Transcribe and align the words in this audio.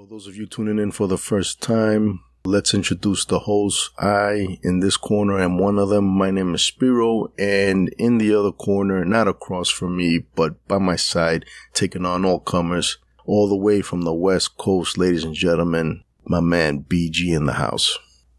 For 0.00 0.06
those 0.06 0.26
of 0.26 0.34
you 0.34 0.46
tuning 0.46 0.78
in 0.78 0.92
for 0.92 1.06
the 1.06 1.18
first 1.18 1.60
time, 1.60 2.20
let's 2.46 2.72
introduce 2.72 3.26
the 3.26 3.40
hosts. 3.40 3.90
I, 3.98 4.58
in 4.62 4.80
this 4.80 4.96
corner, 4.96 5.38
am 5.38 5.58
one 5.58 5.78
of 5.78 5.90
them. 5.90 6.06
My 6.06 6.30
name 6.30 6.54
is 6.54 6.62
Spiro, 6.62 7.30
and 7.38 7.90
in 7.98 8.16
the 8.16 8.34
other 8.34 8.50
corner, 8.50 9.04
not 9.04 9.28
across 9.28 9.68
from 9.68 9.98
me, 9.98 10.24
but 10.34 10.66
by 10.66 10.78
my 10.78 10.96
side, 10.96 11.44
taking 11.74 12.06
on 12.06 12.24
all 12.24 12.40
comers, 12.40 12.96
all 13.26 13.46
the 13.46 13.56
way 13.56 13.82
from 13.82 14.00
the 14.00 14.14
West 14.14 14.56
Coast, 14.56 14.96
ladies 14.96 15.22
and 15.22 15.34
gentlemen, 15.34 16.02
my 16.24 16.40
man 16.40 16.82
BG 16.82 17.36
in 17.36 17.44
the 17.44 17.52
house. 17.52 17.98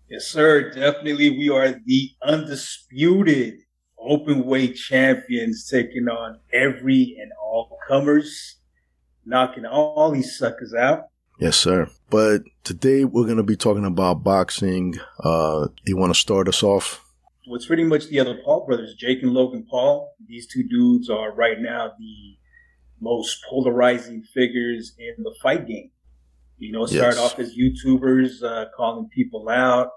Yes, 0.10 0.26
sir. 0.26 0.72
Definitely, 0.72 1.30
we 1.30 1.52
are 1.52 1.76
the 1.86 2.10
undisputed 2.24 3.60
open 4.00 4.48
weight 4.48 4.78
champions, 4.78 5.70
taking 5.70 6.08
on 6.08 6.40
every 6.52 7.16
and 7.22 7.32
all 7.40 7.78
comers, 7.88 8.56
knocking 9.24 9.68
all 9.68 10.10
these 10.10 10.36
suckers 10.36 10.74
out. 10.74 11.11
Yes, 11.42 11.58
sir. 11.58 11.90
But 12.12 12.44
today 12.64 13.04
we're 13.04 13.26
going 13.26 13.38
to 13.38 13.44
be 13.44 13.56
talking 13.56 13.84
about 13.84 14.24
boxing. 14.24 15.00
Uh, 15.20 15.70
you 15.86 15.98
want 15.98 16.14
to 16.14 16.20
start 16.20 16.48
us 16.48 16.62
off? 16.62 17.04
Well, 17.48 17.56
it's 17.56 17.66
pretty 17.66 17.84
much 17.84 18.10
the 18.10 18.20
other 18.20 18.40
Paul 18.46 18.68
brothers, 18.68 18.94
Jake 18.94 19.24
and 19.24 19.34
Logan 19.34 19.66
Paul. 19.68 20.14
These 20.28 20.46
two 20.46 20.62
dudes 20.62 21.10
are 21.10 21.34
right 21.34 21.60
now 21.60 21.94
the 21.98 22.38
most 23.00 23.44
polarizing 23.50 24.22
figures 24.22 24.94
in 25.00 25.24
the 25.24 25.34
fight 25.42 25.66
game. 25.66 25.90
You 26.60 26.74
know, 26.74 26.86
start 26.86 27.16
yes. 27.16 27.18
off 27.18 27.40
as 27.40 27.58
YouTubers, 27.58 28.44
uh, 28.44 28.66
calling 28.78 29.10
people 29.10 29.50
out. 29.50 29.90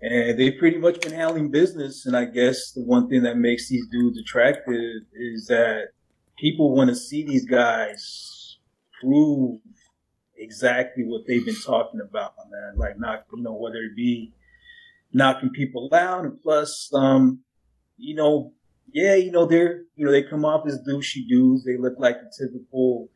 And 0.00 0.38
they've 0.38 0.58
pretty 0.58 0.78
much 0.78 0.98
been 1.02 1.12
handling 1.12 1.50
business. 1.50 2.06
And 2.06 2.16
I 2.16 2.24
guess 2.24 2.72
the 2.72 2.80
one 2.80 3.10
thing 3.10 3.22
that 3.24 3.36
makes 3.36 3.68
these 3.68 3.86
dudes 3.88 4.18
attractive 4.18 5.02
is 5.12 5.46
that 5.48 5.88
people 6.38 6.74
want 6.74 6.88
to 6.88 6.96
see 6.96 7.22
these 7.22 7.44
guys 7.44 8.56
prove 8.98 9.60
exactly 10.44 11.04
what 11.04 11.26
they've 11.26 11.44
been 11.44 11.60
talking 11.60 12.00
about, 12.00 12.34
man. 12.50 12.74
Like 12.76 12.98
not, 12.98 13.24
you 13.34 13.42
know, 13.42 13.54
whether 13.54 13.78
it 13.78 13.96
be 13.96 14.32
knocking 15.12 15.50
people 15.50 15.88
out 15.92 16.24
and 16.24 16.40
plus, 16.40 16.90
um, 16.92 17.40
you 17.96 18.14
know, 18.14 18.52
yeah, 18.92 19.14
you 19.14 19.32
know, 19.32 19.46
they're, 19.46 19.82
you 19.96 20.04
know, 20.04 20.12
they 20.12 20.22
come 20.22 20.44
off 20.44 20.66
as 20.66 20.80
douchey 20.86 21.26
dudes. 21.26 21.64
They 21.64 21.76
look 21.76 21.94
like 21.98 22.16
the 22.20 22.30
typical 22.38 23.08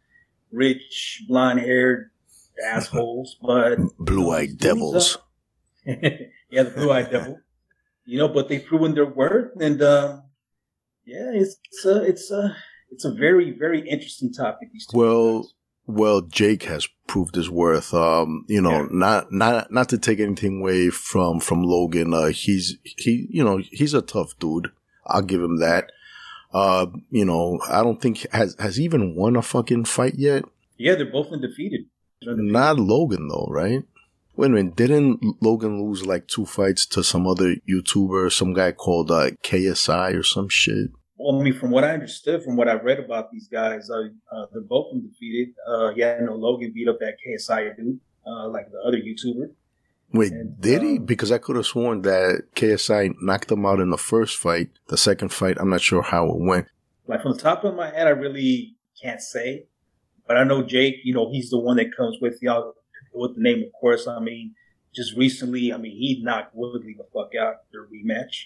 rich, 0.50 1.24
blonde 1.28 1.60
haired 1.60 2.10
assholes, 2.64 3.36
but 3.42 3.78
blue 3.98 4.30
eyed 4.30 4.58
devils. 4.58 5.18
yeah, 5.84 6.62
the 6.64 6.72
blue 6.74 6.90
eyed 6.90 7.10
devil. 7.10 7.38
You 8.04 8.18
know, 8.18 8.28
but 8.28 8.48
they've 8.48 8.64
proven 8.64 8.94
their 8.94 9.06
worth 9.06 9.52
and, 9.60 9.82
um, 9.82 10.22
yeah, 11.04 11.30
it's, 11.32 11.56
it's 11.64 11.84
a, 11.84 12.02
it's 12.02 12.30
a, 12.30 12.56
it's 12.90 13.04
a 13.04 13.12
very, 13.12 13.50
very 13.50 13.86
interesting 13.88 14.32
topic. 14.32 14.70
well, 14.92 15.42
guys. 15.42 15.52
Well, 15.88 16.20
Jake 16.20 16.64
has 16.64 16.86
proved 17.06 17.34
his 17.34 17.48
worth. 17.48 17.94
Um, 17.94 18.44
you 18.46 18.60
know, 18.60 18.82
yeah. 18.82 18.88
not, 18.90 19.32
not, 19.32 19.72
not 19.72 19.88
to 19.88 19.98
take 19.98 20.20
anything 20.20 20.60
away 20.60 20.90
from, 20.90 21.40
from 21.40 21.62
Logan. 21.62 22.12
Uh, 22.12 22.26
he's, 22.26 22.76
he, 22.84 23.26
you 23.30 23.42
know, 23.42 23.62
he's 23.72 23.94
a 23.94 24.02
tough 24.02 24.38
dude. 24.38 24.70
I'll 25.06 25.22
give 25.22 25.42
him 25.42 25.58
that. 25.60 25.90
Uh, 26.52 26.86
you 27.10 27.24
know, 27.24 27.58
I 27.66 27.82
don't 27.82 28.00
think 28.02 28.30
has, 28.32 28.54
has 28.58 28.78
even 28.78 29.14
won 29.14 29.34
a 29.34 29.42
fucking 29.42 29.86
fight 29.86 30.14
yet. 30.16 30.44
Yeah, 30.76 30.94
they're 30.94 31.10
both 31.10 31.32
undefeated. 31.32 31.86
undefeated. 32.22 32.52
Not 32.52 32.78
Logan 32.78 33.28
though, 33.28 33.48
right? 33.50 33.82
Wait 34.36 34.46
a 34.46 34.50
minute, 34.50 34.76
didn't 34.76 35.42
Logan 35.42 35.82
lose 35.82 36.06
like 36.06 36.28
two 36.28 36.46
fights 36.46 36.86
to 36.86 37.02
some 37.02 37.26
other 37.26 37.56
YouTuber, 37.68 38.30
some 38.30 38.52
guy 38.52 38.72
called 38.72 39.10
uh, 39.10 39.30
KSI 39.42 40.14
or 40.14 40.22
some 40.22 40.48
shit? 40.48 40.90
Well, 41.18 41.40
I 41.40 41.42
mean, 41.42 41.54
from 41.54 41.70
what 41.70 41.82
I 41.82 41.90
understood, 41.90 42.44
from 42.44 42.56
what 42.56 42.68
I 42.68 42.74
read 42.74 43.00
about 43.00 43.32
these 43.32 43.48
guys, 43.48 43.90
uh, 43.90 44.04
uh, 44.32 44.46
they're 44.52 44.62
both 44.62 44.92
undefeated. 44.92 45.54
Uh, 45.68 45.90
yeah, 45.96 46.18
no, 46.20 46.34
Logan 46.34 46.72
beat 46.72 46.88
up 46.88 47.00
that 47.00 47.16
KSI 47.26 47.76
dude, 47.76 47.98
uh, 48.24 48.48
like 48.48 48.70
the 48.70 48.78
other 48.86 48.98
YouTuber. 48.98 49.50
Wait, 50.12 50.32
and, 50.32 50.58
did 50.60 50.82
he? 50.82 50.96
Um, 50.96 51.04
because 51.04 51.32
I 51.32 51.38
could 51.38 51.56
have 51.56 51.66
sworn 51.66 52.02
that 52.02 52.44
KSI 52.54 53.16
knocked 53.20 53.50
him 53.50 53.66
out 53.66 53.80
in 53.80 53.90
the 53.90 53.98
first 53.98 54.36
fight. 54.36 54.70
The 54.88 54.96
second 54.96 55.30
fight, 55.30 55.56
I'm 55.58 55.68
not 55.68 55.80
sure 55.80 56.02
how 56.02 56.26
it 56.30 56.38
went. 56.38 56.68
Like 57.08 57.22
from 57.22 57.32
the 57.32 57.38
top 57.38 57.64
of 57.64 57.74
my 57.74 57.90
head, 57.90 58.06
I 58.06 58.10
really 58.10 58.76
can't 59.02 59.20
say, 59.20 59.66
but 60.26 60.36
I 60.36 60.44
know 60.44 60.62
Jake. 60.62 61.00
You 61.02 61.14
know, 61.14 61.32
he's 61.32 61.50
the 61.50 61.58
one 61.58 61.78
that 61.78 61.94
comes 61.96 62.18
with 62.20 62.40
y'all 62.42 62.74
with 63.12 63.34
the 63.34 63.42
name, 63.42 63.64
of 63.64 63.72
course. 63.72 64.06
I 64.06 64.20
mean, 64.20 64.54
just 64.94 65.16
recently, 65.16 65.72
I 65.72 65.78
mean, 65.78 65.96
he 65.96 66.22
knocked 66.22 66.54
Woodley 66.54 66.94
the 66.96 67.06
fuck 67.12 67.34
out 67.34 67.56
their 67.72 67.86
rematch. 67.86 68.44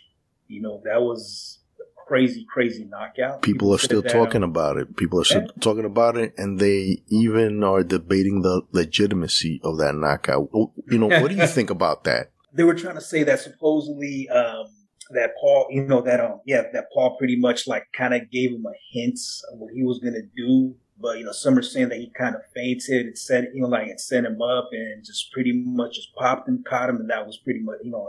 You 0.48 0.62
know, 0.62 0.80
that 0.84 1.02
was 1.02 1.60
crazy, 2.06 2.46
crazy 2.52 2.84
knockout. 2.84 3.42
People, 3.42 3.52
People 3.52 3.74
are 3.74 3.78
still 3.78 4.02
talking 4.02 4.42
about 4.42 4.76
it. 4.76 4.96
People 4.96 5.20
are 5.20 5.24
still 5.24 5.42
yeah. 5.42 5.60
talking 5.60 5.84
about 5.84 6.16
it, 6.16 6.34
and 6.36 6.58
they 6.58 7.02
even 7.08 7.62
are 7.64 7.82
debating 7.82 8.42
the 8.42 8.62
legitimacy 8.72 9.60
of 9.64 9.78
that 9.78 9.94
knockout. 9.94 10.48
You 10.52 10.98
know, 10.98 11.08
what 11.08 11.30
do 11.30 11.36
you 11.36 11.46
think 11.58 11.70
about 11.70 12.04
that? 12.04 12.30
They 12.52 12.64
were 12.64 12.74
trying 12.74 12.96
to 12.96 13.00
say 13.00 13.22
that 13.22 13.40
supposedly 13.40 14.28
um, 14.28 14.66
that 15.12 15.34
Paul, 15.40 15.68
you 15.70 15.84
know, 15.84 16.02
that 16.02 16.20
um, 16.20 16.40
yeah, 16.46 16.62
that 16.72 16.86
Paul 16.92 17.16
pretty 17.16 17.36
much 17.36 17.66
like 17.66 17.86
kind 17.92 18.14
of 18.14 18.30
gave 18.30 18.50
him 18.50 18.64
a 18.66 18.74
hint 18.92 19.18
of 19.52 19.58
what 19.58 19.72
he 19.74 19.84
was 19.84 19.98
gonna 19.98 20.22
do. 20.36 20.74
But 21.00 21.18
you 21.18 21.24
know, 21.24 21.32
some 21.32 21.58
are 21.58 21.62
saying 21.62 21.88
that 21.88 21.98
he 21.98 22.12
kind 22.16 22.34
of 22.34 22.42
fainted 22.54 23.06
and 23.06 23.18
set, 23.18 23.44
you 23.54 23.62
know, 23.62 23.68
like 23.68 23.88
it 23.88 24.00
set 24.00 24.24
him 24.24 24.40
up 24.40 24.68
and 24.72 25.04
just 25.04 25.32
pretty 25.32 25.52
much 25.52 25.96
just 25.96 26.14
popped 26.14 26.48
him, 26.48 26.62
caught 26.68 26.90
him, 26.90 26.96
and 26.96 27.10
that 27.10 27.26
was 27.26 27.38
pretty 27.38 27.60
much, 27.60 27.78
you 27.82 27.90
know, 27.90 28.08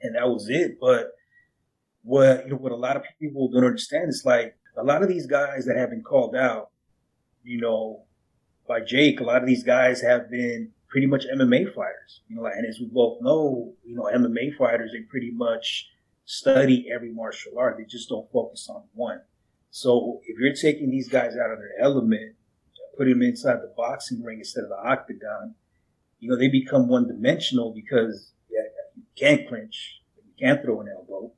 and 0.00 0.14
that 0.14 0.28
was 0.28 0.48
it. 0.48 0.78
But 0.80 1.12
what 2.02 2.44
you 2.44 2.50
know 2.50 2.56
what 2.56 2.72
a 2.72 2.76
lot 2.76 2.96
of 2.96 3.02
people 3.20 3.48
don't 3.50 3.64
understand 3.64 4.08
is 4.08 4.22
like 4.24 4.56
a 4.76 4.82
lot 4.82 5.02
of 5.02 5.08
these 5.08 5.26
guys 5.26 5.66
that 5.66 5.76
have 5.76 5.90
been 5.90 6.02
called 6.02 6.34
out, 6.34 6.70
you 7.42 7.60
know, 7.60 8.04
by 8.66 8.80
Jake, 8.80 9.20
a 9.20 9.24
lot 9.24 9.42
of 9.42 9.46
these 9.46 9.64
guys 9.64 10.00
have 10.00 10.30
been 10.30 10.70
pretty 10.88 11.06
much 11.06 11.24
MMA 11.34 11.74
fighters. 11.74 12.22
You 12.28 12.36
know, 12.36 12.46
and 12.46 12.66
as 12.66 12.78
we 12.80 12.86
both 12.86 13.18
know, 13.20 13.74
you 13.84 13.94
know, 13.94 14.04
MMA 14.04 14.56
fighters 14.56 14.92
they 14.92 15.02
pretty 15.02 15.30
much 15.32 15.88
study 16.24 16.88
every 16.94 17.12
martial 17.12 17.58
art. 17.58 17.76
They 17.78 17.84
just 17.84 18.08
don't 18.08 18.30
focus 18.30 18.68
on 18.70 18.84
one. 18.94 19.20
So 19.70 20.20
if 20.24 20.38
you're 20.38 20.54
taking 20.54 20.90
these 20.90 21.08
guys 21.08 21.32
out 21.36 21.52
of 21.52 21.58
their 21.58 21.80
element, 21.80 22.36
put 22.96 23.06
them 23.06 23.22
inside 23.22 23.62
the 23.62 23.72
boxing 23.76 24.22
ring 24.22 24.38
instead 24.38 24.64
of 24.64 24.70
the 24.70 24.76
octagon, 24.76 25.54
you 26.18 26.28
know, 26.28 26.36
they 26.36 26.48
become 26.48 26.88
one 26.88 27.06
dimensional 27.06 27.72
because 27.72 28.32
yeah, 28.50 28.62
you 28.96 29.02
can't 29.16 29.48
clinch, 29.48 30.00
you 30.16 30.32
can't 30.38 30.62
throw 30.62 30.80
an 30.80 30.88
elbow, 30.94 31.32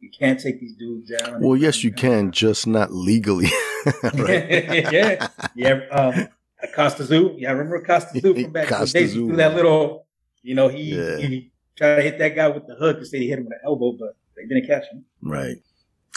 you 0.00 0.10
can't 0.10 0.38
take 0.38 0.60
these 0.60 0.74
dudes 0.74 1.10
down. 1.10 1.40
Well, 1.40 1.56
yes, 1.56 1.82
you 1.82 1.92
can, 1.92 2.30
just 2.30 2.66
not 2.66 2.92
legally. 2.92 3.48
yeah, 4.14 5.28
yeah. 5.54 5.80
Um, 5.90 6.28
Kostya 6.74 7.06
Tszyu, 7.06 7.34
yeah, 7.38 7.50
I 7.50 7.52
remember 7.52 7.82
Kostya 7.82 8.20
Tszyu 8.20 8.42
from 8.42 8.52
back 8.52 8.70
in 8.70 8.80
the 8.80 8.86
days. 8.86 9.12
He 9.14 9.30
that 9.32 9.54
little, 9.54 10.06
you 10.42 10.54
know, 10.54 10.68
he, 10.68 10.94
yeah. 10.94 11.16
he 11.16 11.52
tried 11.76 11.96
to 11.96 12.02
hit 12.02 12.18
that 12.18 12.34
guy 12.34 12.48
with 12.48 12.66
the 12.66 12.74
hook 12.74 12.98
instead 12.98 13.20
he 13.20 13.28
hit 13.28 13.38
him 13.38 13.44
with 13.44 13.54
an 13.54 13.60
elbow, 13.64 13.92
but 13.92 14.16
they 14.36 14.46
didn't 14.46 14.66
catch 14.66 14.84
him. 14.90 15.04
Right. 15.22 15.56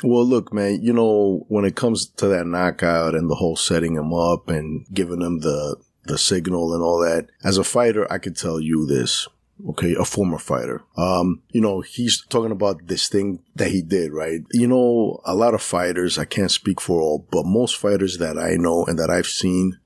Well, 0.04 0.26
look, 0.26 0.54
man, 0.54 0.82
you 0.82 0.94
know, 0.94 1.46
when 1.50 1.66
it 1.66 1.76
comes 1.76 2.08
to 2.08 2.28
that 2.28 2.48
knockout 2.48 3.16
and 3.16 3.30
the 3.30 3.36
whole 3.36 3.58
setting 3.58 3.96
him 3.96 4.14
up 4.14 4.50
and 4.50 4.86
giving 4.94 5.22
him 5.22 5.40
the, 5.40 5.78
the 6.06 6.18
signal 6.18 6.74
and 6.74 6.82
all 6.82 7.00
that, 7.00 7.28
as 7.44 7.58
a 7.58 7.64
fighter, 7.64 8.12
I 8.12 8.18
could 8.18 8.38
tell 8.38 8.62
you 8.62 8.86
this 8.86 9.28
okay, 9.68 9.96
a 9.96 10.06
former 10.06 10.38
fighter. 10.38 10.84
Um, 10.98 11.42
you 11.50 11.62
know, 11.62 11.82
he's 11.82 12.24
talking 12.30 12.52
about 12.52 12.88
this 12.88 13.10
thing 13.10 13.40
that 13.56 13.72
he 13.72 13.82
did, 13.82 14.14
right? 14.14 14.42
You 14.52 14.68
know, 14.68 15.22
a 15.26 15.36
lot 15.36 15.54
of 15.54 15.62
fighters, 15.62 16.18
I 16.18 16.26
can't 16.26 16.52
speak 16.52 16.80
for 16.80 17.02
all, 17.02 17.28
but 17.32 17.46
most 17.46 17.78
fighters 17.78 18.18
that 18.20 18.38
I 18.38 18.56
know 18.56 18.86
and 18.86 18.98
that 19.00 19.10
I've 19.10 19.28
seen, 19.28 19.80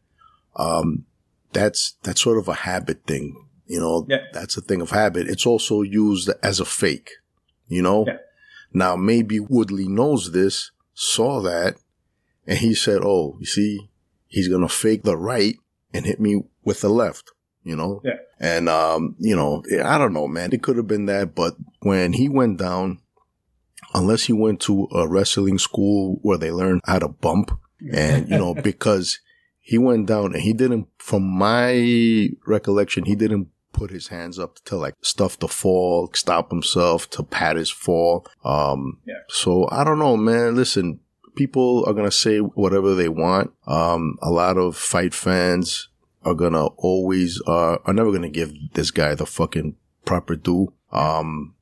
um, 0.55 1.05
that's, 1.51 1.95
that's 2.03 2.21
sort 2.21 2.37
of 2.37 2.47
a 2.47 2.53
habit 2.53 3.05
thing. 3.05 3.47
You 3.65 3.79
know, 3.79 4.05
yeah. 4.09 4.25
that's 4.33 4.57
a 4.57 4.61
thing 4.61 4.81
of 4.81 4.91
habit. 4.91 5.27
It's 5.27 5.45
also 5.45 5.81
used 5.81 6.29
as 6.43 6.59
a 6.59 6.65
fake, 6.65 7.09
you 7.67 7.81
know? 7.81 8.05
Yeah. 8.05 8.17
Now, 8.73 8.95
maybe 8.95 9.39
Woodley 9.39 9.87
knows 9.87 10.31
this, 10.31 10.71
saw 10.93 11.41
that, 11.41 11.75
and 12.45 12.59
he 12.59 12.73
said, 12.73 13.01
Oh, 13.03 13.37
you 13.39 13.45
see, 13.45 13.89
he's 14.27 14.47
going 14.47 14.61
to 14.61 14.67
fake 14.67 15.03
the 15.03 15.15
right 15.15 15.55
and 15.93 16.05
hit 16.05 16.19
me 16.19 16.43
with 16.63 16.81
the 16.81 16.89
left 16.89 17.32
you 17.63 17.75
know? 17.75 18.01
Yeah. 18.03 18.17
And, 18.39 18.69
um, 18.69 19.15
you 19.19 19.35
know, 19.35 19.63
I 19.83 19.97
don't 19.97 20.13
know, 20.13 20.27
man. 20.27 20.51
It 20.53 20.63
could 20.63 20.77
have 20.77 20.87
been 20.87 21.05
that, 21.05 21.35
but 21.35 21.55
when 21.79 22.13
he 22.13 22.29
went 22.29 22.57
down, 22.57 22.99
unless 23.93 24.23
he 24.23 24.33
went 24.33 24.59
to 24.61 24.87
a 24.93 25.07
wrestling 25.07 25.57
school 25.57 26.19
where 26.21 26.37
they 26.37 26.51
learned 26.51 26.81
how 26.85 26.99
to 26.99 27.07
bump 27.07 27.51
and, 27.91 28.29
you 28.29 28.37
know, 28.37 28.53
because 28.63 29.19
he 29.59 29.77
went 29.77 30.07
down 30.07 30.33
and 30.33 30.41
he 30.41 30.53
didn't, 30.53 30.87
from 30.97 31.23
my 31.23 32.29
recollection, 32.45 33.05
he 33.05 33.15
didn't 33.15 33.47
put 33.71 33.91
his 33.91 34.07
hands 34.07 34.37
up 34.37 34.55
to 34.65 34.77
like 34.77 34.95
stuff 35.01 35.37
the 35.39 35.47
fall, 35.47 36.09
stop 36.13 36.49
himself, 36.49 37.09
to 37.09 37.23
pat 37.23 37.55
his 37.55 37.69
fall. 37.69 38.25
Um, 38.45 38.99
yeah. 39.05 39.15
so 39.29 39.67
I 39.71 39.83
don't 39.83 39.99
know, 39.99 40.15
man. 40.15 40.55
Listen, 40.55 40.99
people 41.35 41.83
are 41.87 41.93
going 41.93 42.05
to 42.05 42.11
say 42.11 42.39
whatever 42.39 42.95
they 42.95 43.09
want. 43.09 43.51
Um, 43.67 44.17
a 44.21 44.29
lot 44.29 44.57
of 44.57 44.77
fight 44.77 45.13
fans, 45.13 45.89
are 46.25 46.33
gonna 46.33 46.65
always, 46.77 47.41
uh, 47.47 47.77
are 47.85 47.93
never 47.93 48.11
gonna 48.11 48.29
give 48.29 48.53
this 48.73 48.91
guy 48.91 49.15
the 49.15 49.25
fucking 49.25 49.75
proper 50.05 50.35
due. 50.35 50.73
Um, 50.91 51.55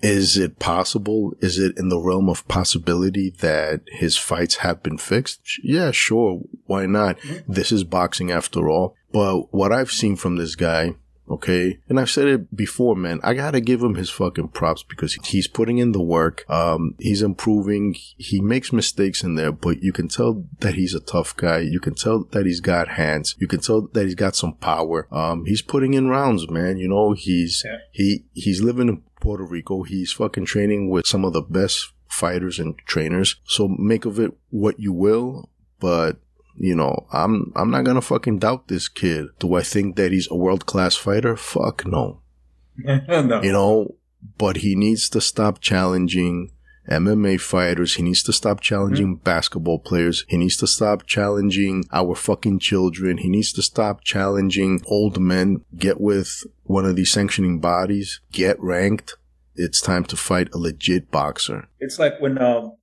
Is 0.00 0.36
it 0.36 0.60
possible? 0.60 1.34
Is 1.40 1.58
it 1.58 1.76
in 1.76 1.88
the 1.88 1.98
realm 1.98 2.28
of 2.28 2.46
possibility 2.46 3.30
that 3.40 3.80
his 3.86 4.16
fights 4.16 4.56
have 4.56 4.80
been 4.80 4.96
fixed? 4.96 5.58
Yeah, 5.64 5.90
sure. 5.90 6.42
Why 6.66 6.86
not? 6.86 7.18
Mm-hmm. 7.18 7.52
This 7.52 7.72
is 7.72 7.82
boxing 7.82 8.30
after 8.30 8.68
all. 8.68 8.94
But 9.12 9.52
what 9.52 9.72
I've 9.72 9.90
seen 9.90 10.14
from 10.14 10.36
this 10.36 10.54
guy, 10.54 10.94
Okay. 11.30 11.78
And 11.88 12.00
I've 12.00 12.10
said 12.10 12.28
it 12.28 12.56
before, 12.56 12.96
man. 12.96 13.20
I 13.22 13.34
gotta 13.34 13.60
give 13.60 13.82
him 13.82 13.94
his 13.94 14.10
fucking 14.10 14.48
props 14.48 14.82
because 14.82 15.14
he's 15.14 15.46
putting 15.46 15.78
in 15.78 15.92
the 15.92 16.02
work. 16.02 16.48
Um, 16.48 16.94
he's 16.98 17.22
improving. 17.22 17.94
He 18.16 18.40
makes 18.40 18.72
mistakes 18.72 19.22
in 19.22 19.34
there, 19.34 19.52
but 19.52 19.82
you 19.82 19.92
can 19.92 20.08
tell 20.08 20.44
that 20.60 20.74
he's 20.74 20.94
a 20.94 21.00
tough 21.00 21.36
guy. 21.36 21.58
You 21.58 21.80
can 21.80 21.94
tell 21.94 22.24
that 22.30 22.46
he's 22.46 22.60
got 22.60 22.88
hands. 22.88 23.36
You 23.38 23.46
can 23.46 23.60
tell 23.60 23.88
that 23.92 24.04
he's 24.04 24.14
got 24.14 24.36
some 24.36 24.54
power. 24.54 25.06
Um, 25.14 25.44
he's 25.46 25.62
putting 25.62 25.94
in 25.94 26.08
rounds, 26.08 26.48
man. 26.50 26.78
You 26.78 26.88
know, 26.88 27.12
he's, 27.12 27.62
yeah. 27.64 27.78
he, 27.92 28.24
he's 28.32 28.62
living 28.62 28.88
in 28.88 29.02
Puerto 29.20 29.44
Rico. 29.44 29.82
He's 29.82 30.12
fucking 30.12 30.46
training 30.46 30.90
with 30.90 31.06
some 31.06 31.24
of 31.24 31.32
the 31.32 31.42
best 31.42 31.92
fighters 32.08 32.58
and 32.58 32.76
trainers. 32.86 33.36
So 33.44 33.68
make 33.68 34.04
of 34.04 34.18
it 34.18 34.32
what 34.50 34.80
you 34.80 34.92
will, 34.92 35.50
but 35.78 36.16
you 36.58 36.74
know, 36.74 37.06
I'm 37.12 37.52
I'm 37.54 37.70
not 37.70 37.84
gonna 37.84 38.00
fucking 38.00 38.38
doubt 38.38 38.68
this 38.68 38.88
kid. 38.88 39.26
Do 39.38 39.54
I 39.54 39.62
think 39.62 39.96
that 39.96 40.12
he's 40.12 40.28
a 40.30 40.36
world 40.36 40.66
class 40.66 40.96
fighter? 40.96 41.36
Fuck 41.36 41.86
no. 41.86 42.20
no. 42.76 43.42
You 43.42 43.52
know, 43.52 43.94
but 44.36 44.58
he 44.58 44.74
needs 44.74 45.08
to 45.10 45.20
stop 45.20 45.60
challenging 45.60 46.50
MMA 46.90 47.40
fighters. 47.40 47.94
He 47.94 48.02
needs 48.02 48.22
to 48.24 48.32
stop 48.32 48.60
challenging 48.60 49.16
mm-hmm. 49.16 49.24
basketball 49.24 49.78
players. 49.78 50.24
He 50.28 50.36
needs 50.36 50.56
to 50.58 50.66
stop 50.66 51.06
challenging 51.06 51.84
our 51.92 52.14
fucking 52.14 52.60
children. 52.60 53.18
He 53.18 53.28
needs 53.28 53.52
to 53.52 53.62
stop 53.62 54.02
challenging 54.02 54.82
old 54.86 55.20
men. 55.20 55.64
Get 55.76 56.00
with 56.00 56.44
one 56.64 56.86
of 56.86 56.96
these 56.96 57.12
sanctioning 57.12 57.60
bodies. 57.60 58.20
Get 58.32 58.60
ranked. 58.60 59.16
It's 59.54 59.80
time 59.80 60.04
to 60.04 60.16
fight 60.16 60.48
a 60.54 60.58
legit 60.58 61.10
boxer. 61.10 61.68
It's 61.80 61.98
like 61.98 62.20
when 62.20 62.38
um 62.38 62.74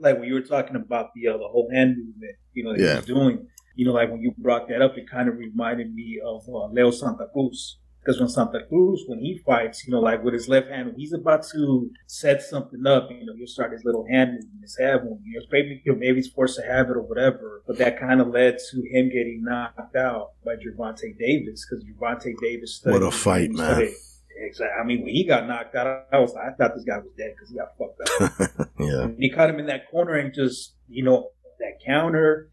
like 0.00 0.18
when 0.18 0.28
you 0.28 0.34
were 0.34 0.42
talking 0.42 0.76
about 0.76 1.10
the 1.14 1.28
uh, 1.28 1.36
the 1.36 1.48
whole 1.48 1.68
hand 1.72 1.96
movement, 1.96 2.36
you 2.54 2.64
know, 2.64 2.72
that 2.72 2.80
yeah. 2.80 2.96
he's 2.96 3.06
doing. 3.06 3.46
You 3.74 3.86
know, 3.86 3.92
like 3.92 4.10
when 4.10 4.20
you 4.20 4.34
brought 4.36 4.68
that 4.68 4.82
up, 4.82 4.98
it 4.98 5.08
kind 5.08 5.28
of 5.28 5.38
reminded 5.38 5.94
me 5.94 6.20
of 6.24 6.46
uh, 6.48 6.66
Leo 6.66 6.90
Santa 6.90 7.26
Cruz. 7.32 7.78
Because 8.04 8.18
when 8.20 8.28
Santa 8.28 8.64
Cruz, 8.68 9.04
when 9.06 9.20
he 9.20 9.38
fights, 9.38 9.86
you 9.86 9.92
know, 9.92 10.00
like 10.00 10.24
with 10.24 10.34
his 10.34 10.48
left 10.48 10.68
hand, 10.68 10.88
when 10.88 10.96
he's 10.96 11.12
about 11.12 11.44
to 11.52 11.88
set 12.06 12.42
something 12.42 12.84
up, 12.84 13.08
you 13.10 13.24
know, 13.24 13.32
he'll 13.34 13.46
start 13.46 13.72
his 13.72 13.84
little 13.84 14.04
hand 14.10 14.32
movement, 14.32 14.60
his 14.60 14.76
hand 14.76 15.04
movement. 15.04 15.22
You 15.24 15.38
know, 15.38 15.46
maybe, 15.50 15.82
you 15.84 15.92
know, 15.92 15.98
maybe 15.98 16.16
he's 16.16 16.28
forced 16.28 16.56
to 16.56 16.66
have 16.66 16.90
it 16.90 16.96
or 16.96 17.02
whatever. 17.02 17.62
But 17.66 17.78
that 17.78 17.98
kind 18.00 18.20
of 18.20 18.28
led 18.28 18.58
to 18.58 18.82
him 18.90 19.08
getting 19.08 19.44
knocked 19.44 19.96
out 19.96 20.32
by 20.44 20.56
Gervonta 20.56 21.16
Davis 21.16 21.64
because 21.64 21.84
Gervonta 21.84 22.34
Davis 22.42 22.74
studied. 22.74 23.00
What 23.00 23.06
a 23.06 23.10
fight, 23.12 23.52
man. 23.52 23.72
Studied, 23.72 23.94
Exactly. 24.36 24.80
I 24.80 24.84
mean, 24.84 25.02
when 25.02 25.14
he 25.14 25.24
got 25.24 25.46
knocked 25.46 25.74
out, 25.74 26.06
I 26.12 26.18
was 26.18 26.34
I 26.34 26.50
thought 26.52 26.74
this 26.74 26.84
guy 26.84 26.98
was 26.98 27.12
dead 27.16 27.34
because 27.34 27.50
he 27.50 27.56
got 27.56 27.76
fucked 27.78 28.50
up. 28.60 28.68
yeah. 28.78 29.02
And 29.02 29.18
he 29.18 29.30
caught 29.30 29.50
him 29.50 29.58
in 29.58 29.66
that 29.66 29.90
corner 29.90 30.14
and 30.14 30.32
just 30.34 30.74
you 30.88 31.04
know 31.04 31.30
that 31.58 31.80
counter. 31.84 32.48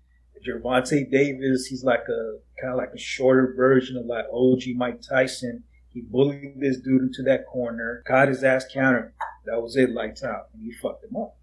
Gervonta 0.46 1.10
Davis, 1.12 1.66
he's 1.66 1.84
like 1.84 2.06
a 2.08 2.38
kind 2.62 2.72
of 2.72 2.78
like 2.78 2.92
a 2.96 2.98
shorter 2.98 3.54
version 3.56 3.98
of 3.98 4.06
like 4.06 4.26
OG 4.32 4.76
Mike 4.76 5.02
Tyson. 5.02 5.64
He 5.90 6.02
bullied 6.02 6.60
this 6.60 6.78
dude 6.78 7.02
into 7.02 7.24
that 7.24 7.46
corner, 7.48 8.04
caught 8.08 8.28
his 8.30 8.44
ass 8.44 8.66
counter. 8.72 9.14
That 9.46 9.62
was 9.62 9.76
it, 9.76 9.90
lights 9.90 10.24
out, 10.24 10.48
and 10.54 10.64
he 10.64 10.72
fucked 10.72 11.04
him 11.04 11.18
up. 11.18 11.36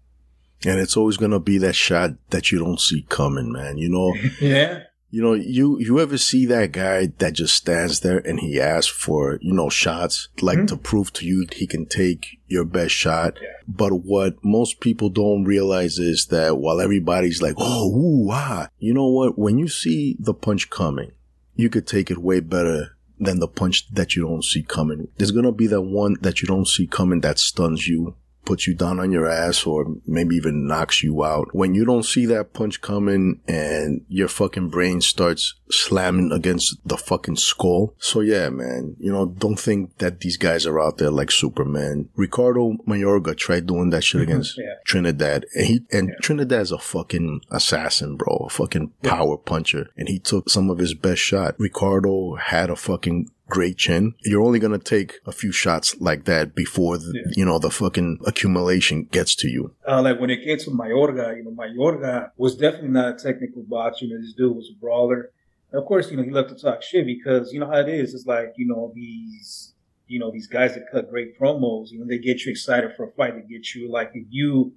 And 0.65 0.79
it's 0.79 0.97
always 0.97 1.17
gonna 1.17 1.39
be 1.39 1.57
that 1.59 1.75
shot 1.75 2.11
that 2.29 2.51
you 2.51 2.59
don't 2.59 2.79
see 2.79 3.05
coming, 3.09 3.51
man. 3.51 3.77
You 3.77 3.89
know. 3.89 4.15
yeah. 4.41 4.83
You 5.17 5.23
know, 5.23 5.33
you 5.33 5.79
you 5.79 5.99
ever 5.99 6.15
see 6.19 6.45
that 6.45 6.71
guy 6.71 7.07
that 7.17 7.33
just 7.33 7.55
stands 7.55 8.01
there 8.01 8.19
and 8.19 8.39
he 8.39 8.61
asks 8.61 8.91
for 8.91 9.39
you 9.41 9.51
know 9.51 9.67
shots 9.67 10.27
like 10.41 10.59
mm-hmm. 10.59 10.67
to 10.67 10.77
prove 10.77 11.11
to 11.13 11.25
you 11.25 11.47
he 11.51 11.65
can 11.65 11.87
take 11.87 12.37
your 12.45 12.63
best 12.63 12.93
shot. 12.93 13.39
Yeah. 13.41 13.49
But 13.67 14.03
what 14.03 14.35
most 14.45 14.79
people 14.79 15.09
don't 15.09 15.43
realize 15.43 15.97
is 15.97 16.27
that 16.27 16.59
while 16.59 16.79
everybody's 16.79 17.41
like, 17.41 17.55
oh, 17.57 17.89
ooh, 17.97 18.29
ah, 18.31 18.67
you 18.77 18.93
know 18.93 19.07
what? 19.07 19.39
When 19.39 19.57
you 19.57 19.67
see 19.67 20.17
the 20.19 20.35
punch 20.35 20.69
coming, 20.69 21.13
you 21.55 21.71
could 21.71 21.87
take 21.87 22.11
it 22.11 22.19
way 22.19 22.39
better 22.39 22.95
than 23.17 23.39
the 23.39 23.47
punch 23.47 23.91
that 23.91 24.15
you 24.15 24.21
don't 24.21 24.45
see 24.45 24.61
coming. 24.61 25.07
There's 25.17 25.31
gonna 25.31 25.51
be 25.51 25.65
that 25.65 25.81
one 25.81 26.17
that 26.21 26.43
you 26.43 26.47
don't 26.47 26.67
see 26.67 26.85
coming 26.85 27.21
that 27.21 27.39
stuns 27.39 27.87
you 27.87 28.13
puts 28.47 28.65
you 28.65 28.73
down 28.73 28.97
on 28.97 29.11
your 29.11 29.27
ass 29.27 29.65
or 29.65 29.85
maybe 30.05 30.33
even 30.35 30.65
knocks 30.65 31.03
you 31.03 31.21
out. 31.21 31.53
When 31.53 31.75
you 31.75 31.83
don't 31.83 32.05
see 32.05 32.25
that 32.27 32.53
punch 32.53 32.79
coming 32.79 33.41
and 33.45 34.05
your 34.07 34.29
fucking 34.29 34.69
brain 34.69 35.01
starts 35.01 35.55
slamming 35.69 36.31
against 36.31 36.77
the 36.85 36.95
fucking 36.95 37.35
skull. 37.35 37.93
So 37.99 38.21
yeah, 38.21 38.47
man, 38.47 38.95
you 38.99 39.11
know, 39.11 39.25
don't 39.25 39.59
think 39.59 39.97
that 39.97 40.21
these 40.21 40.37
guys 40.37 40.65
are 40.65 40.79
out 40.79 40.97
there 40.97 41.11
like 41.11 41.29
Superman. 41.29 42.07
Ricardo 42.15 42.77
Mayorga 42.87 43.35
tried 43.35 43.67
doing 43.67 43.89
that 43.89 44.05
shit 44.05 44.21
against 44.27 44.57
yeah. 44.57 44.75
Trinidad 44.85 45.45
and 45.53 45.65
he, 45.67 45.85
and 45.91 46.07
yeah. 46.07 46.15
Trinidad's 46.21 46.71
a 46.71 46.77
fucking 46.77 47.41
assassin, 47.51 48.15
bro, 48.15 48.45
a 48.47 48.49
fucking 48.49 48.93
power 49.03 49.35
yeah. 49.35 49.43
puncher. 49.49 49.89
And 49.97 50.07
he 50.07 50.19
took 50.19 50.49
some 50.49 50.69
of 50.69 50.77
his 50.77 50.93
best 50.93 51.19
shot. 51.21 51.55
Ricardo 51.59 52.35
had 52.35 52.69
a 52.69 52.77
fucking 52.77 53.29
great 53.47 53.77
chin. 53.77 54.13
You're 54.23 54.43
only 54.43 54.59
going 54.59 54.77
to 54.77 54.83
take 54.83 55.19
a 55.25 55.31
few 55.31 55.51
shots 55.51 55.99
like 55.99 56.25
that 56.25 56.53
before, 56.53 56.97
the, 56.97 57.13
yeah. 57.13 57.31
you 57.35 57.45
know, 57.45 57.59
the 57.59 57.71
fucking 57.71 58.19
accumulation 58.25 59.03
gets 59.05 59.35
to 59.35 59.47
you. 59.47 59.73
Uh, 59.87 60.01
like 60.01 60.19
when 60.19 60.29
it 60.29 60.43
came 60.43 60.57
to 60.57 60.71
Mayorga, 60.71 61.35
you 61.37 61.43
know, 61.43 61.51
Mayorga 61.51 62.31
was 62.37 62.55
definitely 62.55 62.89
not 62.89 63.15
a 63.15 63.23
technical 63.23 63.63
boxer. 63.63 64.05
You 64.05 64.13
know, 64.13 64.21
this 64.21 64.33
dude 64.33 64.55
was 64.55 64.69
a 64.69 64.79
brawler. 64.79 65.31
And 65.71 65.81
of 65.81 65.87
course, 65.87 66.09
you 66.11 66.17
know, 66.17 66.23
he 66.23 66.31
loved 66.31 66.49
to 66.49 66.55
talk 66.55 66.81
shit 66.81 67.05
because, 67.05 67.51
you 67.51 67.59
know 67.59 67.67
how 67.67 67.79
it 67.79 67.89
is. 67.89 68.13
It's 68.13 68.25
like, 68.25 68.53
you 68.57 68.67
know, 68.67 68.91
these, 68.95 69.73
you 70.07 70.19
know, 70.19 70.31
these 70.31 70.47
guys 70.47 70.75
that 70.75 70.85
cut 70.91 71.09
great 71.09 71.37
promos, 71.39 71.91
you 71.91 71.99
know, 71.99 72.05
they 72.05 72.17
get 72.17 72.45
you 72.45 72.51
excited 72.51 72.91
for 72.95 73.07
a 73.07 73.11
fight. 73.11 73.35
They 73.35 73.53
get 73.53 73.75
you 73.75 73.91
like, 73.91 74.11
if 74.13 74.25
you, 74.29 74.73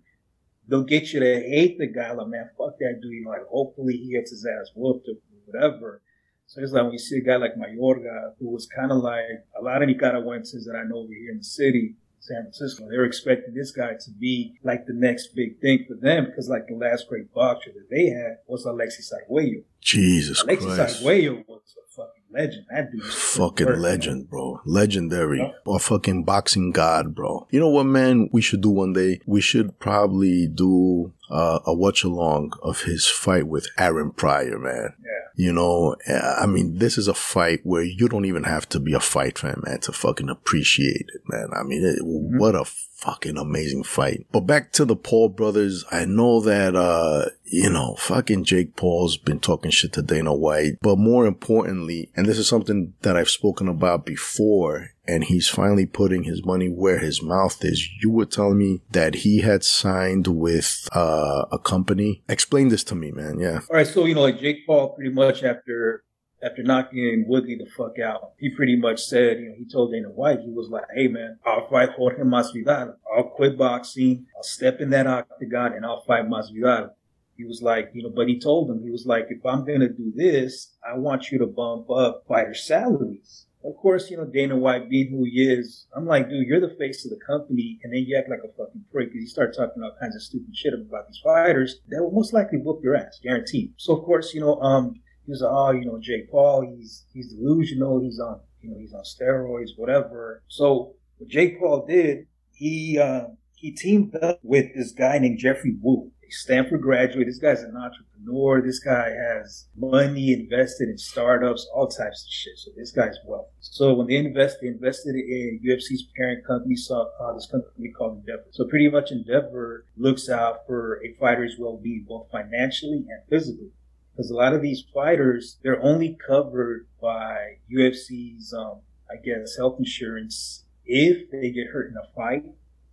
they'll 0.69 0.84
get 0.84 1.12
you 1.12 1.20
to 1.20 1.26
hate 1.26 1.78
the 1.78 1.87
guy. 1.87 2.12
Like, 2.12 2.28
man, 2.28 2.50
fuck 2.58 2.78
that 2.78 2.99
dude. 3.00 3.12
You 3.12 3.25
know, 3.25 3.31
like, 3.31 3.46
hopefully 3.46 3.96
he 3.96 4.12
gets 4.12 4.31
his 4.31 4.46
ass 4.46 4.70
whooped 4.75 5.06
or 5.08 5.14
whatever. 5.46 6.02
So 6.50 6.61
it's 6.61 6.73
like 6.73 6.82
when 6.82 6.93
you 6.94 6.99
see 6.99 7.19
a 7.19 7.20
guy 7.20 7.37
like 7.37 7.55
Mayorga, 7.55 8.32
who 8.41 8.49
was 8.49 8.67
kind 8.67 8.91
of 8.91 8.99
like 8.99 9.47
a 9.56 9.62
lot 9.62 9.82
of 9.82 9.88
Nicaraguenses 9.88 10.64
that 10.64 10.76
I 10.76 10.82
know 10.82 10.97
over 10.97 11.12
here 11.12 11.31
in 11.31 11.38
the 11.38 11.44
city, 11.44 11.94
San 12.19 12.43
Francisco, 12.43 12.88
they 12.91 12.97
were 12.97 13.05
expecting 13.05 13.55
this 13.55 13.70
guy 13.70 13.93
to 13.93 14.11
be 14.19 14.58
like 14.64 14.85
the 14.87 14.93
next 14.93 15.29
big 15.37 15.61
thing 15.61 15.85
for 15.87 15.94
them 15.94 16.25
because 16.25 16.49
like 16.49 16.67
the 16.67 16.75
last 16.75 17.06
great 17.08 17.32
boxer 17.32 17.70
that 17.70 17.88
they 17.88 18.06
had 18.06 18.38
was 18.49 18.64
Alexis 18.64 19.12
Arguello. 19.12 19.62
Jesus 19.81 20.43
Alexis 20.43 20.67
Christ. 20.67 20.79
Alexis 20.81 21.06
Arguello 21.06 21.44
was 21.47 21.76
a 21.79 21.94
fucking 21.94 22.23
legend. 22.32 22.67
That 22.69 22.91
dude 22.91 23.05
fucking 23.05 23.81
legend, 23.81 24.29
bro. 24.29 24.61
Legendary. 24.67 25.38
Yeah. 25.38 25.73
A 25.73 25.79
fucking 25.79 26.25
boxing 26.25 26.73
god, 26.73 27.14
bro. 27.14 27.47
You 27.52 27.61
know 27.61 27.69
what, 27.69 27.85
man? 27.85 28.29
We 28.32 28.43
should 28.43 28.61
do 28.61 28.70
one 28.70 28.93
day. 28.93 29.20
We 29.25 29.41
should 29.41 29.79
probably 29.79 30.49
do 30.49 31.12
uh, 31.30 31.60
a 31.64 31.72
watch 31.72 32.02
along 32.02 32.52
of 32.62 32.82
his 32.82 33.06
fight 33.06 33.46
with 33.46 33.68
Aaron 33.78 34.10
Pryor, 34.10 34.58
man. 34.58 34.94
Yeah. 35.02 35.10
You 35.36 35.52
know, 35.52 35.96
I 36.08 36.46
mean, 36.46 36.78
this 36.78 36.98
is 36.98 37.08
a 37.08 37.14
fight 37.14 37.60
where 37.62 37.82
you 37.82 38.08
don't 38.08 38.24
even 38.24 38.44
have 38.44 38.68
to 38.70 38.80
be 38.80 38.92
a 38.92 39.00
fight 39.00 39.38
fan, 39.38 39.62
man, 39.64 39.80
to 39.80 39.92
fucking 39.92 40.28
appreciate 40.28 41.06
it, 41.14 41.22
man. 41.28 41.50
I 41.56 41.62
mean, 41.62 41.84
it, 41.84 42.02
mm-hmm. 42.02 42.37
what 42.38 42.54
a 42.54 42.64
fucking 42.64 43.38
amazing 43.38 43.84
fight. 43.84 44.26
But 44.32 44.40
back 44.40 44.72
to 44.72 44.84
the 44.84 44.96
Paul 44.96 45.30
brothers, 45.30 45.84
I 45.90 46.04
know 46.04 46.40
that, 46.40 46.76
uh, 46.76 47.30
you 47.44 47.70
know, 47.70 47.94
fucking 47.99 48.44
Jake 48.44 48.76
Paul's 48.76 49.16
been 49.16 49.40
talking 49.40 49.70
shit 49.70 49.92
to 49.94 50.02
Dana 50.02 50.34
White, 50.34 50.78
but 50.82 50.99
more 50.99 51.26
importantly, 51.26 52.10
and 52.16 52.26
this 52.26 52.38
is 52.38 52.49
something 52.49 52.92
that 53.02 53.16
I've 53.16 53.30
spoken 53.30 53.68
about 53.68 54.04
before, 54.04 54.90
and 55.11 55.25
he's 55.25 55.49
finally 55.49 55.87
putting 55.87 56.23
his 56.23 56.45
money 56.45 56.69
where 56.69 56.99
his 56.99 57.21
mouth 57.21 57.59
is. 57.64 57.88
You 58.00 58.11
were 58.11 58.26
telling 58.26 58.59
me 58.59 58.81
that 58.93 59.17
he 59.17 59.40
had 59.40 59.64
signed 59.64 60.29
with 60.29 60.88
uh, 60.95 61.47
a 61.50 61.59
company. 61.59 62.23
Explain 62.29 62.69
this 62.69 62.85
to 62.85 62.95
me, 62.95 63.11
man. 63.11 63.40
Yeah. 63.40 63.61
All 63.69 63.76
right. 63.76 63.87
So, 63.87 64.07
you 64.07 64.14
know, 64.14 64.23
like 64.23 64.38
Jake 64.38 64.67
Paul 64.67 64.90
pretty 64.90 65.11
much 65.11 65.43
after 65.43 66.05
after 66.43 66.62
knocking 66.62 67.25
Woodley 67.26 67.57
the 67.57 67.69
fuck 67.76 67.99
out, 67.99 68.33
he 68.38 68.49
pretty 68.55 68.76
much 68.76 69.02
said, 69.02 69.40
you 69.40 69.49
know, 69.49 69.55
he 69.59 69.67
told 69.67 69.93
Dana 69.93 70.09
White, 70.09 70.40
he 70.40 70.50
was 70.50 70.71
like, 70.71 70.85
hey 70.95 71.09
man, 71.09 71.38
I'll 71.45 71.69
fight 71.69 71.90
Jorge 71.90 72.23
Masvidal. 72.23 72.95
I'll 73.14 73.25
quit 73.25 73.59
boxing. 73.59 74.26
I'll 74.37 74.43
step 74.43 74.81
in 74.81 74.90
that 74.90 75.07
octagon 75.07 75.75
and 75.75 75.85
I'll 75.85 76.02
fight 76.02 76.25
Masvidal. 76.25 76.90
He 77.37 77.45
was 77.45 77.62
like, 77.62 77.90
you 77.95 78.02
know, 78.02 78.12
but 78.14 78.29
he 78.29 78.38
told 78.38 78.71
him, 78.71 78.83
he 78.83 78.90
was 78.90 79.07
like, 79.07 79.26
if 79.31 79.45
I'm 79.45 79.64
going 79.64 79.81
to 79.81 79.88
do 79.88 80.12
this, 80.14 80.76
I 80.87 80.97
want 80.97 81.31
you 81.31 81.38
to 81.38 81.47
bump 81.47 81.90
up 81.90 82.25
fighter 82.29 82.55
salaries. 82.55 83.47
Of 83.62 83.76
course, 83.76 84.11
you 84.11 84.17
know, 84.17 84.25
Dana 84.25 84.57
White 84.57 84.88
being 84.88 85.11
who 85.11 85.25
he 85.25 85.43
is, 85.43 85.87
I'm 85.95 86.07
like, 86.07 86.31
dude, 86.31 86.47
you're 86.47 86.61
the 86.61 86.75
face 86.79 87.05
of 87.05 87.11
the 87.11 87.21
company, 87.25 87.79
and 87.83 87.93
then 87.93 88.05
you 88.07 88.17
act 88.17 88.31
like 88.31 88.40
a 88.43 88.49
fucking 88.57 88.85
prick 88.90 89.09
because 89.09 89.23
you 89.23 89.29
start 89.29 89.55
talking 89.55 89.83
all 89.83 89.95
kinds 90.00 90.17
of 90.17 90.23
stupid 90.23 90.57
shit 90.57 90.73
about 90.73 91.07
these 91.09 91.21
fighters 91.23 91.81
that 91.88 92.02
will 92.02 92.11
most 92.11 92.33
likely 92.33 92.59
whoop 92.59 92.81
your 92.83 92.97
ass, 92.97 93.21
guaranteed. 93.23 93.75
So, 93.76 93.95
of 93.97 94.05
course, 94.05 94.33
you 94.33 94.40
know, 94.40 94.59
um, 94.61 94.95
he 95.26 95.31
was 95.31 95.43
like, 95.43 95.52
oh, 95.52 95.71
you 95.73 95.85
know, 95.85 95.99
Jake 96.00 96.31
Paul, 96.31 96.75
he's 96.75 97.05
he's 97.12 97.35
delusional, 97.35 98.00
he's 98.00 98.19
on, 98.19 98.40
you 98.62 98.71
know, 98.71 98.79
he's 98.79 98.95
on 98.95 99.02
steroids, 99.02 99.71
whatever. 99.76 100.43
So 100.49 100.95
what 101.19 101.29
Jake 101.29 101.61
Paul 101.61 101.87
did, 101.87 102.26
he 102.52 102.99
uh, 102.99 103.26
he 103.55 103.73
teamed 103.73 104.17
up 104.17 104.40
with 104.43 104.75
this 104.75 104.93
guy 104.93 105.19
named 105.19 105.38
Jeffrey 105.38 105.76
Wu, 105.81 106.11
Stanford 106.30 106.82
graduate. 106.82 107.26
This 107.26 107.38
guy's 107.38 107.62
an 107.62 107.76
entrepreneur. 107.76 108.60
This 108.60 108.80
guy 108.80 109.10
has 109.10 109.66
money 109.76 110.32
invested 110.32 110.88
in 110.88 110.99
startups, 110.99 111.68
all 111.75 111.87
types 111.87 112.25
of 112.25 112.30
shit. 112.30 112.58
So 112.58 112.70
this 112.76 112.92
guy's 112.92 113.16
wealthy. 113.26 113.50
So 113.60 113.94
when 113.94 114.06
they 114.06 114.16
invest, 114.16 114.58
they 114.60 114.68
invested 114.68 115.14
in 115.14 115.60
UFC's 115.64 116.06
parent 116.16 116.46
company, 116.46 116.76
saw 116.76 117.06
uh, 117.20 117.34
this 117.34 117.46
company 117.46 117.88
called 117.88 118.18
Endeavor. 118.18 118.44
So 118.50 118.64
pretty 118.66 118.88
much 118.90 119.10
Endeavor 119.10 119.84
looks 119.96 120.28
out 120.28 120.66
for 120.66 121.00
a 121.04 121.14
fighter's 121.14 121.56
well-being, 121.58 122.06
both 122.08 122.30
financially 122.30 123.06
and 123.08 123.22
physically. 123.28 123.70
Because 124.16 124.30
a 124.30 124.34
lot 124.34 124.54
of 124.54 124.62
these 124.62 124.84
fighters, 124.92 125.58
they're 125.62 125.82
only 125.82 126.18
covered 126.26 126.87
by 127.00 127.58
UFC's, 127.72 128.52
um, 128.52 128.80
I 129.10 129.16
guess, 129.16 129.56
health 129.56 129.76
insurance 129.78 130.64
if 130.84 131.30
they 131.30 131.50
get 131.50 131.68
hurt 131.68 131.90
in 131.90 131.96
a 131.96 132.14
fight 132.14 132.44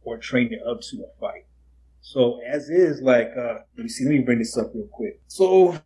or 0.04 0.18
training 0.18 0.62
up 0.66 0.82
to 0.82 1.04
a 1.04 1.20
fight. 1.20 1.47
So 2.08 2.40
as 2.50 2.70
is, 2.70 3.02
like, 3.02 3.32
uh, 3.38 3.56
let 3.76 3.84
me 3.84 3.90
see, 3.90 4.06
let 4.06 4.12
me 4.12 4.20
bring 4.20 4.40
this 4.40 4.58
up 4.58 4.72
real 4.74 4.88
quick. 4.90 5.20
So 5.28 5.78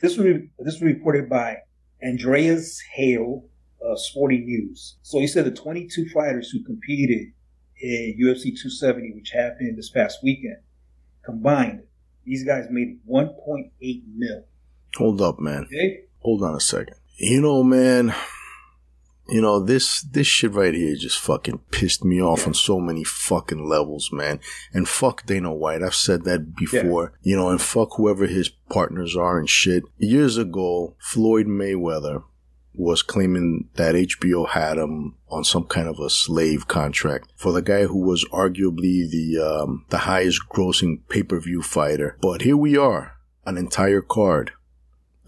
this 0.00 0.16
was, 0.16 0.26
this 0.58 0.74
was 0.74 0.82
reported 0.82 1.28
by 1.28 1.58
Andreas 2.04 2.82
Hale 2.92 3.44
of 3.80 4.00
Sporting 4.00 4.46
News. 4.46 4.98
So 5.02 5.20
he 5.20 5.28
said 5.28 5.44
the 5.44 5.52
22 5.52 6.08
fighters 6.08 6.50
who 6.50 6.64
competed 6.64 7.28
in 7.80 8.18
UFC 8.20 8.46
270, 8.46 9.12
which 9.14 9.30
happened 9.30 9.78
this 9.78 9.90
past 9.90 10.18
weekend, 10.24 10.56
combined, 11.24 11.84
these 12.24 12.44
guys 12.44 12.66
made 12.68 12.98
1.8 13.08 14.02
mil. 14.16 14.42
Hold 14.96 15.20
up, 15.20 15.38
man. 15.38 15.66
Okay? 15.66 16.00
Hold 16.18 16.42
on 16.42 16.56
a 16.56 16.60
second. 16.60 16.96
You 17.16 17.40
know, 17.40 17.62
man, 17.62 18.12
you 19.30 19.40
know, 19.40 19.60
this, 19.60 20.02
this 20.02 20.26
shit 20.26 20.52
right 20.52 20.74
here 20.74 20.94
just 20.96 21.18
fucking 21.18 21.58
pissed 21.70 22.04
me 22.04 22.20
off 22.20 22.46
on 22.46 22.54
so 22.54 22.80
many 22.80 23.04
fucking 23.04 23.68
levels, 23.68 24.10
man. 24.12 24.40
And 24.72 24.88
fuck 24.88 25.26
Dana 25.26 25.52
White. 25.54 25.82
I've 25.82 25.94
said 25.94 26.24
that 26.24 26.54
before, 26.56 27.12
you 27.22 27.36
know, 27.36 27.48
and 27.48 27.60
fuck 27.60 27.94
whoever 27.96 28.26
his 28.26 28.48
partners 28.48 29.16
are 29.16 29.38
and 29.38 29.48
shit. 29.48 29.84
Years 29.98 30.36
ago, 30.36 30.96
Floyd 30.98 31.46
Mayweather 31.46 32.24
was 32.74 33.02
claiming 33.02 33.68
that 33.74 33.94
HBO 33.94 34.48
had 34.48 34.78
him 34.78 35.16
on 35.28 35.44
some 35.44 35.64
kind 35.64 35.88
of 35.88 35.98
a 35.98 36.08
slave 36.08 36.68
contract 36.68 37.32
for 37.36 37.52
the 37.52 37.62
guy 37.62 37.84
who 37.84 37.98
was 37.98 38.24
arguably 38.32 39.08
the, 39.10 39.38
um, 39.38 39.84
the 39.90 39.98
highest 39.98 40.48
grossing 40.48 41.00
pay-per-view 41.08 41.62
fighter. 41.62 42.16
But 42.22 42.42
here 42.42 42.56
we 42.56 42.76
are, 42.76 43.16
an 43.44 43.56
entire 43.56 44.02
card 44.02 44.52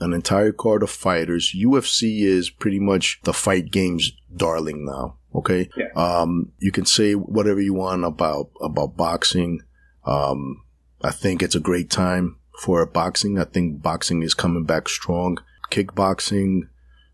an 0.03 0.13
entire 0.13 0.53
card 0.53 0.83
of 0.83 0.91
fighters. 0.91 1.55
UFC 1.57 2.23
is 2.23 2.51
pretty 2.51 2.81
much 2.81 3.21
the 3.23 3.33
fight 3.33 3.71
game's 3.71 4.13
darling 4.35 4.85
now. 4.85 5.17
Okay. 5.35 5.69
Yeah. 5.77 5.89
Um, 5.95 6.53
you 6.59 6.73
can 6.73 6.85
say 6.85 7.15
whatever 7.15 7.61
you 7.61 7.75
want 7.75 8.05
about, 8.05 8.51
about 8.61 8.97
boxing. 8.97 9.63
Um, 10.05 10.65
I 11.03 11.11
think 11.11 11.43
it's 11.43 11.55
a 11.55 11.61
great 11.61 11.91
time 11.91 12.37
for 12.61 12.85
boxing. 12.87 13.39
I 13.39 13.45
think 13.45 13.83
boxing 13.83 14.23
is 14.23 14.35
coming 14.35 14.65
back 14.65 14.89
strong. 14.89 15.39
Kickboxing, 15.71 16.69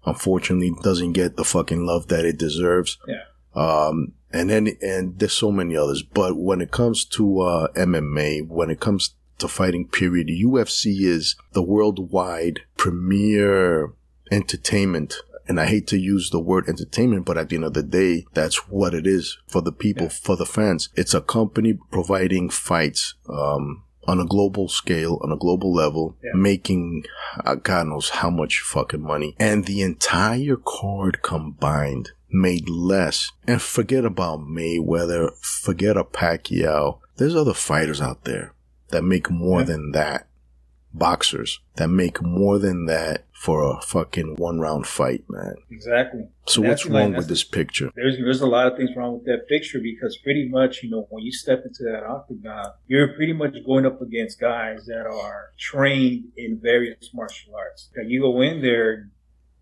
unfortunately, 0.05 0.73
doesn't 0.83 1.13
get 1.13 1.37
the 1.37 1.45
fucking 1.45 1.85
love 1.85 2.09
that 2.09 2.25
it 2.25 2.39
deserves. 2.39 2.99
Yeah. 3.07 3.25
Um, 3.55 4.15
and 4.33 4.51
then, 4.51 4.69
and 4.83 5.19
there's 5.19 5.33
so 5.33 5.53
many 5.53 5.77
others. 5.77 6.03
But 6.03 6.37
when 6.37 6.61
it 6.61 6.71
comes 6.71 7.05
to, 7.07 7.41
uh, 7.41 7.69
MMA, 7.75 8.47
when 8.49 8.71
it 8.71 8.81
comes 8.81 9.15
to 9.39 9.49
fighting 9.49 9.89
period. 9.89 10.29
UFC 10.29 11.03
is 11.03 11.37
the 11.53 11.63
worldwide 11.63 12.61
premier 12.77 13.93
entertainment. 14.31 15.17
And 15.47 15.59
I 15.59 15.67
hate 15.67 15.87
to 15.89 15.99
use 15.99 16.29
the 16.29 16.41
word 16.41 16.69
entertainment, 16.69 17.25
but 17.25 17.39
at 17.39 17.49
the 17.49 17.57
end 17.57 17.65
of 17.65 17.73
the 17.73 17.83
day, 17.83 18.27
that's 18.35 18.69
what 18.69 18.93
it 18.93 19.07
is 19.07 19.39
for 19.47 19.63
the 19.63 19.73
people, 19.73 20.05
yeah. 20.05 20.13
for 20.23 20.37
the 20.37 20.45
fans. 20.45 20.91
It's 20.95 21.15
a 21.15 21.23
company 21.23 21.79
providing 21.91 22.51
fights, 22.51 23.15
um, 23.29 23.85
on 24.07 24.21
a 24.21 24.27
global 24.27 24.69
scale, 24.69 25.19
on 25.23 25.33
a 25.33 25.37
global 25.37 25.73
level, 25.73 26.17
yeah. 26.23 26.33
making 26.35 27.05
uh, 27.45 27.55
God 27.55 27.89
knows 27.89 28.11
how 28.11 28.31
much 28.31 28.61
fucking 28.61 29.03
money. 29.03 29.37
And 29.39 29.65
the 29.65 29.83
entire 29.83 30.57
card 30.57 31.23
combined 31.23 32.11
made 32.31 32.69
less. 32.69 33.31
And 33.47 33.61
forget 33.61 34.05
about 34.05 34.41
Mayweather, 34.41 35.37
forget 35.39 35.97
a 35.97 36.05
Pacquiao. 36.05 36.99
There's 37.17 37.35
other 37.35 37.55
fighters 37.55 38.01
out 38.01 38.25
there 38.25 38.55
that 38.89 39.03
make 39.03 39.31
more 39.31 39.61
yeah. 39.61 39.67
than 39.67 39.93
that. 39.93 40.27
Boxers 40.95 41.61
that 41.77 41.89
make 41.89 42.23
more 42.23 42.59
than 42.59 42.87
that 42.87 43.27
for 43.39 43.63
a 43.63 43.81
fucking 43.83 44.35
one 44.37 44.59
round 44.59 44.87
fight, 44.87 45.23
man. 45.29 45.55
Exactly. 45.71 46.27
So 46.47 46.63
what's 46.63 46.87
wrong 46.87 47.15
with 47.15 47.29
this 47.29 47.45
picture? 47.45 47.91
There's 47.95 48.17
there's 48.17 48.41
a 48.41 48.47
lot 48.47 48.67
of 48.67 48.77
things 48.77 48.91
wrong 48.97 49.15
with 49.15 49.27
that 49.27 49.47
picture 49.49 49.81
because 49.81 50.17
pretty 50.17 50.49
much, 50.49 50.83
you 50.83 50.91
know, 50.91 51.07
when 51.11 51.23
you 51.23 51.31
step 51.31 51.63
into 51.65 51.85
that 51.85 52.05
octagon, 52.05 52.73
you're 52.87 53.15
pretty 53.15 53.35
much 53.35 53.55
going 53.67 53.85
up 53.85 54.01
against 54.01 54.41
guys 54.41 54.87
that 54.87 55.07
are 55.07 55.53
trained 55.59 56.29
in 56.37 56.59
various 56.61 57.11
martial 57.13 57.55
arts. 57.55 57.91
That 57.95 58.09
you 58.09 58.23
go 58.23 58.41
in 58.41 58.63
there, 58.63 59.11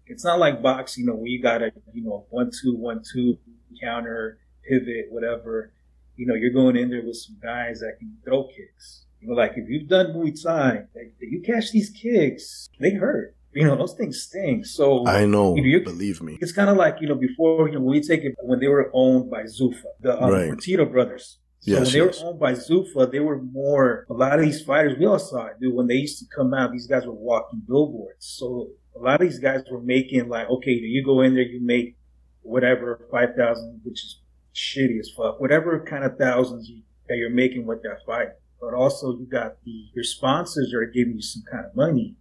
it's 0.06 0.24
not 0.24 0.38
like 0.38 0.62
boxing, 0.62 1.04
you 1.04 1.10
know, 1.10 1.16
where 1.16 1.26
you 1.26 1.42
got 1.42 1.60
a 1.60 1.72
you 1.92 2.04
know, 2.04 2.24
one 2.30 2.52
two, 2.52 2.76
one 2.76 3.02
two, 3.12 3.36
counter, 3.82 4.38
pivot, 4.66 5.06
whatever. 5.10 5.72
You 6.14 6.26
know, 6.26 6.34
you're 6.34 6.52
going 6.52 6.76
in 6.76 6.88
there 6.88 7.02
with 7.04 7.16
some 7.16 7.36
guys 7.42 7.80
that 7.80 7.96
can 7.98 8.16
throw 8.24 8.44
kicks 8.46 9.05
you 9.20 9.28
know, 9.28 9.34
like 9.34 9.52
if 9.56 9.68
you've 9.68 9.88
done 9.88 10.06
Muay 10.14 10.40
Thai, 10.40 10.84
like, 10.94 11.14
you 11.20 11.42
catch 11.42 11.70
these 11.72 11.90
kicks, 11.90 12.68
they 12.80 12.94
hurt. 12.94 13.34
You 13.52 13.64
know, 13.64 13.74
those 13.74 13.94
things 13.94 14.20
sting. 14.20 14.64
So 14.64 15.06
I 15.06 15.24
know, 15.24 15.56
you 15.56 15.78
know 15.78 15.84
believe 15.84 16.20
me. 16.20 16.36
It's 16.42 16.52
kind 16.52 16.68
of 16.68 16.76
like 16.76 16.96
you 17.00 17.08
know 17.08 17.14
before 17.14 17.68
you 17.68 17.76
know 17.76 17.80
we 17.80 18.02
take 18.02 18.22
it 18.22 18.34
when 18.42 18.60
they 18.60 18.68
were 18.68 18.90
owned 18.92 19.30
by 19.30 19.44
Zuffa, 19.44 19.84
the 20.00 20.22
um, 20.22 20.30
right. 20.30 20.92
Brothers. 20.92 21.38
So 21.60 21.70
yes, 21.70 21.80
when 21.80 21.92
they 21.92 22.06
yes. 22.06 22.22
were 22.22 22.28
owned 22.28 22.38
by 22.38 22.52
Zuffa, 22.52 23.10
they 23.10 23.20
were 23.20 23.40
more. 23.40 24.04
A 24.10 24.12
lot 24.12 24.38
of 24.38 24.44
these 24.44 24.62
fighters, 24.62 24.98
we 24.98 25.06
all 25.06 25.18
saw 25.18 25.46
it, 25.46 25.54
dude. 25.58 25.72
When 25.72 25.86
they 25.86 25.94
used 25.94 26.18
to 26.18 26.26
come 26.36 26.52
out, 26.52 26.70
these 26.70 26.86
guys 26.86 27.06
were 27.06 27.14
walking 27.14 27.62
billboards. 27.66 28.26
So 28.26 28.72
a 28.94 28.98
lot 28.98 29.22
of 29.22 29.26
these 29.26 29.38
guys 29.38 29.62
were 29.70 29.80
making 29.80 30.28
like, 30.28 30.50
okay, 30.50 30.72
you 30.72 31.02
go 31.02 31.22
in 31.22 31.34
there, 31.34 31.44
you 31.44 31.64
make 31.64 31.96
whatever 32.42 33.08
five 33.10 33.30
thousand, 33.38 33.80
which 33.84 34.04
is 34.04 34.20
shitty 34.54 35.00
as 35.00 35.10
fuck. 35.16 35.40
Whatever 35.40 35.82
kind 35.82 36.04
of 36.04 36.18
thousands 36.18 36.68
you, 36.68 36.82
that 37.08 37.16
you're 37.16 37.30
making 37.30 37.64
with 37.64 37.82
that 37.84 38.00
fight 38.04 38.28
but 38.60 38.74
also 38.74 39.16
you 39.18 39.26
got 39.26 39.62
the 39.64 39.86
your 39.94 40.04
sponsors 40.04 40.72
are 40.74 40.86
giving 40.86 41.16
you 41.16 41.22
some 41.22 41.42
kind 41.50 41.66
of 41.66 41.76
money. 41.76 42.16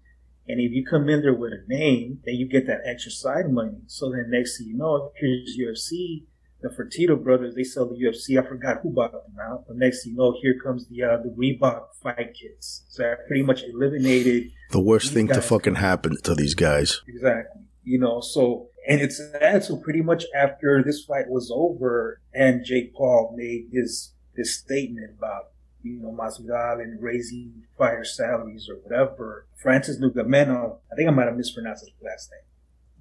And 0.47 0.59
if 0.59 0.71
you 0.71 0.85
come 0.85 1.09
in 1.09 1.21
there 1.21 1.33
with 1.33 1.53
a 1.53 1.63
name, 1.67 2.19
then 2.23 2.35
you 2.35 2.47
get 2.47 2.67
that 2.67 2.81
extra 2.85 3.11
side 3.11 3.49
money. 3.49 3.79
So 3.87 4.11
then 4.11 4.29
next 4.29 4.57
thing 4.57 4.67
you 4.67 4.77
know, 4.77 5.11
here's 5.15 5.57
UFC, 5.57 6.23
the 6.61 6.69
Fertitta 6.69 7.21
brothers, 7.21 7.55
they 7.55 7.63
sell 7.63 7.87
the 7.87 7.95
UFC. 7.95 8.39
I 8.39 8.47
forgot 8.47 8.77
who 8.81 8.91
bought 8.91 9.11
them 9.11 9.37
out. 9.41 9.65
But 9.67 9.77
next 9.77 10.03
thing 10.03 10.13
you 10.13 10.17
know, 10.17 10.35
here 10.41 10.55
comes 10.63 10.87
the 10.87 11.03
uh, 11.03 11.17
the 11.17 11.29
Reebok 11.29 11.95
fight 12.01 12.35
kits. 12.39 12.83
So 12.89 13.03
I 13.03 13.15
pretty 13.27 13.43
much 13.43 13.63
eliminated 13.63 14.51
the 14.71 14.79
worst 14.79 15.13
thing 15.13 15.27
to 15.29 15.41
fucking 15.41 15.75
happen 15.75 16.21
to 16.23 16.35
these 16.35 16.55
guys. 16.55 17.01
Exactly. 17.07 17.61
You 17.83 17.99
know, 17.99 18.19
so 18.21 18.69
and 18.87 19.01
it's 19.01 19.17
sad. 19.17 19.63
So 19.63 19.77
pretty 19.77 20.01
much 20.01 20.25
after 20.35 20.83
this 20.83 21.03
fight 21.03 21.27
was 21.27 21.51
over, 21.53 22.21
and 22.33 22.65
Jake 22.65 22.93
Paul 22.93 23.33
made 23.35 23.69
his 23.71 24.13
his 24.35 24.55
statement 24.55 25.11
about 25.17 25.51
you 25.85 25.99
know, 25.99 26.11
Masvidal 26.11 26.81
and 26.81 27.01
raising 27.01 27.63
fighter 27.77 28.03
salaries 28.03 28.69
or 28.69 28.75
whatever. 28.77 29.45
Francis 29.55 29.99
Ngannou, 29.99 30.77
I 30.91 30.95
think 30.95 31.07
I 31.07 31.11
might 31.11 31.27
have 31.27 31.37
mispronounced 31.37 31.85
his 31.85 31.93
last 32.01 32.31
name, 32.31 32.41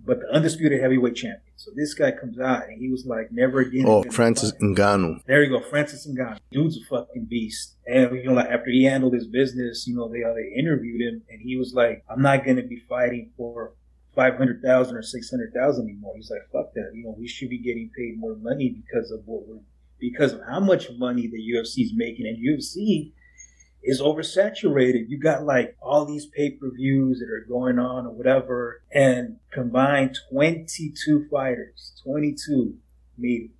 but 0.05 0.21
the 0.21 0.35
undisputed 0.35 0.81
heavyweight 0.81 1.17
champion. 1.17 1.41
So 1.57 1.71
this 1.75 1.95
guy 1.95 2.13
comes 2.13 2.39
out 2.39 2.69
and 2.69 2.79
he 2.79 2.91
was 2.91 3.07
like, 3.07 3.33
never 3.33 3.61
again. 3.61 3.85
Oh, 3.87 4.03
Francis 4.05 4.53
Ngannou. 4.61 5.25
There 5.27 5.43
you 5.43 5.51
go, 5.51 5.61
Francis 5.61 6.07
Ngannou. 6.07 6.39
Dude's 6.53 6.79
a 6.79 6.85
fucking 6.85 7.25
beast. 7.25 7.75
And 7.87 8.15
you 8.17 8.25
know, 8.25 8.35
like 8.35 8.49
after 8.51 8.71
he 8.71 8.85
handled 8.85 9.15
his 9.15 9.27
business, 9.27 9.87
you 9.87 9.97
know, 9.97 10.09
they 10.09 10.23
uh, 10.23 10.35
they 10.35 10.59
interviewed 10.59 11.01
him 11.01 11.23
and 11.31 11.41
he 11.41 11.57
was 11.57 11.73
like, 11.75 12.05
I'm 12.09 12.23
not 12.23 12.45
going 12.45 12.57
to 12.57 12.63
be 12.63 12.83
fighting 12.89 13.31
for 13.37 13.73
five 14.15 14.37
hundred 14.37 14.63
thousand 14.63 14.97
or 14.97 15.03
six 15.03 15.31
hundred 15.31 15.53
thousand 15.55 15.89
anymore. 15.89 16.15
He's 16.17 16.31
like, 16.31 16.43
fuck 16.53 16.73
that. 16.75 16.91
You 16.95 17.05
know, 17.05 17.17
we 17.19 17.27
should 17.27 17.51
be 17.51 17.59
getting 17.59 17.91
paid 17.97 18.19
more 18.19 18.37
money 18.37 18.71
because 18.71 19.11
of 19.11 19.21
what 19.27 19.47
we're 19.47 19.61
because 20.11 20.35
of 20.35 20.41
how 20.47 20.61
much 20.61 20.91
money 20.99 21.27
the 21.27 21.39
UFC 21.39 21.79
is 21.85 21.93
making. 21.95 22.27
And 22.27 22.37
UFC 22.37 23.13
is 23.83 24.01
oversaturated. 24.01 25.09
You 25.09 25.19
got 25.19 25.45
like 25.45 25.77
all 25.81 26.05
these 26.05 26.27
pay 26.27 26.51
per 26.51 26.71
views 26.71 27.21
that 27.21 27.31
are 27.31 27.47
going 27.49 27.79
on 27.79 28.07
or 28.07 28.13
whatever, 28.13 28.83
and 28.93 29.37
combined 29.51 30.19
22 30.31 31.29
fighters, 31.31 31.93
22 32.05 32.77
made 33.17 33.51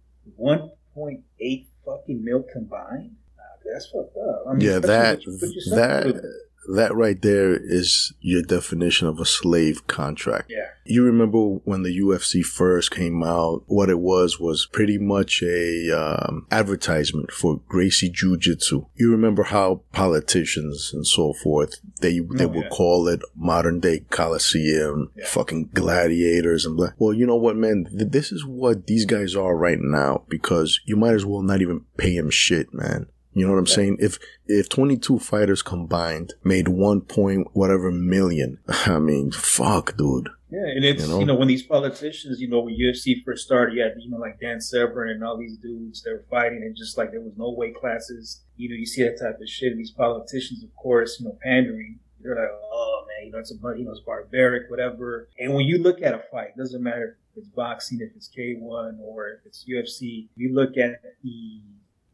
1.8 0.41 1.67
fucking 1.85 2.25
mil 2.25 2.45
combined. 2.53 3.17
that's 3.65 3.87
fucked 3.87 4.17
up. 4.17 4.45
I 4.49 4.53
mean, 4.53 4.61
yeah, 4.61 4.79
that 4.81 5.21
that 5.21 6.41
that 6.73 6.95
right 6.95 7.21
there 7.21 7.55
is 7.55 8.13
your 8.21 8.43
definition 8.43 9.09
of 9.09 9.21
a 9.21 9.25
slave 9.25 9.87
contract. 9.87 10.51
Yeah. 10.51 10.69
You 10.85 11.03
remember 11.05 11.39
when 11.39 11.83
the 11.83 11.99
UFC 11.99 12.45
first 12.45 12.91
came 12.91 13.23
out, 13.23 13.63
what 13.67 13.89
it 13.89 13.99
was 13.99 14.39
was 14.39 14.67
pretty 14.67 14.99
much 14.99 15.43
a 15.43 15.91
um, 15.91 16.47
advertisement 16.51 17.31
for 17.33 17.61
Gracie 17.69 18.11
Jiu-Jitsu. 18.11 18.87
You 18.95 19.11
remember 19.11 19.45
how 19.45 19.83
politicians 19.93 20.91
and 20.93 21.07
so 21.07 21.33
forth, 21.33 21.81
they, 22.01 22.21
they 22.21 22.45
oh, 22.45 22.49
would 22.49 22.65
yeah. 22.65 22.69
call 22.69 23.09
it 23.09 23.23
modern 23.35 23.81
day 23.81 24.01
Coliseum, 24.11 25.11
yeah. 25.17 25.27
fucking 25.27 25.71
gladiators 25.73 26.67
and 26.67 26.77
blah. 26.77 26.91
Well, 26.99 27.15
you 27.15 27.27
know 27.27 27.37
what, 27.37 27.57
man? 27.57 27.87
This 27.91 28.31
is 28.31 28.45
what 28.45 28.87
these 28.87 29.07
guys 29.07 29.35
are 29.35 29.57
right 29.57 29.81
now 29.81 30.25
because 30.29 30.81
you 30.85 30.97
might 30.97 31.15
as 31.15 31.25
well 31.25 31.43
not 31.43 31.63
even 31.63 31.85
pay 31.97 32.15
him 32.15 32.31
shit, 32.31 32.75
man 32.75 33.07
You 33.35 33.47
know 33.47 33.53
what 33.53 33.59
I'm 33.59 33.67
saying? 33.67 33.97
If 33.99 34.19
if 34.47 34.69
22 34.69 35.19
fighters 35.19 35.61
combined 35.61 36.35
made 36.45 36.69
one 36.69 37.01
point 37.01 37.49
whatever 37.53 37.91
million, 37.91 38.59
I 38.69 39.01
mean, 39.01 39.33
fuck, 39.33 39.97
dude. 39.97 40.29
Yeah, 40.51 40.67
and 40.67 40.85
it's 40.85 41.03
you 41.03 41.09
know? 41.09 41.19
you 41.19 41.27
know? 41.27 41.35
when 41.35 41.49
these 41.49 41.65
politicians, 41.65 42.41
you 42.41 42.49
know, 42.49 42.61
when 42.61 42.79
UFC 42.79 43.25
first 43.25 43.45
started, 43.45 43.75
you 43.75 43.83
had 43.83 43.95
you 43.99 44.09
know 44.09 44.19
like 44.19 44.39
Dan 44.39 44.61
Severn 44.61 45.11
and 45.11 45.25
all 45.25 45.37
these 45.37 45.57
dudes 45.57 46.03
that 46.03 46.13
were 46.13 46.25
fighting, 46.31 46.63
and 46.63 46.77
just 46.77 46.97
like 46.97 47.11
there 47.11 47.21
was 47.21 47.37
no 47.37 47.51
weight 47.51 47.75
classes. 47.75 48.43
You 48.57 48.69
know, 48.69 48.77
you 48.77 48.87
see 48.87 49.03
that 49.03 49.19
type 49.21 49.41
of 49.41 49.49
shit. 49.49 49.73
And 49.73 49.81
these 49.81 49.91
politicians, 49.91 50.63
of 50.63 50.75
course, 50.77 51.19
you 51.19 51.27
know, 51.27 51.37
pandering. 51.43 51.99
They're 52.21 52.37
like, 52.37 52.51
oh 52.73 53.05
man, 53.09 53.27
you 53.27 53.33
know, 53.33 53.39
it's 53.41 53.51
a 53.51 53.57
you 53.77 53.85
know, 53.85 53.91
it's 53.91 54.01
barbaric, 54.01 54.71
whatever. 54.71 55.29
And 55.41 55.55
when 55.55 55.67
you 55.67 55.79
look 55.79 56.01
at 56.03 56.15
a 56.15 56.23
fight, 56.31 56.57
doesn't 56.57 56.83
matter 56.83 57.19
if 57.33 57.39
it's 57.39 57.49
boxing, 57.49 57.99
if 58.01 58.15
it's 58.15 58.31
K1, 58.31 59.01
or 59.01 59.29
if 59.31 59.41
it's 59.45 59.65
UFC. 59.69 60.29
You 60.37 60.55
look 60.55 60.77
at 60.77 61.03
the 61.23 61.29
you 61.29 61.61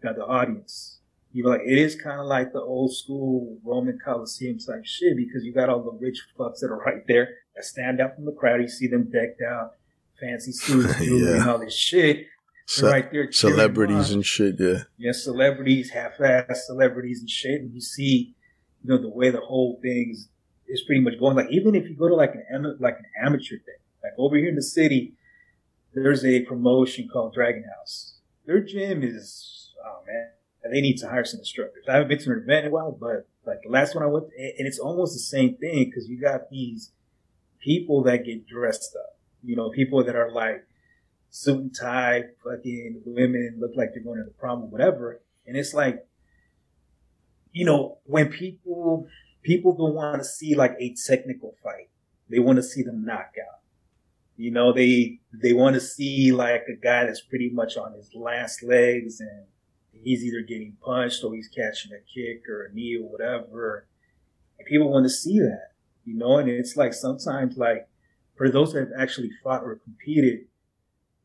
know, 0.03 0.15
the 0.15 0.25
audience 0.25 1.00
you 1.33 1.45
know, 1.45 1.51
like 1.51 1.63
it 1.65 1.79
is 1.79 1.95
kind 1.95 2.21
of 2.21 2.27
like 2.27 2.53
the 2.53 2.61
old 2.61 2.95
school 2.95 3.59
Roman 3.65 3.99
Coliseum 4.05 4.59
type 4.59 4.85
shit 4.85 5.17
because 5.17 5.45
you 5.45 5.53
got 5.53 5.69
all 5.69 5.83
the 5.83 5.93
rich 5.93 6.21
fucks 6.39 6.59
that 6.61 6.71
are 6.71 6.79
right 6.79 7.07
there 7.07 7.29
that 7.55 7.65
stand 7.65 8.01
out 8.01 8.17
from 8.17 8.25
the 8.25 8.33
crowd. 8.33 8.61
You 8.61 8.69
see 8.69 8.89
them 8.89 9.11
decked 9.11 9.41
out, 9.41 9.75
fancy 10.21 10.53
suits, 10.53 11.01
yeah. 11.01 11.37
and 11.37 11.49
all 11.49 11.59
this 11.59 11.77
shit. 11.77 12.27
Ce- 12.67 12.83
right 12.83 13.11
there, 13.13 13.31
celebrities 13.31 14.11
and 14.11 14.25
shit. 14.27 14.57
Yeah, 14.59 14.83
yeah, 14.97 15.13
celebrities, 15.13 15.91
half-ass 15.91 16.67
celebrities 16.67 17.21
and 17.21 17.31
shit. 17.31 17.61
And 17.61 17.75
you 17.75 17.81
see, 17.81 18.35
you 18.83 18.91
know, 18.91 19.01
the 19.01 19.09
way 19.09 19.31
the 19.31 19.41
whole 19.41 19.79
thing 19.83 20.11
is, 20.13 20.29
is 20.69 20.83
pretty 20.83 21.01
much 21.01 21.19
going. 21.19 21.37
Like 21.37 21.51
even 21.51 21.75
if 21.77 21.89
you 21.89 21.95
go 21.95 22.09
to 22.09 22.15
like 22.15 22.35
an 22.49 22.77
like 22.81 22.99
an 22.99 23.07
amateur 23.25 23.57
thing, 23.57 23.79
like 24.03 24.13
over 24.19 24.37
here 24.37 24.49
in 24.49 24.57
the 24.57 24.63
city, 24.63 25.15
there's 25.95 26.25
a 26.25 26.41
promotion 26.41 27.09
called 27.13 27.35
Dragon 27.35 27.65
House. 27.77 28.15
Their 28.47 28.61
gym 28.61 29.05
is, 29.05 29.73
oh 29.85 30.03
man 30.07 30.31
they 30.63 30.81
need 30.81 30.99
to 30.99 31.09
hire 31.09 31.25
some 31.25 31.41
instructors. 31.41 31.85
I 31.89 31.93
haven't 31.93 32.09
been 32.09 32.19
to 32.19 32.33
an 32.33 32.43
event 32.43 32.67
in 32.67 32.73
a 32.73 32.75
while, 32.75 32.93
but 32.93 33.27
like 33.47 33.63
the 33.63 33.71
last 33.71 33.95
one 33.95 34.05
I 34.05 34.09
went, 34.09 34.27
and 34.37 34.67
it's 34.67 34.79
almost 34.79 35.15
the 35.15 35.21
same 35.21 35.57
thing 35.57 35.87
because 35.87 36.09
you 36.09 36.21
got 36.21 36.51
these 36.51 36.93
people 37.61 38.03
that 38.05 38.25
get 38.25 38.47
dressed 38.47 38.95
up, 38.97 39.19
you 39.43 39.57
know, 39.57 39.71
people 39.71 40.05
that 40.05 40.17
are 40.17 40.31
like 40.31 40.67
suit 41.31 41.61
and 41.61 41.75
tie, 41.75 42.25
fucking 42.45 43.03
women 43.07 43.57
look 43.59 43.73
like 43.77 43.91
they're 43.95 44.03
going 44.03 44.19
to 44.19 44.25
the 44.25 44.31
prom 44.31 44.63
or 44.63 44.69
whatever. 44.69 45.21
And 45.47 45.57
it's 45.57 45.73
like, 45.73 46.07
you 47.53 47.65
know, 47.65 47.99
when 48.05 48.29
people, 48.29 49.07
people 49.43 49.75
don't 49.75 49.95
want 49.95 50.21
to 50.21 50.25
see 50.25 50.55
like 50.55 50.77
a 50.79 50.95
technical 51.07 51.55
fight. 51.63 51.89
They 52.29 52.39
want 52.39 52.57
to 52.57 52.63
see 52.63 52.83
them 52.83 53.05
knock 53.05 53.33
out. 53.41 53.61
You 54.37 54.51
know, 54.51 54.73
they, 54.73 55.21
they 55.33 55.53
want 55.53 55.75
to 55.75 55.81
see 55.81 56.33
like 56.33 56.65
a 56.69 56.77
guy 56.77 57.05
that's 57.05 57.21
pretty 57.21 57.51
much 57.51 57.77
on 57.77 57.93
his 57.95 58.15
last 58.15 58.63
legs 58.63 59.21
and 59.21 59.47
he's 59.93 60.25
either 60.25 60.41
getting 60.43 60.77
punched 60.85 61.23
or 61.25 61.35
he's 61.35 61.49
catching 61.49 61.93
a 61.93 62.01
kick 62.13 62.49
or 62.49 62.65
a 62.65 62.73
knee 62.73 62.97
or 62.97 63.09
whatever. 63.09 63.87
And 64.59 64.67
people 64.67 64.91
want 64.91 65.05
to 65.05 65.11
see 65.11 65.39
that, 65.41 65.73
you 66.05 66.17
know, 66.17 66.39
and 66.39 66.49
it's 66.49 66.77
like 66.77 66.95
sometimes 66.95 67.57
like 67.57 67.89
for 68.37 68.51
those 68.51 68.73
that 68.73 68.81
have 68.81 68.93
actually 68.99 69.31
fought 69.43 69.63
or 69.63 69.77
competed, 69.77 70.47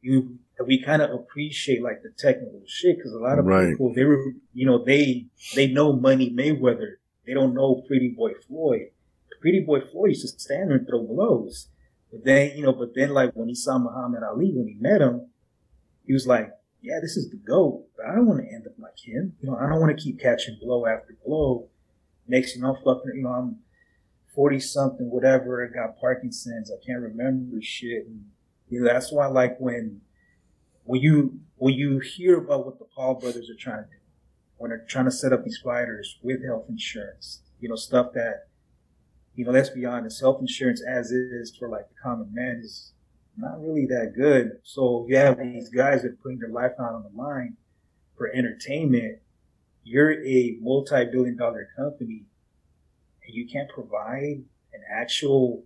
you, 0.01 0.37
we 0.65 0.81
kind 0.81 1.01
of 1.01 1.11
appreciate 1.11 1.81
like 1.81 2.01
the 2.03 2.11
technical 2.17 2.61
shit 2.65 2.97
because 2.97 3.13
a 3.13 3.17
lot 3.17 3.39
of 3.39 3.45
right. 3.45 3.69
people, 3.69 3.93
they 3.93 4.03
were, 4.03 4.21
you 4.53 4.65
know, 4.65 4.83
they, 4.83 5.25
they 5.55 5.67
know 5.67 5.93
Money 5.93 6.31
Mayweather. 6.31 6.95
They 7.25 7.33
don't 7.33 7.53
know 7.53 7.83
Pretty 7.87 8.09
Boy 8.09 8.33
Floyd. 8.47 8.89
Pretty 9.41 9.61
Boy 9.61 9.81
Floyd 9.81 10.09
used 10.09 10.21
to 10.21 10.39
stand 10.39 10.69
there 10.69 10.77
and 10.77 10.87
throw 10.87 11.03
blows. 11.03 11.69
But 12.11 12.23
then, 12.23 12.55
you 12.55 12.63
know, 12.63 12.73
but 12.73 12.93
then 12.95 13.09
like 13.09 13.31
when 13.33 13.47
he 13.47 13.55
saw 13.55 13.77
Muhammad 13.77 14.23
Ali, 14.23 14.51
when 14.53 14.67
he 14.67 14.75
met 14.79 15.01
him, 15.01 15.27
he 16.05 16.13
was 16.13 16.27
like, 16.27 16.51
yeah, 16.85 16.99
this 17.01 17.17
is 17.17 17.29
the 17.29 17.37
GOAT, 17.37 17.87
but 17.97 18.05
I 18.05 18.15
don't 18.15 18.27
want 18.27 18.41
to 18.41 18.53
end 18.53 18.67
up 18.67 18.73
like 18.77 18.99
him. 19.03 19.35
You 19.41 19.49
know, 19.49 19.57
I 19.57 19.67
don't 19.67 19.81
want 19.81 19.97
to 19.97 20.01
keep 20.01 20.19
catching 20.19 20.57
blow 20.61 20.85
after 20.85 21.17
blow. 21.25 21.67
Next, 22.27 22.55
you 22.55 22.61
know, 22.61 22.75
fucking, 22.75 23.11
you 23.15 23.23
know, 23.23 23.29
I'm 23.29 23.57
40 24.33 24.59
something, 24.59 25.09
whatever. 25.09 25.65
I 25.65 25.73
got 25.73 25.99
Parkinson's. 25.99 26.71
I 26.71 26.83
can't 26.85 27.01
remember 27.01 27.57
shit. 27.61 28.05
And, 28.05 28.25
you 28.69 28.81
know, 28.81 28.87
that's 28.91 29.11
why, 29.11 29.27
like, 29.27 29.57
when, 29.59 30.01
when 30.83 31.01
you, 31.01 31.39
when 31.55 31.73
you 31.73 31.99
hear 31.99 32.37
about 32.37 32.65
what 32.65 32.79
the 32.79 32.85
Paul 32.95 33.15
brothers 33.15 33.49
are 33.49 33.59
trying 33.59 33.83
to 33.83 33.89
do, 33.89 33.97
when 34.57 34.69
they're 34.69 34.85
trying 34.87 35.05
to 35.05 35.11
set 35.11 35.33
up 35.33 35.43
these 35.43 35.59
fighters 35.63 36.17
with 36.21 36.45
health 36.45 36.65
insurance, 36.69 37.41
you 37.59 37.69
know, 37.69 37.75
stuff 37.75 38.13
that, 38.13 38.47
you 39.35 39.45
know, 39.45 39.51
let's 39.51 39.69
be 39.69 39.85
honest, 39.85 40.21
health 40.21 40.39
insurance 40.39 40.81
as 40.87 41.11
is 41.11 41.55
for 41.57 41.67
like 41.67 41.89
the 41.89 41.95
common 42.01 42.29
man 42.31 42.61
is 42.63 42.93
not 43.37 43.61
really 43.61 43.85
that 43.87 44.13
good. 44.15 44.59
So 44.63 45.05
you 45.07 45.17
have 45.17 45.37
these 45.37 45.69
guys 45.69 46.01
that 46.01 46.11
are 46.11 46.17
putting 46.21 46.39
their 46.39 46.49
life 46.49 46.73
out 46.79 46.93
on 46.93 47.03
the 47.03 47.21
line 47.21 47.57
for 48.17 48.31
entertainment. 48.33 49.19
You're 49.83 50.25
a 50.25 50.57
multi-billion 50.61 51.37
dollar 51.37 51.67
company 51.75 52.25
and 53.25 53.35
you 53.35 53.47
can't 53.47 53.69
provide 53.69 54.43
an 54.73 54.81
actual 54.91 55.63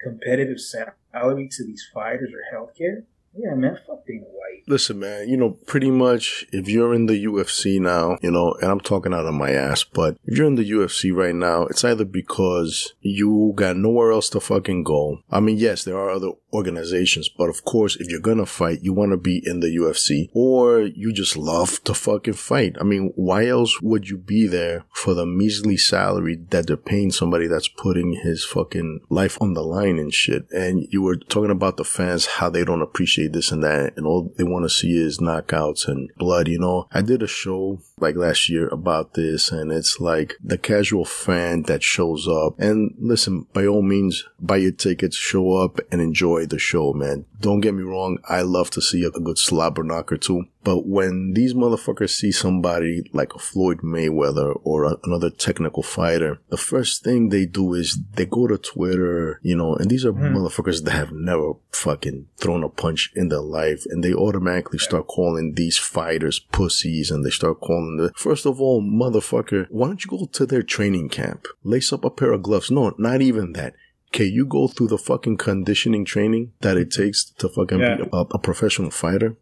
competitive 0.00 0.60
salary 0.60 1.48
to 1.50 1.64
these 1.64 1.86
fighters 1.92 2.30
or 2.32 2.56
healthcare. 2.56 3.04
Yeah, 3.36 3.54
man, 3.54 3.78
fuck 3.86 4.04
Dana 4.06 4.24
White. 4.24 4.64
Listen, 4.66 4.98
man, 4.98 5.28
you 5.28 5.36
know, 5.36 5.50
pretty 5.50 5.90
much 5.90 6.44
if 6.52 6.68
you're 6.68 6.92
in 6.92 7.06
the 7.06 7.24
UFC 7.24 7.80
now, 7.80 8.18
you 8.20 8.30
know, 8.30 8.54
and 8.60 8.70
I'm 8.70 8.80
talking 8.80 9.14
out 9.14 9.26
of 9.26 9.34
my 9.34 9.50
ass, 9.50 9.84
but 9.84 10.16
if 10.24 10.36
you're 10.36 10.46
in 10.46 10.56
the 10.56 10.70
UFC 10.70 11.14
right 11.14 11.34
now, 11.34 11.62
it's 11.66 11.84
either 11.84 12.04
because 12.04 12.94
you 13.00 13.52
got 13.54 13.76
nowhere 13.76 14.10
else 14.12 14.28
to 14.30 14.40
fucking 14.40 14.82
go. 14.82 15.22
I 15.30 15.40
mean, 15.40 15.56
yes, 15.56 15.84
there 15.84 15.98
are 15.98 16.10
other 16.10 16.32
organizations, 16.52 17.28
but 17.28 17.48
of 17.48 17.64
course, 17.64 17.96
if 17.96 18.10
you're 18.10 18.20
gonna 18.20 18.46
fight, 18.46 18.80
you 18.82 18.92
want 18.92 19.12
to 19.12 19.16
be 19.16 19.42
in 19.44 19.60
the 19.60 19.68
UFC, 19.68 20.30
or 20.32 20.80
you 20.80 21.12
just 21.12 21.36
love 21.36 21.82
to 21.84 21.94
fucking 21.94 22.34
fight. 22.34 22.76
I 22.80 22.84
mean, 22.84 23.12
why 23.14 23.46
else 23.46 23.80
would 23.80 24.08
you 24.08 24.18
be 24.18 24.46
there 24.46 24.84
for 24.92 25.14
the 25.14 25.26
measly 25.26 25.76
salary 25.76 26.36
that 26.50 26.66
they're 26.66 26.76
paying 26.76 27.12
somebody 27.12 27.46
that's 27.46 27.68
putting 27.68 28.14
his 28.14 28.44
fucking 28.44 29.00
life 29.10 29.38
on 29.40 29.54
the 29.54 29.62
line 29.62 29.98
and 29.98 30.12
shit? 30.12 30.50
And 30.50 30.86
you 30.90 31.02
were 31.02 31.16
talking 31.16 31.50
about 31.50 31.76
the 31.76 31.84
fans, 31.84 32.26
how 32.26 32.50
they 32.50 32.64
don't 32.64 32.82
appreciate 32.82 33.17
this 33.26 33.50
and 33.50 33.62
that, 33.64 33.94
and 33.96 34.06
all 34.06 34.32
they 34.36 34.44
want 34.44 34.64
to 34.64 34.68
see 34.68 34.96
is 34.96 35.18
knockouts 35.18 35.88
and 35.88 36.10
blood, 36.16 36.46
you 36.46 36.58
know? 36.58 36.86
I 36.92 37.02
did 37.02 37.22
a 37.22 37.26
show 37.26 37.80
like 38.00 38.16
last 38.16 38.48
year 38.48 38.68
about 38.68 39.14
this, 39.14 39.50
and 39.50 39.72
it's 39.72 40.00
like 40.00 40.36
the 40.42 40.58
casual 40.58 41.04
fan 41.04 41.62
that 41.62 41.82
shows 41.82 42.26
up. 42.28 42.58
And 42.58 42.94
listen, 42.98 43.46
by 43.52 43.66
all 43.66 43.82
means, 43.82 44.24
buy 44.40 44.56
your 44.56 44.72
tickets, 44.72 45.16
show 45.16 45.56
up, 45.56 45.80
and 45.90 46.00
enjoy 46.00 46.46
the 46.46 46.58
show, 46.58 46.92
man. 46.92 47.26
Don't 47.40 47.60
get 47.60 47.74
me 47.74 47.82
wrong, 47.82 48.18
I 48.28 48.42
love 48.42 48.70
to 48.70 48.82
see 48.82 49.04
a 49.04 49.10
good 49.10 49.38
slobber 49.38 49.84
knocker 49.84 50.16
too. 50.16 50.44
But 50.64 50.86
when 50.86 51.32
these 51.32 51.54
motherfuckers 51.54 52.10
see 52.10 52.30
somebody 52.30 53.02
like 53.14 53.34
a 53.34 53.38
Floyd 53.38 53.78
Mayweather 53.78 54.60
or 54.64 54.84
a, 54.84 54.96
another 55.04 55.30
technical 55.30 55.82
fighter, 55.82 56.40
the 56.50 56.58
first 56.58 57.02
thing 57.02 57.28
they 57.28 57.46
do 57.46 57.72
is 57.72 57.98
they 58.14 58.26
go 58.26 58.46
to 58.48 58.58
Twitter, 58.58 59.40
you 59.42 59.56
know, 59.56 59.76
and 59.76 59.88
these 59.88 60.04
are 60.04 60.12
mm. 60.12 60.30
motherfuckers 60.30 60.84
that 60.84 60.90
have 60.90 61.12
never 61.12 61.54
fucking 61.70 62.26
thrown 62.36 62.64
a 62.64 62.68
punch 62.68 63.12
in 63.14 63.28
their 63.28 63.40
life 63.40 63.86
and 63.88 64.02
they 64.02 64.12
automatically 64.12 64.78
start 64.78 65.06
calling 65.06 65.54
these 65.54 65.78
fighters 65.78 66.38
pussies 66.38 67.10
and 67.10 67.24
they 67.24 67.30
start 67.30 67.60
calling 67.60 67.87
first 68.16 68.46
of 68.46 68.60
all, 68.60 68.82
motherfucker, 68.82 69.66
why 69.70 69.86
don't 69.86 70.04
you 70.04 70.10
go 70.10 70.26
to 70.26 70.46
their 70.46 70.62
training 70.62 71.08
camp? 71.08 71.46
Lace 71.62 71.92
up 71.92 72.04
a 72.04 72.10
pair 72.10 72.32
of 72.32 72.42
gloves. 72.42 72.70
No, 72.70 72.94
not 72.98 73.22
even 73.22 73.52
that. 73.52 73.74
Can 74.12 74.26
you 74.26 74.46
go 74.46 74.68
through 74.68 74.88
the 74.88 74.98
fucking 74.98 75.36
conditioning 75.36 76.04
training 76.04 76.52
that 76.60 76.76
it 76.76 76.90
takes 76.90 77.24
to 77.24 77.48
fucking 77.48 77.80
yeah. 77.80 77.96
be 77.96 78.04
a, 78.12 78.16
a 78.16 78.38
professional 78.38 78.90
fighter? 78.90 79.36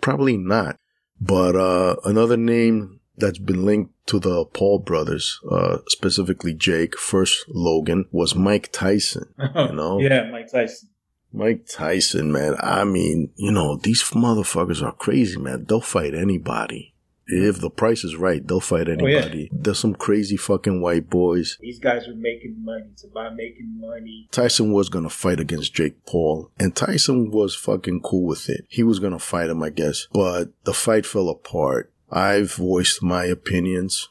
Probably 0.00 0.36
not. 0.36 0.78
But 1.20 1.56
uh, 1.56 1.96
another 2.04 2.36
name 2.36 3.00
that's 3.16 3.38
been 3.38 3.64
linked 3.64 3.92
to 4.06 4.18
the 4.18 4.44
Paul 4.46 4.78
brothers, 4.78 5.40
uh, 5.50 5.78
specifically 5.88 6.54
Jake, 6.54 6.96
first 6.96 7.44
Logan, 7.48 8.06
was 8.12 8.34
Mike 8.34 8.70
Tyson. 8.72 9.34
You 9.54 9.72
know? 9.72 10.00
yeah, 10.00 10.30
Mike 10.30 10.50
Tyson. 10.50 10.88
Mike 11.32 11.66
Tyson, 11.66 12.32
man. 12.32 12.56
I 12.60 12.84
mean, 12.84 13.30
you 13.36 13.52
know, 13.52 13.76
these 13.76 14.02
motherfuckers 14.10 14.82
are 14.82 14.92
crazy, 14.92 15.38
man. 15.38 15.66
They'll 15.68 15.80
fight 15.80 16.14
anybody. 16.14 16.94
If 17.28 17.60
the 17.60 17.70
price 17.70 18.04
is 18.04 18.16
right, 18.16 18.46
they'll 18.46 18.60
fight 18.60 18.88
anybody. 18.88 19.48
Oh, 19.52 19.54
yeah. 19.54 19.60
There's 19.62 19.78
some 19.78 19.94
crazy 19.94 20.36
fucking 20.36 20.80
white 20.80 21.10
boys. 21.10 21.58
These 21.60 21.78
guys 21.78 22.08
are 22.08 22.14
making 22.14 22.64
money. 22.64 22.90
to 22.98 23.08
buy 23.08 23.28
making 23.30 23.78
money. 23.78 24.28
Tyson 24.30 24.72
was 24.72 24.88
gonna 24.88 25.10
fight 25.10 25.38
against 25.38 25.74
Jake 25.74 26.04
Paul, 26.06 26.50
and 26.58 26.74
Tyson 26.74 27.30
was 27.30 27.54
fucking 27.54 28.00
cool 28.00 28.26
with 28.26 28.48
it. 28.48 28.64
He 28.68 28.82
was 28.82 28.98
gonna 28.98 29.18
fight 29.18 29.50
him, 29.50 29.62
I 29.62 29.70
guess, 29.70 30.08
but 30.12 30.52
the 30.64 30.74
fight 30.74 31.06
fell 31.06 31.28
apart. 31.28 31.92
I've 32.10 32.54
voiced 32.54 33.02
my 33.02 33.24
opinions 33.26 34.08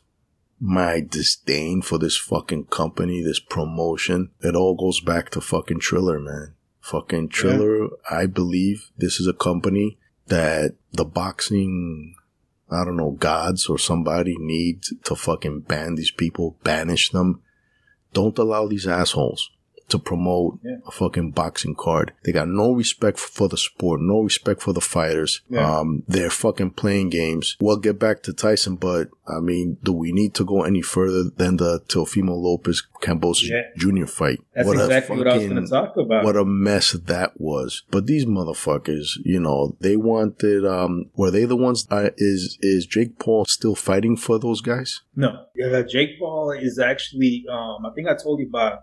my 0.59 1.01
disdain 1.01 1.81
for 1.81 1.97
this 1.97 2.17
fucking 2.17 2.65
company, 2.65 3.21
this 3.21 3.39
promotion, 3.39 4.31
it 4.41 4.55
all 4.55 4.75
goes 4.75 4.99
back 4.99 5.29
to 5.31 5.41
fucking 5.41 5.79
Triller, 5.79 6.19
man. 6.19 6.55
Fucking 6.81 7.29
Triller, 7.29 7.83
yeah. 7.83 7.87
I 8.09 8.25
believe 8.25 8.91
this 8.97 9.19
is 9.19 9.27
a 9.27 9.33
company 9.33 9.97
that 10.27 10.75
the 10.91 11.05
boxing 11.05 12.15
I 12.69 12.83
don't 12.83 12.97
know, 12.97 13.11
gods 13.11 13.67
or 13.67 13.77
somebody 13.77 14.35
need 14.37 14.83
to 15.05 15.15
fucking 15.15 15.61
ban 15.61 15.95
these 15.95 16.11
people, 16.11 16.57
banish 16.63 17.11
them. 17.11 17.41
Don't 18.13 18.37
allow 18.37 18.67
these 18.67 18.87
assholes 18.87 19.49
to 19.89 19.97
promote 19.99 20.59
Yeah. 20.63 20.77
a 20.87 20.91
fucking 20.91 21.31
boxing 21.31 21.75
card. 21.75 22.11
They 22.23 22.31
got 22.31 22.47
no 22.47 22.73
respect 22.73 23.17
for 23.19 23.47
the 23.47 23.57
sport, 23.57 24.01
no 24.01 24.21
respect 24.21 24.61
for 24.61 24.73
the 24.73 24.81
fighters. 24.81 25.41
Yeah. 25.49 25.79
Um, 25.79 26.03
they're 26.07 26.29
fucking 26.29 26.71
playing 26.71 27.09
games. 27.09 27.55
We'll 27.59 27.77
get 27.77 27.97
back 27.99 28.23
to 28.23 28.33
Tyson, 28.33 28.75
but 28.75 29.09
I 29.27 29.39
mean, 29.39 29.77
do 29.83 29.91
we 29.93 30.11
need 30.11 30.33
to 30.35 30.45
go 30.45 30.63
any 30.63 30.81
further 30.81 31.23
than 31.35 31.57
the 31.57 31.81
Teofimo 31.87 32.35
Lopez 32.35 32.81
Campos 33.01 33.43
Yeah. 33.47 33.63
Jr. 33.77 34.05
fight? 34.05 34.39
That's 34.55 34.67
What 34.67 34.77
a 34.77 34.83
exactly 34.85 35.17
what 35.17 35.27
I 35.27 35.37
was 35.37 35.47
going 35.47 35.63
to 35.63 35.69
talk 35.69 35.97
about. 35.97 36.23
what 36.25 36.35
a 36.37 36.45
mess 36.45 36.91
that 36.93 37.39
was. 37.39 37.83
But 37.91 38.07
these 38.07 38.25
motherfuckers, 38.25 39.17
you 39.23 39.39
know, 39.39 39.75
they 39.79 39.95
wanted. 39.95 40.65
Um, 40.65 41.05
were 41.15 41.31
they 41.31 41.45
the 41.45 41.55
ones? 41.55 41.87
Uh, 41.91 42.09
is 42.17 42.57
is 42.61 42.85
Jake 42.85 43.19
Paul 43.19 43.45
still 43.45 43.75
fighting 43.75 44.15
for 44.17 44.39
those 44.39 44.61
guys? 44.61 45.01
No, 45.15 45.45
uh, 45.63 45.83
Jake 45.83 46.19
Paul 46.19 46.51
is 46.51 46.79
actually. 46.79 47.45
Um, 47.51 47.85
I 47.85 47.91
think 47.95 48.07
I 48.07 48.15
told 48.15 48.39
you 48.39 48.47
about 48.47 48.79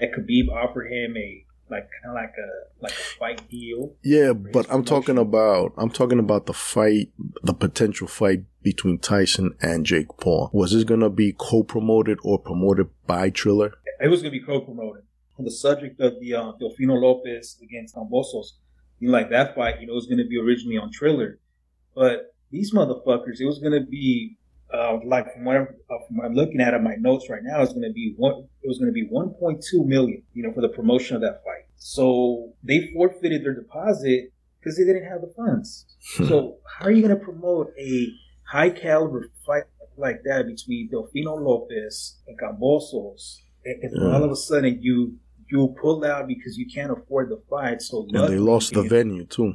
that. 0.00 0.12
Khabib 0.12 0.48
offered 0.50 0.92
him 0.92 1.16
a 1.16 1.44
like 1.70 1.88
kind 2.02 2.10
of 2.10 2.14
like 2.14 2.34
a 2.38 2.82
like 2.82 2.92
a 2.92 3.18
fight 3.18 3.48
deal. 3.48 3.94
Yeah, 4.02 4.32
but 4.32 4.66
I'm 4.70 4.84
talking 4.84 5.18
about. 5.18 5.72
I'm 5.76 5.90
talking 5.90 6.18
about 6.18 6.46
the 6.46 6.52
fight, 6.52 7.10
the 7.42 7.54
potential 7.54 8.06
fight 8.06 8.44
between 8.62 8.98
Tyson 8.98 9.54
and 9.60 9.86
Jake 9.86 10.08
Paul. 10.20 10.50
Was 10.52 10.72
this 10.72 10.84
gonna 10.84 11.10
be 11.10 11.34
co-promoted 11.36 12.18
or 12.22 12.38
promoted 12.38 12.88
by 13.06 13.30
Triller? 13.30 13.72
It 14.00 14.08
was 14.08 14.22
going 14.22 14.32
to 14.32 14.38
be 14.38 14.44
co-promoted. 14.44 15.04
On 15.38 15.44
the 15.44 15.50
subject 15.50 16.00
of 16.00 16.20
the 16.20 16.34
uh, 16.34 16.52
Teofimo 16.60 17.00
Lopez 17.00 17.58
against 17.62 17.96
Kambosos, 17.96 18.52
you 19.00 19.08
know, 19.08 19.12
like 19.12 19.30
that 19.30 19.54
fight, 19.54 19.80
you 19.80 19.86
know, 19.86 19.92
it 19.92 19.96
was 19.96 20.06
going 20.06 20.18
to 20.18 20.26
be 20.26 20.38
originally 20.38 20.78
on 20.78 20.92
Triller, 20.92 21.40
but 21.94 22.34
these 22.50 22.72
motherfuckers, 22.72 23.40
it 23.40 23.46
was 23.46 23.58
going 23.58 23.72
to 23.72 23.84
be 23.84 24.36
uh, 24.74 24.98
like 25.06 25.32
from 25.32 25.44
what, 25.44 25.56
I'm, 25.56 25.68
uh, 25.90 25.98
from 26.06 26.16
what 26.16 26.26
I'm 26.26 26.34
looking 26.34 26.60
at 26.60 26.74
in 26.74 26.82
my 26.82 26.96
notes 26.98 27.26
right 27.30 27.42
now, 27.42 27.62
is 27.62 27.70
going 27.70 27.82
to 27.82 27.92
be 27.92 28.14
one. 28.16 28.36
It 28.62 28.68
was 28.68 28.78
going 28.78 28.92
to 28.92 28.98
be 29.00 29.06
1.2 29.08 29.86
million, 29.86 30.22
you 30.32 30.42
know, 30.42 30.52
for 30.52 30.60
the 30.62 30.68
promotion 30.78 31.14
of 31.16 31.22
that 31.22 31.42
fight. 31.44 31.64
So 31.76 32.52
they 32.62 32.90
forfeited 32.94 33.44
their 33.44 33.54
deposit 33.54 34.32
because 34.58 34.76
they 34.78 34.84
didn't 34.84 35.04
have 35.12 35.20
the 35.20 35.32
funds. 35.36 35.86
so 36.28 36.58
how 36.78 36.86
are 36.86 36.90
you 36.90 37.02
going 37.06 37.16
to 37.18 37.24
promote 37.24 37.68
a 37.78 38.08
high 38.50 38.70
caliber 38.70 39.28
fight 39.46 39.64
like 39.96 40.20
that 40.24 40.46
between 40.46 40.90
Teofimo 40.90 41.34
Lopez 41.48 42.18
and 42.26 42.36
Kambosos, 42.40 43.36
and, 43.64 43.76
and 43.84 43.92
Yeah. 43.94 44.14
all 44.14 44.24
of 44.24 44.30
a 44.30 44.36
sudden 44.36 44.78
you 44.82 45.18
you 45.50 45.74
pull 45.80 46.04
out 46.04 46.26
because 46.26 46.56
you 46.56 46.66
can't 46.74 46.90
afford 46.90 47.28
the 47.30 47.40
fight? 47.50 47.82
So 47.82 48.06
And 48.12 48.28
they 48.32 48.38
lost 48.38 48.72
the 48.72 48.82
venue 48.82 49.24
too. 49.26 49.54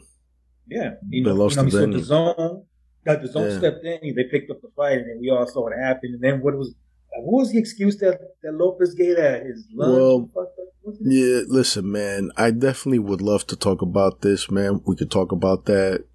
yeah, 0.67 0.91
you 1.10 1.23
They 1.25 1.32
lost 1.32 1.55
you 1.58 1.63
know, 1.63 1.69
the 1.69 1.71
so 1.71 1.79
venue. 1.79 1.99
DAZN, 1.99 2.65
DAZN 3.05 3.49
Yeah. 3.49 3.57
stepped 3.57 3.85
in, 3.85 4.15
they 4.15 4.23
picked 4.25 4.51
up 4.51 4.62
the 4.62 4.69
fight, 4.75 4.99
and 4.99 5.09
then 5.09 5.19
we 5.19 5.29
all 5.29 5.47
saw 5.47 5.63
what 5.63 5.73
happened. 5.77 6.15
And 6.15 6.23
then 6.23 6.41
what 6.41 6.55
was 6.55 6.75
what 7.21 7.39
was 7.39 7.51
the 7.51 7.57
excuse 7.57 7.97
that, 7.97 8.19
that 8.43 8.53
Lopez 8.53 8.93
gave 8.93 9.17
that 9.17 9.45
his 9.45 9.65
lunch? 9.73 9.91
Well, 9.93 10.29
fucked 10.33 10.59
up? 10.59 10.65
Was? 10.83 10.97
Yeah, 11.01 11.41
listen, 11.47 11.91
man. 11.91 12.31
I 12.38 12.51
definitely 12.51 12.99
would 12.99 13.21
love 13.21 13.45
to 13.47 13.55
talk 13.55 13.81
about 13.81 14.21
this, 14.21 14.49
man. 14.51 14.81
We 14.85 14.95
could 14.95 15.12
talk 15.12 15.31
about 15.31 15.65
that, 15.65 16.05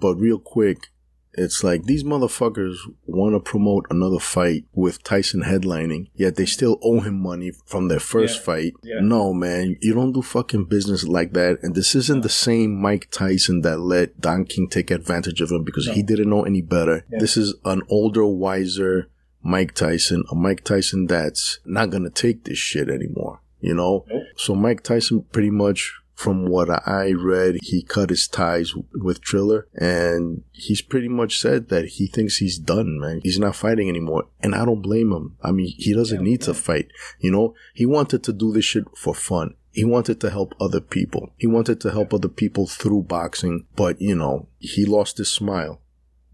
but 0.00 0.16
real 0.16 0.38
quick, 0.38 0.88
it's 1.34 1.64
like 1.64 1.84
these 1.84 2.04
motherfuckers 2.04 2.76
want 3.06 3.34
to 3.34 3.40
promote 3.40 3.86
another 3.90 4.18
fight 4.18 4.64
with 4.74 5.02
Tyson 5.02 5.42
headlining, 5.42 6.08
yet 6.14 6.36
they 6.36 6.44
still 6.46 6.78
owe 6.82 7.00
him 7.00 7.20
money 7.20 7.52
from 7.66 7.88
their 7.88 8.00
first 8.00 8.38
Yeah. 8.38 8.42
fight. 8.44 8.72
Yeah. 8.82 9.00
No, 9.00 9.32
man, 9.32 9.76
you 9.80 9.94
don't 9.94 10.12
do 10.12 10.22
fucking 10.22 10.64
business 10.66 11.04
like 11.04 11.32
that. 11.32 11.58
And 11.62 11.74
this 11.74 11.94
isn't 11.94 12.22
the 12.22 12.28
same 12.28 12.80
Mike 12.80 13.08
Tyson 13.10 13.62
that 13.62 13.80
let 13.80 14.20
Don 14.20 14.44
King 14.44 14.68
take 14.68 14.90
advantage 14.90 15.40
of 15.40 15.50
him 15.50 15.64
because 15.64 15.86
No. 15.86 15.94
he 15.94 16.02
didn't 16.02 16.28
know 16.30 16.42
any 16.42 16.60
better. 16.62 17.04
Yeah. 17.10 17.18
This 17.20 17.36
is 17.36 17.54
an 17.64 17.82
older, 17.88 18.26
wiser 18.26 19.08
Mike 19.42 19.74
Tyson, 19.74 20.22
a 20.30 20.34
Mike 20.34 20.62
Tyson 20.64 21.06
that's 21.06 21.58
not 21.64 21.90
gonna 21.90 22.10
take 22.10 22.44
this 22.44 22.58
shit 22.58 22.88
anymore. 22.88 23.40
You 23.60 23.74
know? 23.74 24.04
Nope. 24.08 24.22
So 24.36 24.54
Mike 24.54 24.82
Tyson 24.82 25.24
pretty 25.32 25.50
much 25.50 25.94
from 26.22 26.46
what 26.46 26.70
I 26.86 27.12
read, 27.12 27.56
he 27.62 27.82
cut 27.82 28.10
his 28.10 28.28
ties 28.28 28.74
with 28.94 29.20
Triller 29.20 29.66
and 29.74 30.44
he's 30.52 30.80
pretty 30.80 31.08
much 31.08 31.40
said 31.40 31.68
that 31.70 31.84
he 31.96 32.06
thinks 32.06 32.36
he's 32.36 32.58
done, 32.58 33.00
man. 33.00 33.20
He's 33.24 33.40
not 33.40 33.56
fighting 33.56 33.88
anymore. 33.88 34.26
And 34.40 34.54
I 34.54 34.64
don't 34.64 34.82
blame 34.82 35.10
him. 35.12 35.36
I 35.42 35.50
mean, 35.50 35.74
he 35.76 35.92
doesn't 35.92 36.24
Yeah, 36.24 36.30
need 36.30 36.42
to 36.42 36.54
fight. 36.54 36.92
You 37.18 37.32
know, 37.32 37.54
he 37.74 37.86
wanted 37.86 38.22
to 38.24 38.32
do 38.32 38.52
this 38.52 38.64
shit 38.64 38.84
for 38.96 39.14
fun. 39.14 39.54
He 39.72 39.84
wanted 39.84 40.20
to 40.20 40.30
help 40.30 40.54
other 40.60 40.80
people. 40.80 41.32
He 41.38 41.46
wanted 41.46 41.80
to 41.80 41.90
help 41.90 42.14
other 42.14 42.28
people 42.28 42.66
through 42.66 43.02
boxing, 43.02 43.66
but 43.74 44.00
you 44.00 44.14
know, 44.14 44.46
he 44.58 44.84
lost 44.84 45.18
his 45.18 45.30
smile 45.30 45.81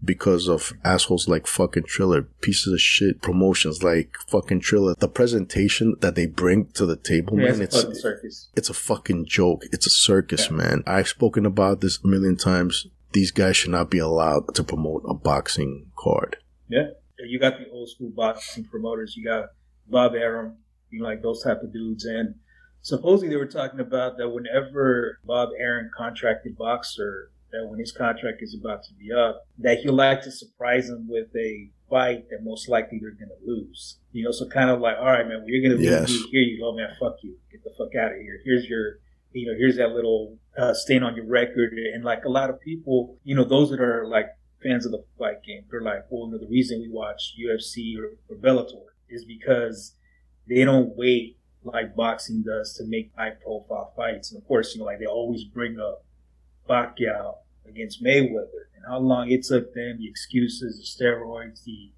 because 0.03 0.47
of 0.47 0.73
assholes 0.83 1.27
like 1.27 1.45
fucking 1.47 1.83
Triller, 1.83 2.23
pieces 2.41 2.73
of 2.73 2.81
shit 2.81 3.21
promotions 3.21 3.83
like 3.83 4.11
fucking 4.27 4.61
Triller. 4.61 4.95
The 4.97 5.07
presentation 5.09 5.95
that 5.99 6.15
they 6.15 6.25
bring 6.25 6.67
to 6.73 6.85
the 6.85 6.95
table, 6.95 7.37
Yeah, 7.39 7.51
man, 7.51 7.61
it's 7.61 7.83
a 7.83 7.89
it's 8.23 8.49
it's 8.55 8.69
a 8.69 8.73
fucking 8.73 9.25
joke. 9.25 9.63
It's 9.71 9.87
a 9.87 9.89
circus, 9.89 10.49
Yeah. 10.49 10.57
man. 10.57 10.83
I've 10.87 11.07
spoken 11.09 11.45
about 11.45 11.81
this 11.81 11.99
a 12.03 12.07
million 12.07 12.37
times. 12.37 12.87
These 13.11 13.31
guys 13.31 13.57
should 13.57 13.71
not 13.71 13.89
be 13.89 13.97
allowed 13.99 14.53
to 14.55 14.63
promote 14.63 15.03
a 15.07 15.13
boxing 15.13 15.91
card. 15.97 16.37
Yeah, 16.67 16.89
you 17.27 17.39
got 17.39 17.57
the 17.59 17.69
old 17.71 17.89
school 17.89 18.11
boxing 18.15 18.65
promoters. 18.65 19.15
You 19.17 19.25
got 19.25 19.49
Bob 19.87 20.13
Arum, 20.13 20.57
you 20.91 20.99
know, 21.01 21.05
like 21.07 21.21
those 21.23 21.43
type 21.43 21.61
of 21.63 21.73
dudes. 21.73 22.05
And 22.05 22.35
supposedly 22.81 23.29
they 23.29 23.35
were 23.35 23.47
talking 23.47 23.79
about 23.79 24.17
that 24.17 24.29
whenever 24.29 25.19
Bob 25.25 25.49
Arum 25.59 25.89
contracted 25.97 26.55
boxer, 26.57 27.31
that 27.51 27.67
when 27.67 27.79
his 27.79 27.91
contract 27.91 28.37
is 28.41 28.55
about 28.59 28.83
to 28.83 28.93
be 28.93 29.11
up, 29.11 29.45
that 29.59 29.79
he'll 29.79 29.93
like 29.93 30.21
to 30.23 30.31
surprise 30.31 30.87
them 30.87 31.07
with 31.09 31.27
a 31.35 31.69
fight 31.89 32.29
that 32.29 32.43
most 32.43 32.69
likely 32.69 32.99
they're 32.99 33.11
going 33.11 33.29
to 33.29 33.45
lose. 33.45 33.97
You 34.11 34.23
know, 34.25 34.31
so 34.31 34.47
kind 34.47 34.69
of 34.69 34.79
like, 34.79 34.97
all 34.99 35.05
right, 35.05 35.27
man, 35.27 35.39
well, 35.39 35.49
you're 35.49 35.67
going 35.67 35.77
to 35.77 35.83
Yes. 35.83 36.09
lose. 36.09 36.27
Here 36.31 36.41
you 36.41 36.59
go, 36.59 36.75
man. 36.75 36.89
Fuck 36.99 37.17
you. 37.23 37.35
Get 37.51 37.63
the 37.63 37.71
fuck 37.77 37.95
out 37.95 38.11
of 38.11 38.17
here. 38.19 38.39
Here's 38.45 38.65
your 38.65 38.99
you 39.31 39.45
know, 39.45 39.53
here's 39.55 39.77
that 39.77 39.91
little 39.91 40.39
uh, 40.57 40.73
stain 40.73 41.03
on 41.03 41.15
your 41.15 41.25
record. 41.27 41.71
And 41.93 42.03
like 42.03 42.25
a 42.25 42.29
lot 42.29 42.49
of 42.49 42.59
people, 42.59 43.15
you 43.23 43.35
know, 43.35 43.43
those 43.43 43.69
that 43.69 43.79
are 43.79 44.07
like 44.07 44.25
fans 44.63 44.87
of 44.87 44.91
the 44.91 45.03
fight 45.19 45.43
game, 45.43 45.65
they're 45.69 45.81
like, 45.83 46.05
well, 46.09 46.25
you 46.25 46.31
know, 46.31 46.39
the 46.39 46.47
reason 46.47 46.81
we 46.81 46.89
watch 46.89 47.35
UFC 47.39 47.93
or, 47.99 48.13
or 48.27 48.35
Bellator 48.37 48.85
is 49.07 49.25
because 49.25 49.93
they 50.47 50.63
don't 50.65 50.95
wait 50.97 51.37
like 51.63 51.95
boxing 51.95 52.41
does 52.41 52.73
to 52.77 52.85
make 52.87 53.11
high 53.15 53.33
profile 53.45 53.93
fights. 53.95 54.31
And 54.31 54.41
of 54.41 54.47
course, 54.47 54.73
you 54.73 54.79
know, 54.79 54.85
like 54.85 54.97
they 54.97 55.05
always 55.05 55.43
bring 55.43 55.79
up 55.79 56.03
Pacquiao 56.69 57.37
against 57.67 58.03
Mayweather 58.03 58.69
and 58.75 58.85
how 58.87 58.99
long 58.99 59.31
it 59.31 59.43
took 59.43 59.73
them, 59.73 59.97
the 59.97 60.07
excuses, 60.07 60.77
the 60.77 61.05
steroids, 61.05 61.63
the 61.63 61.91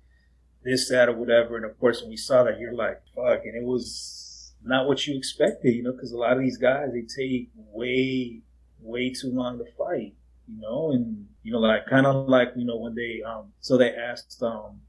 this, 0.63 0.89
that, 0.89 1.09
or 1.09 1.15
whatever. 1.15 1.55
And 1.55 1.65
of 1.65 1.79
course, 1.79 2.01
when 2.01 2.11
we 2.11 2.17
saw 2.17 2.43
that, 2.43 2.59
you're 2.59 2.73
like, 2.73 3.01
fuck. 3.15 3.41
And 3.45 3.55
it 3.55 3.63
was 3.63 4.53
not 4.63 4.87
what 4.87 5.07
you 5.07 5.17
expected, 5.17 5.73
you 5.75 5.83
know, 5.83 5.91
because 5.91 6.11
a 6.11 6.17
lot 6.17 6.37
of 6.37 6.43
these 6.43 6.57
guys, 6.57 6.89
they 6.93 7.01
take 7.01 7.49
way, 7.55 8.41
way 8.79 9.09
too 9.11 9.31
long 9.31 9.57
to 9.57 9.65
fight, 9.77 10.13
you 10.47 10.61
know, 10.61 10.91
and, 10.91 11.27
you 11.41 11.51
know, 11.51 11.59
like, 11.59 11.87
kind 11.87 12.05
of 12.05 12.29
like, 12.29 12.49
you 12.55 12.65
know, 12.65 12.77
when 12.77 12.93
they, 12.93 13.21
um, 13.25 13.51
so 13.59 13.77
they 13.77 13.91
asked, 13.95 14.41
um, 14.43 14.81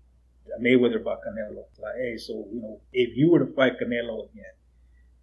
Mayweather 0.60 1.00
about 1.00 1.20
Canelo, 1.22 1.64
like, 1.80 1.94
hey, 1.96 2.18
so, 2.18 2.46
you 2.52 2.60
know, 2.60 2.80
if 2.92 3.16
you 3.16 3.30
were 3.30 3.38
to 3.38 3.50
fight 3.54 3.80
Canelo 3.80 4.28
again, 4.30 4.44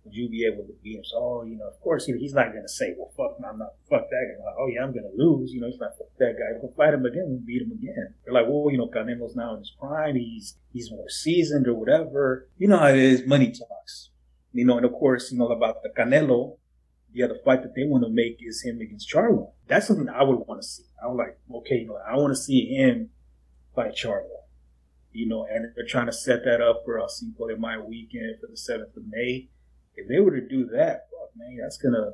would 0.10 0.16
you 0.16 0.30
be 0.30 0.44
able 0.46 0.64
to 0.64 0.74
beat 0.84 0.98
him? 0.98 1.04
So, 1.04 1.18
oh, 1.18 1.44
you 1.44 1.56
know, 1.56 1.68
of 1.68 1.80
course, 1.82 2.08
you 2.08 2.16
know, 2.16 2.20
he's 2.20 2.34
not 2.34 2.52
going 2.52 2.64
to 2.64 2.70
say, 2.70 2.96
well, 2.98 3.12
fuck, 3.16 3.38
I'm 3.48 3.60
not, 3.60 3.74
fuck 3.90 4.10
that 4.10 4.26
guy. 4.26 4.44
Like, 4.44 4.56
oh, 4.58 4.68
yeah, 4.68 4.84
I'm 4.84 4.92
going 4.92 5.06
to 5.06 5.16
lose. 5.16 5.54
You 5.54 5.62
know, 5.62 5.68
he's 5.68 5.80
not, 5.80 5.98
fuck 5.98 6.10
that 6.18 6.34
guy. 6.34 6.58
I 6.58 6.76
fight 6.76 6.94
him 6.96 7.06
again, 7.06 7.26
we'll 7.28 7.46
beat 7.46 7.62
him 7.62 7.72
again. 7.72 8.16
They're 8.26 8.34
like, 8.34 8.46
well, 8.48 8.72
you 8.72 8.78
know, 8.78 8.88
Canelo's 8.88 9.36
now 9.36 9.54
in 9.54 9.60
his 9.60 9.72
prime. 9.80 10.16
He's, 10.16 10.58
he's 10.74 10.90
more 10.92 11.10
seasoned 11.10 11.68
or 11.68 11.76
whatever. 11.76 12.50
You 12.58 12.68
know 12.68 12.80
how 12.80 12.88
it 12.88 12.98
is. 12.98 13.26
Money 13.28 13.52
talks. 13.52 14.10
You 14.52 14.66
know, 14.66 14.78
and 14.78 14.86
of 14.86 14.94
course, 14.94 15.32
you 15.32 15.38
know, 15.38 15.50
about 15.50 15.84
the 15.84 15.90
Canelo, 15.90 16.58
the 17.14 17.24
other 17.24 17.38
fight 17.46 17.62
that 17.62 17.76
they 17.76 17.84
want 17.84 18.04
to 18.04 18.10
make 18.10 18.38
is 18.40 18.64
him 18.64 18.80
against 18.82 19.12
Charlo. 19.14 19.52
That's 19.68 19.88
something 19.88 20.10
I 20.10 20.24
would 20.24 20.40
want 20.48 20.62
to 20.62 20.68
see. 20.68 20.84
I'm 21.04 21.16
like, 21.16 21.38
okay, 21.54 21.76
you 21.76 21.88
know, 21.88 22.00
I 22.08 22.16
want 22.16 22.36
to 22.36 22.42
see 22.42 22.66
him 22.66 23.10
fight 23.76 23.96
Charlo. 23.96 24.26
You 25.12 25.28
know, 25.28 25.46
and 25.50 25.72
they're 25.76 25.88
trying 25.88 26.06
to 26.06 26.14
set 26.14 26.44
that 26.46 26.62
up 26.62 26.84
for 26.86 26.98
a 26.98 27.10
Cinco 27.10 27.48
de 27.48 27.58
Mayo 27.58 27.84
weekend 27.84 28.38
for 28.40 28.48
the 28.48 28.54
7th 28.54 28.96
of 28.96 29.04
May. 29.08 29.50
If 30.00 30.08
they 30.08 30.20
were 30.20 30.32
to 30.32 30.48
do 30.48 30.66
that, 30.74 31.08
fuck, 31.12 31.32
man, 31.36 31.58
that's 31.62 31.78
to 31.78 32.14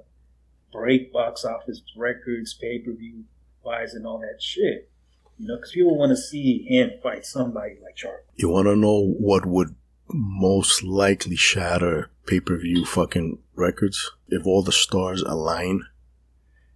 break 0.71 1.13
box 1.13 1.45
office 1.45 1.81
records, 1.95 2.53
pay 2.53 2.79
per 2.79 2.93
view 2.93 3.23
buys, 3.63 3.93
and 3.93 4.05
all 4.05 4.19
that 4.19 4.41
shit. 4.41 4.89
You 5.37 5.47
know, 5.47 5.55
because 5.57 5.71
people 5.71 5.97
want 5.97 6.11
to 6.11 6.17
see 6.17 6.65
him 6.67 6.91
fight 7.03 7.25
somebody 7.25 7.75
like 7.83 7.97
Charlo. 7.97 8.19
You 8.35 8.49
want 8.49 8.67
to 8.67 8.75
know 8.75 9.13
what 9.19 9.45
would 9.45 9.75
most 10.07 10.83
likely 10.83 11.35
shatter 11.35 12.09
pay 12.25 12.39
per 12.39 12.57
view 12.57 12.85
fucking 12.85 13.39
records? 13.55 14.11
If 14.27 14.45
all 14.45 14.63
the 14.63 14.71
stars 14.71 15.21
align 15.21 15.81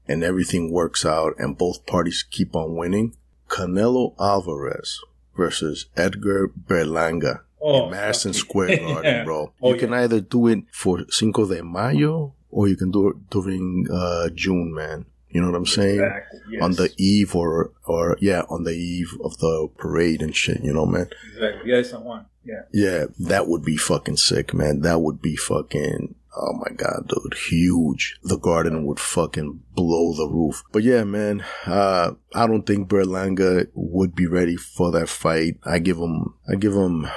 and 0.07 0.23
everything 0.23 0.71
works 0.71 1.05
out 1.05 1.33
and 1.37 1.57
both 1.57 1.85
parties 1.85 2.25
keep 2.29 2.55
on 2.55 2.75
winning, 2.75 3.15
Canelo 3.47 4.15
Alvarez 4.19 4.99
versus 5.37 5.85
Edgar 5.95 6.49
Berlanga 6.49 7.41
Oh, 7.61 7.85
in 7.85 7.91
Madison 7.91 8.33
fuck. 8.33 8.39
Square 8.41 8.77
Garden, 8.79 9.03
Yeah. 9.03 9.23
bro. 9.23 9.53
Oh, 9.61 9.73
you 9.73 9.79
can 9.79 9.93
either 9.93 10.21
do 10.21 10.47
it 10.47 10.63
for 10.71 11.05
Cinco 11.09 11.45
de 11.45 11.63
Mayo 11.63 12.33
or 12.51 12.67
you 12.67 12.75
can 12.75 12.91
do 12.91 13.09
it 13.09 13.29
during 13.29 13.85
uh, 13.91 14.29
June, 14.29 14.73
man. 14.73 15.05
You 15.29 15.41
know 15.41 15.51
what 15.51 15.57
I'm 15.57 15.65
saying? 15.67 15.99
Exactly. 15.99 16.39
Yes. 16.51 16.63
On 16.63 16.71
the 16.71 16.89
eve 16.97 17.35
or 17.35 17.71
or 17.85 18.17
yeah, 18.19 18.41
on 18.49 18.63
the 18.63 18.71
eve 18.71 19.15
of 19.23 19.37
the 19.37 19.69
parade 19.77 20.23
and 20.23 20.35
shit. 20.35 20.63
You 20.63 20.73
know, 20.73 20.87
man. 20.87 21.07
Exactly. 21.35 21.69
Yes, 21.69 21.93
I 21.93 21.99
want. 21.99 22.25
Yeah. 22.43 22.63
Yeah, 22.73 23.05
that 23.19 23.47
would 23.47 23.63
be 23.63 23.77
fucking 23.77 24.17
sick, 24.17 24.55
man. 24.55 24.81
That 24.81 25.01
would 25.01 25.21
be 25.21 25.35
fucking 25.35 26.15
Oh 26.35 26.53
my 26.53 26.71
god, 26.75 27.07
dude, 27.09 27.33
huge. 27.49 28.17
The 28.23 28.37
garden 28.37 28.85
would 28.85 28.99
fucking 28.99 29.61
blow 29.75 30.13
the 30.13 30.27
roof. 30.27 30.63
But 30.71 30.83
yeah, 30.83 31.03
man, 31.03 31.43
uh, 31.65 32.13
I 32.33 32.47
don't 32.47 32.65
think 32.65 32.87
Berlanga 32.87 33.67
would 33.73 34.15
be 34.15 34.25
ready 34.27 34.55
for 34.55 34.91
that 34.91 35.09
fight. 35.09 35.57
I 35.65 35.79
give 35.79 35.97
him, 35.97 36.35
I 36.47 36.55
give 36.55 36.73
him, 36.73 37.07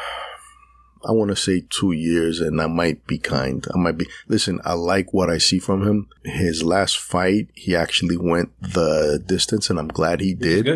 I 1.06 1.12
want 1.12 1.30
to 1.30 1.36
say 1.36 1.64
two 1.68 1.92
years 1.92 2.40
and 2.40 2.60
I 2.60 2.66
might 2.66 3.06
be 3.06 3.18
kind. 3.18 3.66
I 3.74 3.78
might 3.78 3.98
be, 3.98 4.06
listen, 4.28 4.60
I 4.64 4.74
like 4.74 5.12
what 5.12 5.30
I 5.30 5.38
see 5.38 5.58
from 5.58 5.86
him. 5.86 6.08
His 6.24 6.62
last 6.62 6.98
fight, 6.98 7.48
he 7.54 7.74
actually 7.74 8.16
went 8.16 8.50
the 8.60 9.22
distance 9.24 9.70
and 9.70 9.78
I'm 9.78 9.88
glad 9.88 10.20
he 10.20 10.34
did. 10.34 10.68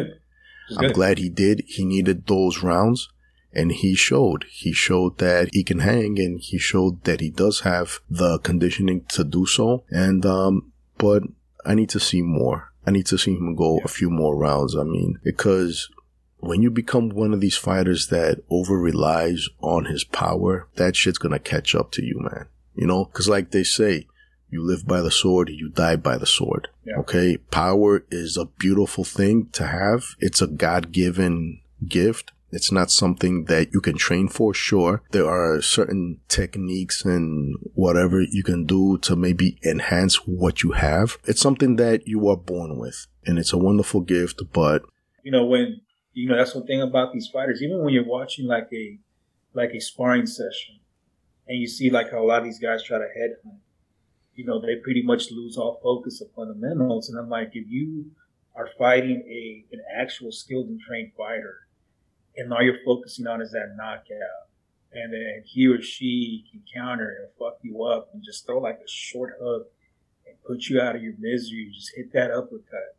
I'm 0.77 0.93
glad 0.93 1.19
he 1.19 1.29
did. 1.29 1.63
He 1.67 1.85
needed 1.85 2.27
those 2.27 2.63
rounds 2.63 3.09
and 3.57 3.73
he 3.73 3.95
showed 3.95 4.45
he 4.51 4.73
showed 4.73 5.17
that 5.19 5.49
he 5.53 5.65
can 5.65 5.81
hang 5.81 6.21
and 6.21 6.41
he 6.41 6.59
showed 6.59 7.03
that 7.05 7.21
he 7.21 7.31
does 7.31 7.61
have 7.61 8.01
the 8.09 8.39
conditioning 8.41 9.03
to 9.09 9.25
do 9.25 9.47
so 9.47 9.83
and 9.91 10.27
um 10.27 10.73
but 10.99 11.23
i 11.65 11.75
need 11.75 11.89
to 11.89 11.99
see 11.99 12.21
more 12.21 12.71
i 12.87 12.91
need 12.91 13.07
to 13.07 13.17
see 13.17 13.33
him 13.33 13.55
go 13.57 13.81
a 13.83 13.89
few 13.89 14.11
more 14.11 14.37
rounds 14.37 14.77
i 14.77 14.85
mean 14.85 15.19
because 15.25 15.89
when 16.39 16.63
you 16.63 16.71
become 16.71 17.09
one 17.09 17.33
of 17.33 17.41
these 17.41 17.57
fighters 17.57 18.09
that 18.09 18.43
over 18.51 18.79
relies 18.79 19.49
on 19.61 19.87
his 19.87 20.05
power 20.05 20.69
that 20.77 20.97
shit's 20.97 21.19
gonna 21.19 21.39
catch 21.39 21.75
up 21.75 21.91
to 21.91 22.05
you 22.05 22.19
man 22.19 22.47
you 22.75 22.87
know 22.87 23.05
because 23.05 23.29
like 23.29 23.51
they 23.51 23.65
say 23.65 24.07
you 24.49 24.63
live 24.63 24.87
by 24.87 25.01
the 25.01 25.11
sword, 25.11 25.51
you 25.51 25.69
die 25.69 25.97
by 25.97 26.17
the 26.17 26.27
sword. 26.27 26.69
Yeah. 26.85 26.97
Okay. 27.01 27.37
Power 27.37 28.05
is 28.11 28.37
a 28.37 28.47
beautiful 28.47 29.05
thing 29.05 29.49
to 29.53 29.67
have. 29.67 30.15
It's 30.19 30.41
a 30.41 30.47
God 30.47 30.93
given 30.93 31.61
gift. 31.87 32.33
It's 32.53 32.71
not 32.71 32.91
something 32.91 33.45
that 33.47 33.73
you 33.73 33.81
can 33.81 33.97
train 33.97 34.29
for, 34.29 34.55
sure. 34.55 35.03
There 35.11 35.29
are 35.29 35.61
certain 35.61 36.21
techniques 36.29 37.05
and 37.05 37.57
whatever 37.75 38.23
you 38.23 38.45
can 38.45 38.65
do 38.65 38.99
to 38.99 39.17
maybe 39.17 39.59
enhance 39.65 40.27
what 40.27 40.63
you 40.63 40.73
have. 40.73 41.19
It's 41.25 41.41
something 41.41 41.77
that 41.77 42.07
you 42.07 42.29
are 42.29 42.37
born 42.37 42.79
with 42.79 43.09
and 43.27 43.39
it's 43.39 43.53
a 43.53 43.59
wonderful 43.59 44.01
gift, 44.01 44.41
but. 44.53 44.83
You 45.25 45.33
know, 45.33 45.45
when, 45.45 45.81
you 46.17 46.27
know, 46.27 46.37
that's 46.37 46.55
the 46.55 46.63
thing 46.63 46.81
about 46.81 47.13
these 47.13 47.29
fighters, 47.29 47.63
even 47.63 47.85
when 47.85 47.93
you're 47.93 48.03
watching 48.03 48.47
like 48.47 48.69
a, 48.73 48.99
like 49.53 49.73
a 49.75 49.81
sparring 49.81 50.25
session 50.25 50.79
and 51.47 51.61
you 51.61 51.69
see 51.69 51.91
like 51.91 52.11
how 52.11 52.21
a 52.21 52.25
lot 52.25 52.39
of 52.39 52.45
these 52.45 52.59
guys 52.59 52.83
try 52.83 52.97
to 52.97 53.05
headhunt, 53.05 53.59
you 54.35 54.47
know, 54.47 54.59
they 54.59 54.77
pretty 54.77 55.03
much 55.03 55.31
lose 55.31 55.59
all 55.59 55.79
focus 55.83 56.23
of 56.23 56.29
fundamentals. 56.35 57.11
And 57.11 57.19
I'm 57.19 57.29
like, 57.29 57.51
if 57.53 57.69
you 57.69 58.11
are 58.55 58.71
fighting 58.79 59.25
a, 59.29 59.65
an 59.73 59.83
actual 59.95 60.33
skilled 60.33 60.69
and 60.69 60.81
trained 60.81 61.13
fighter, 61.19 61.67
and 62.39 62.51
all 62.51 62.63
you're 62.63 62.83
focusing 62.85 63.27
on 63.27 63.43
is 63.43 63.53
that 63.53 63.75
knockout. 63.77 64.49
And 64.93 65.13
then 65.13 65.43
he 65.45 65.67
or 65.67 65.83
she 65.83 66.47
can 66.51 66.63
counter 66.75 67.15
and 67.21 67.29
fuck 67.39 67.59
you 67.61 67.85
up 67.85 68.09
and 68.15 68.25
just 68.25 68.47
throw 68.47 68.59
like 68.59 68.79
a 68.83 68.89
short 68.89 69.35
hook 69.39 69.71
and 70.27 70.35
put 70.47 70.69
you 70.69 70.81
out 70.81 70.97
of 70.97 71.03
your 71.03 71.15
misery. 71.19 71.71
Just 71.75 71.93
hit 71.95 72.11
that 72.15 72.31
uppercut. 72.31 72.97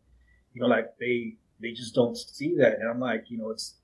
You 0.53 0.61
know, 0.61 0.67
like 0.67 0.97
they 0.99 1.37
they 1.61 1.71
just 1.71 1.95
don't 1.95 2.17
see 2.17 2.55
that. 2.57 2.79
And 2.79 2.89
I'm 2.89 2.99
like, 2.99 3.25
you 3.29 3.37
know, 3.37 3.49
it's 3.49 3.75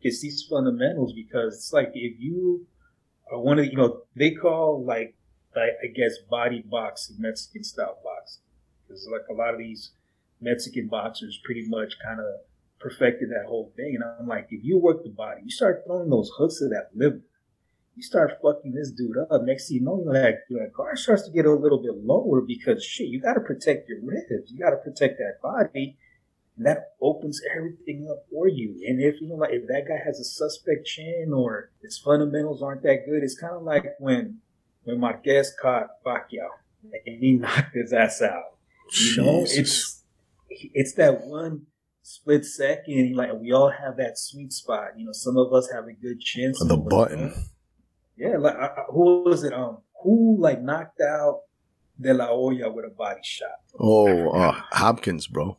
it's 0.00 0.20
these 0.20 0.44
fundamentals 0.48 1.12
because 1.14 1.54
it's 1.54 1.72
like 1.72 1.92
if 1.94 2.20
you 2.20 2.66
are 3.32 3.40
one 3.40 3.58
of 3.58 3.64
the, 3.64 3.70
you 3.70 3.76
know, 3.76 4.02
they 4.14 4.32
call 4.32 4.84
like 4.84 5.14
I 5.56 5.86
guess 5.94 6.18
body 6.28 6.64
boxing 6.66 7.16
Mexican 7.18 7.62
style 7.62 7.98
boxing 8.02 8.42
because 8.86 9.08
like 9.10 9.22
a 9.30 9.34
lot 9.34 9.54
of 9.54 9.58
these 9.58 9.92
Mexican 10.40 10.88
boxers 10.88 11.40
pretty 11.44 11.66
much 11.68 11.94
kind 12.04 12.20
of 12.20 12.26
perfected 12.80 13.30
that 13.30 13.46
whole 13.46 13.72
thing. 13.76 13.94
And 13.94 14.04
I'm 14.04 14.26
like, 14.26 14.48
if 14.50 14.62
you 14.62 14.78
work 14.78 15.02
the 15.04 15.10
body, 15.10 15.42
you 15.44 15.50
start 15.50 15.84
throwing 15.86 16.10
those 16.10 16.30
hooks 16.36 16.58
to 16.58 16.68
that 16.68 16.90
liver, 16.94 17.20
you 17.96 18.02
start 18.02 18.32
fucking 18.42 18.74
this 18.74 18.90
dude 18.90 19.16
up. 19.16 19.42
Next 19.44 19.68
thing 19.68 19.78
you 19.78 19.84
know, 19.84 20.02
you 20.04 20.12
that, 20.12 20.40
you 20.50 20.58
know, 20.58 20.68
guard 20.74 20.98
starts 20.98 21.24
to 21.26 21.30
get 21.30 21.46
a 21.46 21.54
little 21.54 21.82
bit 21.82 22.04
lower 22.04 22.40
because 22.40 22.84
shit, 22.84 23.08
you 23.08 23.20
got 23.20 23.34
to 23.34 23.40
protect 23.40 23.88
your 23.88 23.98
ribs, 24.02 24.50
you 24.50 24.58
got 24.58 24.70
to 24.70 24.76
protect 24.76 25.18
that 25.18 25.40
body. 25.42 25.96
And 26.56 26.66
that 26.66 26.94
opens 27.00 27.40
everything 27.56 28.06
up 28.10 28.24
for 28.30 28.48
you. 28.48 28.80
And 28.86 29.00
if 29.00 29.20
you 29.20 29.28
know, 29.28 29.34
like 29.36 29.52
if 29.52 29.66
that 29.66 29.86
guy 29.88 29.98
has 30.04 30.20
a 30.20 30.24
suspect 30.24 30.86
chin 30.86 31.32
or 31.34 31.70
his 31.82 31.98
fundamentals 31.98 32.62
aren't 32.62 32.82
that 32.82 33.06
good, 33.06 33.22
it's 33.22 33.38
kind 33.38 33.54
of 33.54 33.62
like 33.62 33.84
when 33.98 34.38
when 34.84 35.00
Marquez 35.00 35.52
caught 35.60 35.88
Pacquiao 36.04 36.48
and 37.06 37.18
he 37.20 37.32
knocked 37.40 37.74
his 37.74 37.92
ass 37.92 38.22
out. 38.22 38.56
You 38.92 39.16
know, 39.16 39.44
it's 39.48 40.02
it's 40.48 40.92
that 40.94 41.26
one 41.26 41.66
split 42.02 42.44
second. 42.44 43.16
Like 43.16 43.32
we 43.34 43.52
all 43.52 43.70
have 43.70 43.96
that 43.96 44.18
sweet 44.18 44.52
spot. 44.52 44.96
You 44.96 45.06
know, 45.06 45.12
some 45.12 45.36
of 45.36 45.52
us 45.52 45.70
have 45.72 45.86
a 45.86 45.92
good 45.92 46.20
chance. 46.20 46.58
The 46.60 46.76
button. 46.76 47.34
Yeah, 48.16 48.36
like 48.38 48.54
I, 48.54 48.66
I, 48.66 48.84
who 48.90 49.24
was 49.24 49.42
it? 49.42 49.52
Um, 49.52 49.78
who 50.02 50.36
like 50.38 50.62
knocked 50.62 51.00
out 51.00 51.40
De 52.00 52.14
La 52.14 52.26
Hoya 52.26 52.70
with 52.70 52.84
a 52.84 52.90
body 52.90 53.20
shot? 53.24 53.60
Oh, 53.78 54.30
uh, 54.30 54.60
Hopkins, 54.70 55.26
bro. 55.26 55.56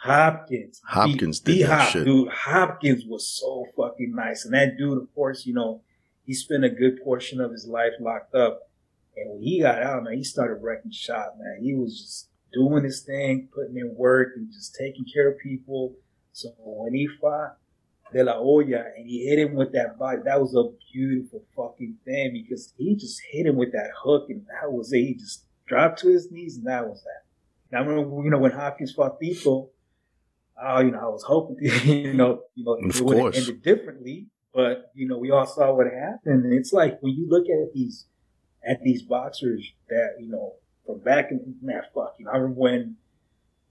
Hopkins. 0.00 0.80
Hopkins 0.84 1.40
did 1.40 1.66
that 1.66 1.90
shit. 1.90 2.04
Dude, 2.04 2.28
Hopkins 2.28 3.04
was 3.04 3.26
so 3.26 3.66
fucking 3.76 4.14
nice. 4.14 4.44
And 4.44 4.54
that 4.54 4.78
dude, 4.78 5.02
of 5.02 5.12
course, 5.14 5.44
you 5.44 5.54
know, 5.54 5.82
he 6.24 6.34
spent 6.34 6.64
a 6.64 6.70
good 6.70 7.02
portion 7.02 7.40
of 7.40 7.50
his 7.50 7.66
life 7.66 7.92
locked 8.00 8.34
up. 8.34 8.70
And 9.16 9.30
when 9.30 9.42
he 9.42 9.60
got 9.60 9.82
out, 9.82 10.04
man, 10.04 10.14
he 10.14 10.22
started 10.22 10.62
wrecking 10.62 10.92
shop, 10.92 11.36
man. 11.38 11.58
He 11.60 11.74
was 11.74 11.98
just 11.98 12.28
doing 12.52 12.84
his 12.84 13.00
thing, 13.00 13.48
putting 13.52 13.76
in 13.76 13.94
work, 13.96 14.34
and 14.36 14.52
just 14.52 14.76
taking 14.76 15.04
care 15.12 15.30
of 15.30 15.38
people. 15.40 15.94
So 16.32 16.50
when 16.58 16.94
he 16.94 17.08
fought 17.20 17.56
De 18.12 18.22
La 18.22 18.34
Hoya 18.34 18.84
and 18.96 19.06
he 19.06 19.26
hit 19.26 19.40
him 19.40 19.54
with 19.54 19.72
that 19.72 19.98
body, 19.98 20.20
that 20.24 20.40
was 20.40 20.54
a 20.54 20.70
beautiful 20.92 21.42
fucking 21.56 21.96
thing 22.04 22.32
because 22.32 22.72
he 22.78 22.94
just 22.94 23.20
hit 23.30 23.46
him 23.46 23.56
with 23.56 23.72
that 23.72 23.90
hook, 24.00 24.26
and 24.30 24.46
that 24.46 24.70
was 24.70 24.92
it. 24.92 24.98
He 24.98 25.14
just 25.14 25.44
dropped 25.66 25.98
to 26.00 26.08
his 26.08 26.30
knees, 26.30 26.56
and 26.56 26.66
that 26.68 26.86
was 26.86 27.02
that. 27.02 27.24
Now, 27.72 27.82
I 27.82 27.86
remember, 27.86 28.22
you 28.22 28.30
know, 28.30 28.38
when 28.38 28.52
Hopkins 28.52 28.92
fought 28.92 29.18
Tito, 29.18 29.70
oh, 30.62 30.80
you 30.80 30.90
know, 30.90 30.98
I 30.98 31.08
was 31.08 31.22
hoping, 31.22 31.56
you 31.84 32.14
know, 32.14 32.42
you 32.54 32.64
know, 32.64 32.74
it 32.74 33.00
would 33.00 33.18
have 33.18 33.34
ended 33.34 33.62
differently. 33.62 34.26
But 34.54 34.90
you 34.94 35.06
know, 35.06 35.18
we 35.18 35.30
all 35.30 35.46
saw 35.46 35.74
what 35.74 35.86
happened, 35.86 36.44
and 36.44 36.52
it's 36.52 36.72
like 36.72 36.98
when 37.00 37.14
you 37.14 37.28
look 37.28 37.44
at 37.48 37.72
these 37.74 38.06
at 38.68 38.82
these 38.82 39.02
boxers 39.02 39.72
that 39.88 40.16
you 40.18 40.28
know 40.28 40.54
from 40.84 40.98
back 41.00 41.30
in 41.30 41.54
man, 41.62 41.82
fuck, 41.94 42.14
you 42.18 42.24
know, 42.24 42.30
I 42.32 42.36
remember 42.38 42.60
when 42.60 42.96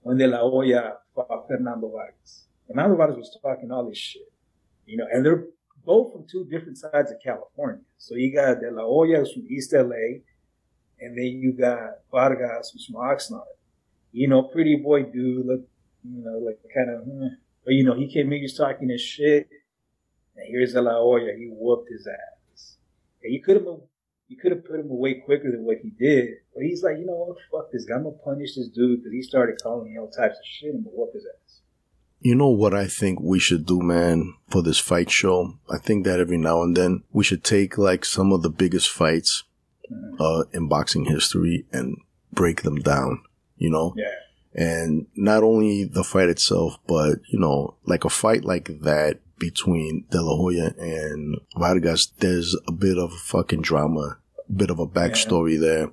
when 0.02 0.16
De 0.16 0.26
La 0.26 0.38
Hoya 0.38 0.94
fought 1.14 1.46
Fernando 1.48 1.90
Vargas. 1.90 2.46
Fernando 2.66 2.96
Vargas 2.96 3.16
was 3.16 3.38
talking 3.42 3.72
all 3.72 3.88
this 3.88 3.98
shit, 3.98 4.32
you 4.86 4.96
know, 4.96 5.06
and 5.12 5.26
they're 5.26 5.46
both 5.84 6.12
from 6.12 6.26
two 6.30 6.44
different 6.44 6.78
sides 6.78 7.10
of 7.10 7.18
California. 7.22 7.82
So 7.98 8.14
you 8.14 8.32
got 8.32 8.60
De 8.60 8.70
La 8.70 8.82
Hoya 8.82 9.18
who's 9.18 9.32
from 9.32 9.46
East 9.50 9.72
LA, 9.72 10.22
and 11.00 11.18
then 11.18 11.40
you 11.42 11.52
got 11.52 11.90
Vargas 12.10 12.70
who's 12.72 12.86
from 12.86 12.96
Oxnard. 12.96 13.42
You 14.12 14.28
know, 14.28 14.44
pretty 14.44 14.76
boy 14.76 15.02
dude, 15.02 15.44
look, 15.44 15.60
you 16.04 16.24
know, 16.24 16.38
like 16.38 16.58
kind 16.74 16.90
of, 16.90 17.04
hmm. 17.04 17.26
but 17.64 17.74
you 17.74 17.84
know, 17.84 17.94
he 17.94 18.12
came 18.12 18.26
in, 18.26 18.38
he 18.38 18.42
was 18.42 18.56
talking 18.56 18.88
his 18.88 19.00
shit, 19.00 19.48
and 20.36 20.46
here's 20.48 20.72
De 20.72 20.82
La 20.82 20.92
Hoya, 20.92 21.36
he 21.36 21.48
whooped 21.50 21.90
his 21.90 22.06
ass. 22.06 22.76
And 23.22 23.32
you 23.32 23.42
could 23.42 23.56
have 23.56 23.66
you 24.28 24.36
could 24.36 24.52
have 24.52 24.64
put 24.64 24.78
him 24.78 24.90
away 24.90 25.14
quicker 25.14 25.50
than 25.50 25.64
what 25.64 25.78
he 25.82 25.90
did. 25.90 26.28
But 26.54 26.64
he's 26.64 26.82
like, 26.82 26.98
you 26.98 27.06
know 27.06 27.14
what? 27.14 27.38
Fuck 27.50 27.72
this 27.72 27.84
guy. 27.86 27.96
I'm 27.96 28.04
gonna 28.04 28.16
punish 28.16 28.54
this 28.56 28.68
dude 28.68 29.00
because 29.00 29.12
he 29.12 29.22
started 29.22 29.56
calling 29.62 29.90
me 29.90 29.98
all 29.98 30.10
types 30.10 30.36
of 30.36 30.44
shit. 30.44 30.74
I'm 30.74 30.84
gonna 30.84 30.94
whoop 30.94 31.14
his 31.14 31.24
ass. 31.24 31.60
You 32.20 32.34
know 32.34 32.48
what 32.48 32.74
I 32.74 32.88
think 32.88 33.20
we 33.20 33.38
should 33.38 33.64
do, 33.64 33.80
man, 33.80 34.34
for 34.50 34.62
this 34.62 34.78
fight 34.78 35.10
show? 35.10 35.54
I 35.70 35.78
think 35.78 36.04
that 36.04 36.20
every 36.20 36.36
now 36.36 36.62
and 36.62 36.76
then 36.76 37.04
we 37.12 37.24
should 37.24 37.44
take 37.44 37.78
like 37.78 38.04
some 38.04 38.32
of 38.32 38.42
the 38.42 38.50
biggest 38.50 38.90
fights 38.90 39.44
mm-hmm. 39.90 40.20
uh, 40.20 40.42
in 40.52 40.68
boxing 40.68 41.06
history 41.06 41.64
and 41.72 41.96
break 42.32 42.62
them 42.62 42.76
down, 42.76 43.22
you 43.56 43.70
know? 43.70 43.94
Yeah. 43.96 44.06
And 44.54 45.06
not 45.14 45.42
only 45.42 45.84
the 45.84 46.04
fight 46.04 46.28
itself, 46.28 46.78
but, 46.86 47.20
you 47.28 47.38
know, 47.38 47.74
like 47.84 48.04
a 48.04 48.10
fight 48.10 48.44
like 48.44 48.80
that 48.82 49.20
between 49.38 50.04
De 50.10 50.20
La 50.20 50.36
Hoya 50.36 50.74
and 50.78 51.36
Vargas, 51.56 52.06
there's 52.18 52.56
a 52.66 52.72
bit 52.72 52.98
of 52.98 53.12
fucking 53.12 53.62
drama, 53.62 54.18
a 54.48 54.52
bit 54.52 54.70
of 54.70 54.78
a 54.78 54.86
backstory 54.86 55.54
yeah. 55.54 55.60
there. 55.60 55.90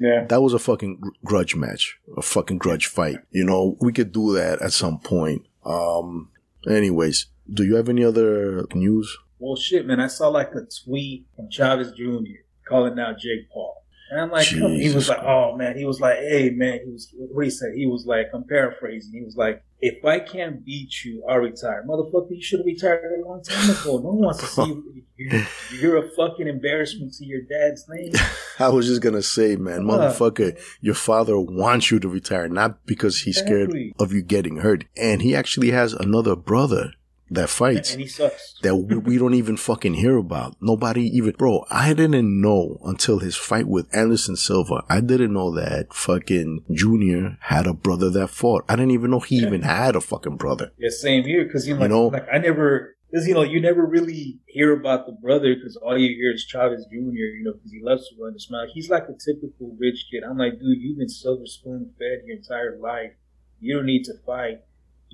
Yeah. 0.00 0.24
That 0.26 0.42
was 0.42 0.54
a 0.54 0.58
fucking 0.58 1.00
grudge 1.24 1.54
match, 1.54 1.98
a 2.16 2.22
fucking 2.22 2.58
grudge 2.58 2.86
fight. 2.86 3.18
You 3.30 3.44
know, 3.44 3.76
we 3.80 3.92
could 3.92 4.12
do 4.12 4.34
that 4.34 4.60
at 4.60 4.72
some 4.72 4.98
point. 4.98 5.46
Um, 5.64 6.30
anyways, 6.68 7.26
do 7.52 7.64
you 7.64 7.76
have 7.76 7.88
any 7.88 8.04
other 8.04 8.66
news? 8.74 9.16
Well, 9.38 9.56
shit, 9.56 9.86
man. 9.86 10.00
I 10.00 10.08
saw 10.08 10.28
like 10.28 10.52
a 10.54 10.66
tweet 10.84 11.26
from 11.36 11.50
Chavez 11.50 11.92
Jr. 11.92 12.42
calling 12.66 12.98
out 12.98 13.18
Jake 13.18 13.50
Paul. 13.52 13.83
And 14.14 14.22
I'm 14.22 14.30
like, 14.30 14.46
he 14.46 14.94
was 14.94 15.08
like, 15.08 15.24
oh 15.24 15.56
man, 15.56 15.76
he 15.76 15.84
was 15.84 16.00
like, 16.00 16.18
hey 16.18 16.50
man, 16.50 16.78
he 16.84 16.92
was, 16.92 17.12
what 17.16 17.42
he 17.42 17.50
said? 17.50 17.72
He 17.74 17.84
was 17.84 18.06
like, 18.06 18.26
I'm 18.32 18.44
paraphrasing. 18.44 19.12
He 19.12 19.24
was 19.24 19.34
like, 19.34 19.60
if 19.80 20.04
I 20.04 20.20
can't 20.20 20.64
beat 20.64 21.04
you, 21.04 21.24
I'll 21.28 21.38
retire. 21.38 21.84
Motherfucker, 21.84 22.30
you 22.30 22.40
should 22.40 22.60
have 22.60 22.66
retired 22.66 23.20
a 23.20 23.28
long 23.28 23.42
time 23.42 23.70
ago. 23.70 23.98
No 23.98 24.10
one 24.10 24.18
wants 24.18 24.38
to 24.38 24.46
see 24.46 25.02
you. 25.16 25.44
You're 25.80 25.96
a 25.96 26.08
fucking 26.10 26.46
embarrassment 26.46 27.14
to 27.14 27.24
your 27.24 27.40
dad's 27.42 27.86
name. 27.88 28.12
I 28.60 28.68
was 28.68 28.86
just 28.86 29.02
gonna 29.02 29.20
say, 29.20 29.56
man, 29.56 29.80
motherfucker, 29.82 30.56
your 30.80 30.94
father 30.94 31.36
wants 31.36 31.90
you 31.90 31.98
to 31.98 32.08
retire, 32.08 32.48
not 32.48 32.86
because 32.86 33.22
he's 33.22 33.40
exactly. 33.40 33.90
scared 33.90 33.94
of 33.98 34.12
you 34.12 34.22
getting 34.22 34.58
hurt. 34.58 34.84
And 34.96 35.22
he 35.22 35.34
actually 35.34 35.72
has 35.72 35.92
another 35.92 36.36
brother 36.36 36.92
that 37.34 37.50
fights. 37.50 37.92
And 37.92 38.00
he 38.00 38.08
sucks. 38.08 38.54
That 38.62 38.76
we, 38.76 38.96
we 38.96 39.18
don't 39.18 39.34
even 39.34 39.56
fucking 39.56 39.94
hear 39.94 40.16
about. 40.16 40.56
Nobody 40.60 41.02
even, 41.16 41.32
bro, 41.32 41.64
I 41.70 41.92
didn't 41.94 42.40
know 42.40 42.80
until 42.84 43.18
his 43.18 43.36
fight 43.36 43.66
with 43.66 43.94
Anderson 43.94 44.36
Silva. 44.36 44.82
I 44.88 45.00
didn't 45.00 45.32
know 45.32 45.54
that 45.54 45.92
fucking 45.92 46.64
Junior 46.72 47.36
had 47.40 47.66
a 47.66 47.74
brother 47.74 48.10
that 48.10 48.28
fought. 48.28 48.64
I 48.68 48.76
didn't 48.76 48.92
even 48.92 49.10
know 49.10 49.20
he 49.20 49.36
even 49.36 49.62
had 49.76 49.96
a 49.96 50.00
fucking 50.00 50.36
brother. 50.36 50.72
Yeah, 50.78 50.90
same 50.90 51.24
here. 51.24 51.48
Cause 51.50 51.66
you 51.66 51.74
know, 51.74 51.80
like, 51.80 51.90
You 51.90 51.96
know? 51.96 52.06
like 52.06 52.26
I 52.32 52.38
never, 52.38 52.96
cause 53.12 53.26
you 53.26 53.34
know, 53.34 53.42
you 53.42 53.60
never 53.60 53.84
really 53.84 54.40
hear 54.46 54.72
about 54.72 55.06
the 55.06 55.12
brother 55.12 55.54
because 55.54 55.76
all 55.76 55.98
you 55.98 56.08
hear 56.08 56.32
is 56.32 56.44
Chavez 56.44 56.86
Jr., 56.86 56.94
you 56.94 57.42
know, 57.44 57.52
cause 57.52 57.70
he 57.70 57.80
loves 57.82 58.08
to 58.08 58.14
run 58.22 58.32
the 58.32 58.40
smile. 58.40 58.66
He's 58.72 58.88
like 58.88 59.04
a 59.04 59.14
typical 59.14 59.76
rich 59.78 60.06
kid. 60.10 60.22
I'm 60.24 60.38
like, 60.38 60.54
dude, 60.58 60.78
you've 60.80 60.98
been 60.98 61.08
silver 61.08 61.46
spoon 61.46 61.92
fed 61.98 62.26
your 62.26 62.36
entire 62.36 62.78
life. 62.78 63.12
You 63.60 63.76
don't 63.76 63.86
need 63.86 64.04
to 64.04 64.14
fight. 64.26 64.60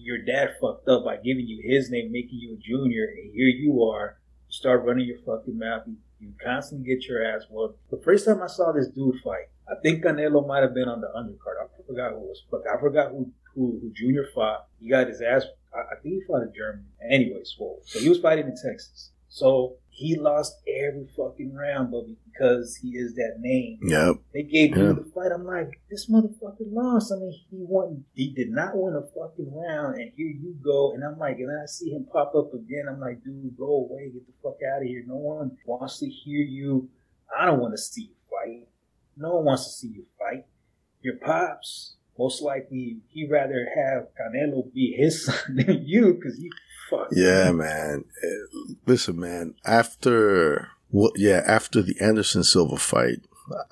Your 0.02 0.18
dad 0.18 0.56
fucked 0.60 0.88
up 0.88 1.04
by 1.04 1.16
giving 1.16 1.46
you 1.46 1.60
his 1.62 1.90
name, 1.90 2.10
making 2.10 2.38
you 2.38 2.54
a 2.54 2.56
junior, 2.56 3.04
and 3.04 3.32
here 3.34 3.48
you 3.48 3.84
are. 3.84 4.18
You 4.48 4.52
start 4.52 4.84
running 4.84 5.06
your 5.06 5.18
fucking 5.26 5.58
mouth. 5.58 5.82
You, 5.86 5.96
constantly 6.42 6.86
get 6.86 7.06
your 7.06 7.24
ass 7.24 7.44
whooped. 7.48 7.78
The 7.90 8.00
first 8.04 8.26
time 8.26 8.42
I 8.42 8.46
saw 8.46 8.72
this 8.72 8.88
dude 8.88 9.20
fight, 9.24 9.48
I 9.70 9.74
think 9.82 10.04
Canelo 10.04 10.46
might 10.46 10.62
have 10.62 10.74
been 10.74 10.88
on 10.88 11.00
the 11.00 11.08
undercard. 11.08 11.62
I 11.62 11.86
forgot 11.86 12.12
who 12.12 12.18
was. 12.18 12.42
Fuck, 12.50 12.62
I 12.70 12.78
forgot 12.78 13.10
who, 13.10 13.30
who, 13.54 13.78
who 13.80 13.90
Junior 13.94 14.26
fought. 14.34 14.66
He 14.78 14.88
got 14.88 15.08
his 15.08 15.22
ass. 15.22 15.44
I, 15.74 15.78
I 15.78 16.00
think 16.02 16.14
he 16.16 16.20
fought 16.26 16.42
in 16.42 16.52
Germany. 16.54 16.84
Anyways, 17.08 17.56
well, 17.58 17.78
so 17.84 18.00
he 18.00 18.08
was 18.08 18.20
fighting 18.20 18.46
in 18.46 18.54
Texas. 18.56 19.10
So 19.32 19.76
he 19.90 20.16
lost 20.18 20.56
every 20.66 21.06
fucking 21.16 21.54
round, 21.54 21.92
but 21.92 22.02
because 22.24 22.74
he 22.76 22.88
is 22.96 23.14
that 23.14 23.36
name, 23.38 23.78
Yep. 23.82 24.16
they 24.34 24.42
gave 24.42 24.76
you 24.76 24.92
the 24.92 25.04
fight. 25.14 25.30
I'm 25.32 25.44
like, 25.46 25.80
this 25.88 26.10
motherfucker 26.10 26.66
lost. 26.72 27.12
I 27.12 27.16
mean, 27.16 27.32
he 27.48 27.58
won. 27.60 28.04
He 28.14 28.32
did 28.34 28.50
not 28.50 28.72
win 28.76 28.94
a 28.96 29.02
fucking 29.02 29.52
round, 29.54 30.00
and 30.00 30.10
here 30.16 30.26
you 30.26 30.56
go. 30.64 30.94
And 30.94 31.04
I'm 31.04 31.16
like, 31.18 31.36
and 31.38 31.50
I 31.50 31.66
see 31.66 31.90
him 31.90 32.06
pop 32.12 32.34
up 32.34 32.52
again. 32.54 32.86
I'm 32.90 32.98
like, 32.98 33.22
dude, 33.22 33.56
go 33.56 33.86
away, 33.88 34.10
get 34.12 34.26
the 34.26 34.32
fuck 34.42 34.58
out 34.74 34.82
of 34.82 34.88
here. 34.88 35.04
No 35.06 35.16
one 35.16 35.56
wants 35.64 36.00
to 36.00 36.08
hear 36.08 36.42
you. 36.42 36.88
I 37.38 37.46
don't 37.46 37.60
want 37.60 37.74
to 37.74 37.78
see 37.78 38.02
you 38.10 38.14
fight. 38.28 38.66
No 39.16 39.36
one 39.36 39.44
wants 39.44 39.64
to 39.66 39.70
see 39.70 39.88
you 39.94 40.06
fight. 40.18 40.44
Your 41.02 41.16
pops, 41.18 41.94
most 42.18 42.42
likely, 42.42 42.98
he'd 43.10 43.30
rather 43.30 43.68
have 43.76 44.08
Canelo 44.18 44.72
be 44.74 44.92
his 44.98 45.24
son 45.26 45.36
than 45.56 45.84
you 45.86 46.14
because 46.14 46.40
you 46.40 46.50
fuck. 46.90 47.08
Yeah, 47.12 47.52
man. 47.52 48.04
Uh, 48.22 48.74
Listen, 48.86 49.20
man. 49.20 49.54
After 49.64 50.68
well, 50.90 51.12
yeah, 51.16 51.42
after 51.46 51.82
the 51.82 51.96
Anderson 52.00 52.42
Silva 52.42 52.76
fight, 52.76 53.20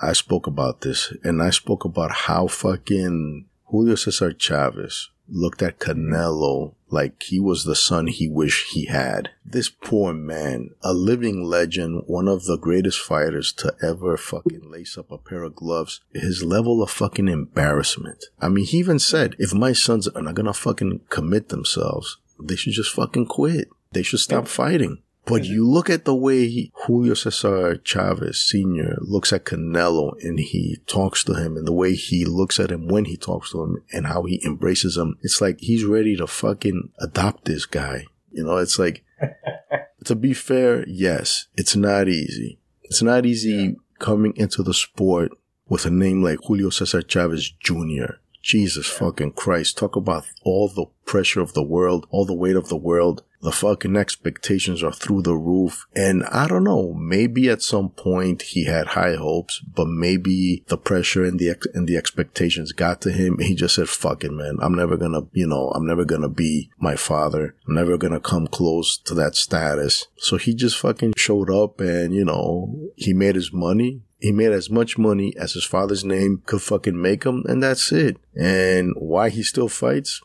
I 0.00 0.12
spoke 0.12 0.46
about 0.46 0.82
this, 0.82 1.12
and 1.24 1.42
I 1.42 1.50
spoke 1.50 1.84
about 1.84 2.12
how 2.12 2.46
fucking 2.46 3.46
Julio 3.66 3.96
Cesar 3.96 4.32
Chavez 4.32 5.10
looked 5.30 5.62
at 5.62 5.78
Canelo 5.78 6.74
like 6.90 7.22
he 7.24 7.38
was 7.38 7.64
the 7.64 7.76
son 7.76 8.06
he 8.06 8.28
wished 8.28 8.72
he 8.72 8.86
had. 8.86 9.30
This 9.44 9.68
poor 9.68 10.14
man, 10.14 10.70
a 10.82 10.94
living 10.94 11.44
legend, 11.44 12.04
one 12.06 12.28
of 12.28 12.46
the 12.46 12.56
greatest 12.56 12.98
fighters 12.98 13.52
to 13.54 13.74
ever 13.82 14.16
fucking 14.16 14.70
lace 14.70 14.96
up 14.96 15.10
a 15.10 15.18
pair 15.18 15.42
of 15.42 15.54
gloves, 15.54 16.00
his 16.14 16.42
level 16.42 16.82
of 16.82 16.90
fucking 16.90 17.28
embarrassment. 17.28 18.24
I 18.40 18.48
mean, 18.48 18.64
he 18.64 18.78
even 18.78 18.98
said, 18.98 19.36
if 19.38 19.52
my 19.52 19.72
sons 19.72 20.08
are 20.08 20.22
not 20.22 20.34
gonna 20.34 20.54
fucking 20.54 21.02
commit 21.10 21.50
themselves, 21.50 22.16
they 22.40 22.56
should 22.56 22.72
just 22.72 22.92
fucking 22.92 23.26
quit. 23.26 23.68
They 23.92 24.02
should 24.02 24.20
stop 24.20 24.48
fighting. 24.48 25.02
But 25.28 25.44
you 25.44 25.68
look 25.68 25.90
at 25.90 26.06
the 26.06 26.14
way 26.14 26.70
Julio 26.86 27.12
Cesar 27.12 27.76
Chavez 27.84 28.40
Sr. 28.40 28.96
looks 29.00 29.30
at 29.30 29.44
Canelo 29.44 30.14
and 30.22 30.40
he 30.40 30.78
talks 30.86 31.22
to 31.24 31.34
him 31.34 31.58
and 31.58 31.66
the 31.66 31.72
way 31.72 31.94
he 31.94 32.24
looks 32.24 32.58
at 32.58 32.70
him 32.70 32.88
when 32.88 33.04
he 33.04 33.18
talks 33.18 33.52
to 33.52 33.62
him 33.62 33.84
and 33.92 34.06
how 34.06 34.22
he 34.22 34.40
embraces 34.42 34.96
him. 34.96 35.18
It's 35.20 35.42
like 35.42 35.60
he's 35.60 35.84
ready 35.84 36.16
to 36.16 36.26
fucking 36.26 36.92
adopt 36.98 37.44
this 37.44 37.66
guy. 37.66 38.06
You 38.30 38.44
know, 38.44 38.56
it's 38.56 38.78
like, 38.78 39.04
to 40.04 40.14
be 40.14 40.32
fair, 40.32 40.88
yes, 40.88 41.48
it's 41.56 41.76
not 41.76 42.08
easy. 42.08 42.58
It's 42.84 43.02
not 43.02 43.26
easy 43.26 43.76
coming 43.98 44.34
into 44.34 44.62
the 44.62 44.72
sport 44.72 45.32
with 45.68 45.84
a 45.84 45.90
name 45.90 46.22
like 46.22 46.38
Julio 46.44 46.70
Cesar 46.70 47.02
Chavez 47.02 47.50
Jr. 47.50 48.14
Jesus 48.42 48.86
fucking 48.86 49.32
Christ. 49.32 49.78
Talk 49.78 49.96
about 49.96 50.24
all 50.42 50.68
the 50.68 50.86
pressure 51.04 51.40
of 51.40 51.54
the 51.54 51.62
world, 51.62 52.06
all 52.10 52.24
the 52.24 52.34
weight 52.34 52.56
of 52.56 52.68
the 52.68 52.76
world. 52.76 53.22
The 53.40 53.52
fucking 53.52 53.96
expectations 53.96 54.82
are 54.82 54.92
through 54.92 55.22
the 55.22 55.36
roof. 55.36 55.86
And 55.94 56.24
I 56.24 56.48
don't 56.48 56.64
know, 56.64 56.92
maybe 56.92 57.48
at 57.48 57.62
some 57.62 57.90
point 57.90 58.42
he 58.42 58.64
had 58.64 58.88
high 58.88 59.14
hopes, 59.14 59.60
but 59.60 59.86
maybe 59.86 60.64
the 60.66 60.76
pressure 60.76 61.24
and 61.24 61.38
the, 61.38 61.50
ex- 61.50 61.68
and 61.72 61.86
the 61.86 61.96
expectations 61.96 62.72
got 62.72 63.00
to 63.02 63.12
him. 63.12 63.38
He 63.38 63.54
just 63.54 63.76
said, 63.76 63.88
fuck 63.88 64.24
it, 64.24 64.32
man. 64.32 64.58
I'm 64.60 64.74
never 64.74 64.96
gonna, 64.96 65.22
you 65.32 65.46
know, 65.46 65.70
I'm 65.70 65.86
never 65.86 66.04
gonna 66.04 66.28
be 66.28 66.70
my 66.78 66.96
father. 66.96 67.54
I'm 67.68 67.74
never 67.74 67.96
gonna 67.96 68.18
come 68.18 68.48
close 68.48 68.98
to 69.04 69.14
that 69.14 69.36
status. 69.36 70.08
So 70.16 70.36
he 70.36 70.52
just 70.52 70.76
fucking 70.76 71.14
showed 71.16 71.48
up 71.48 71.80
and, 71.80 72.12
you 72.12 72.24
know, 72.24 72.90
he 72.96 73.12
made 73.12 73.36
his 73.36 73.52
money. 73.52 74.02
He 74.18 74.32
made 74.32 74.52
as 74.52 74.68
much 74.68 74.98
money 74.98 75.32
as 75.36 75.52
his 75.52 75.64
father's 75.64 76.04
name 76.04 76.42
could 76.44 76.62
fucking 76.62 77.00
make 77.00 77.24
him, 77.24 77.44
and 77.48 77.62
that's 77.62 77.92
it. 77.92 78.18
And 78.34 78.94
why 78.96 79.28
he 79.28 79.42
still 79.42 79.68
fights? 79.68 80.20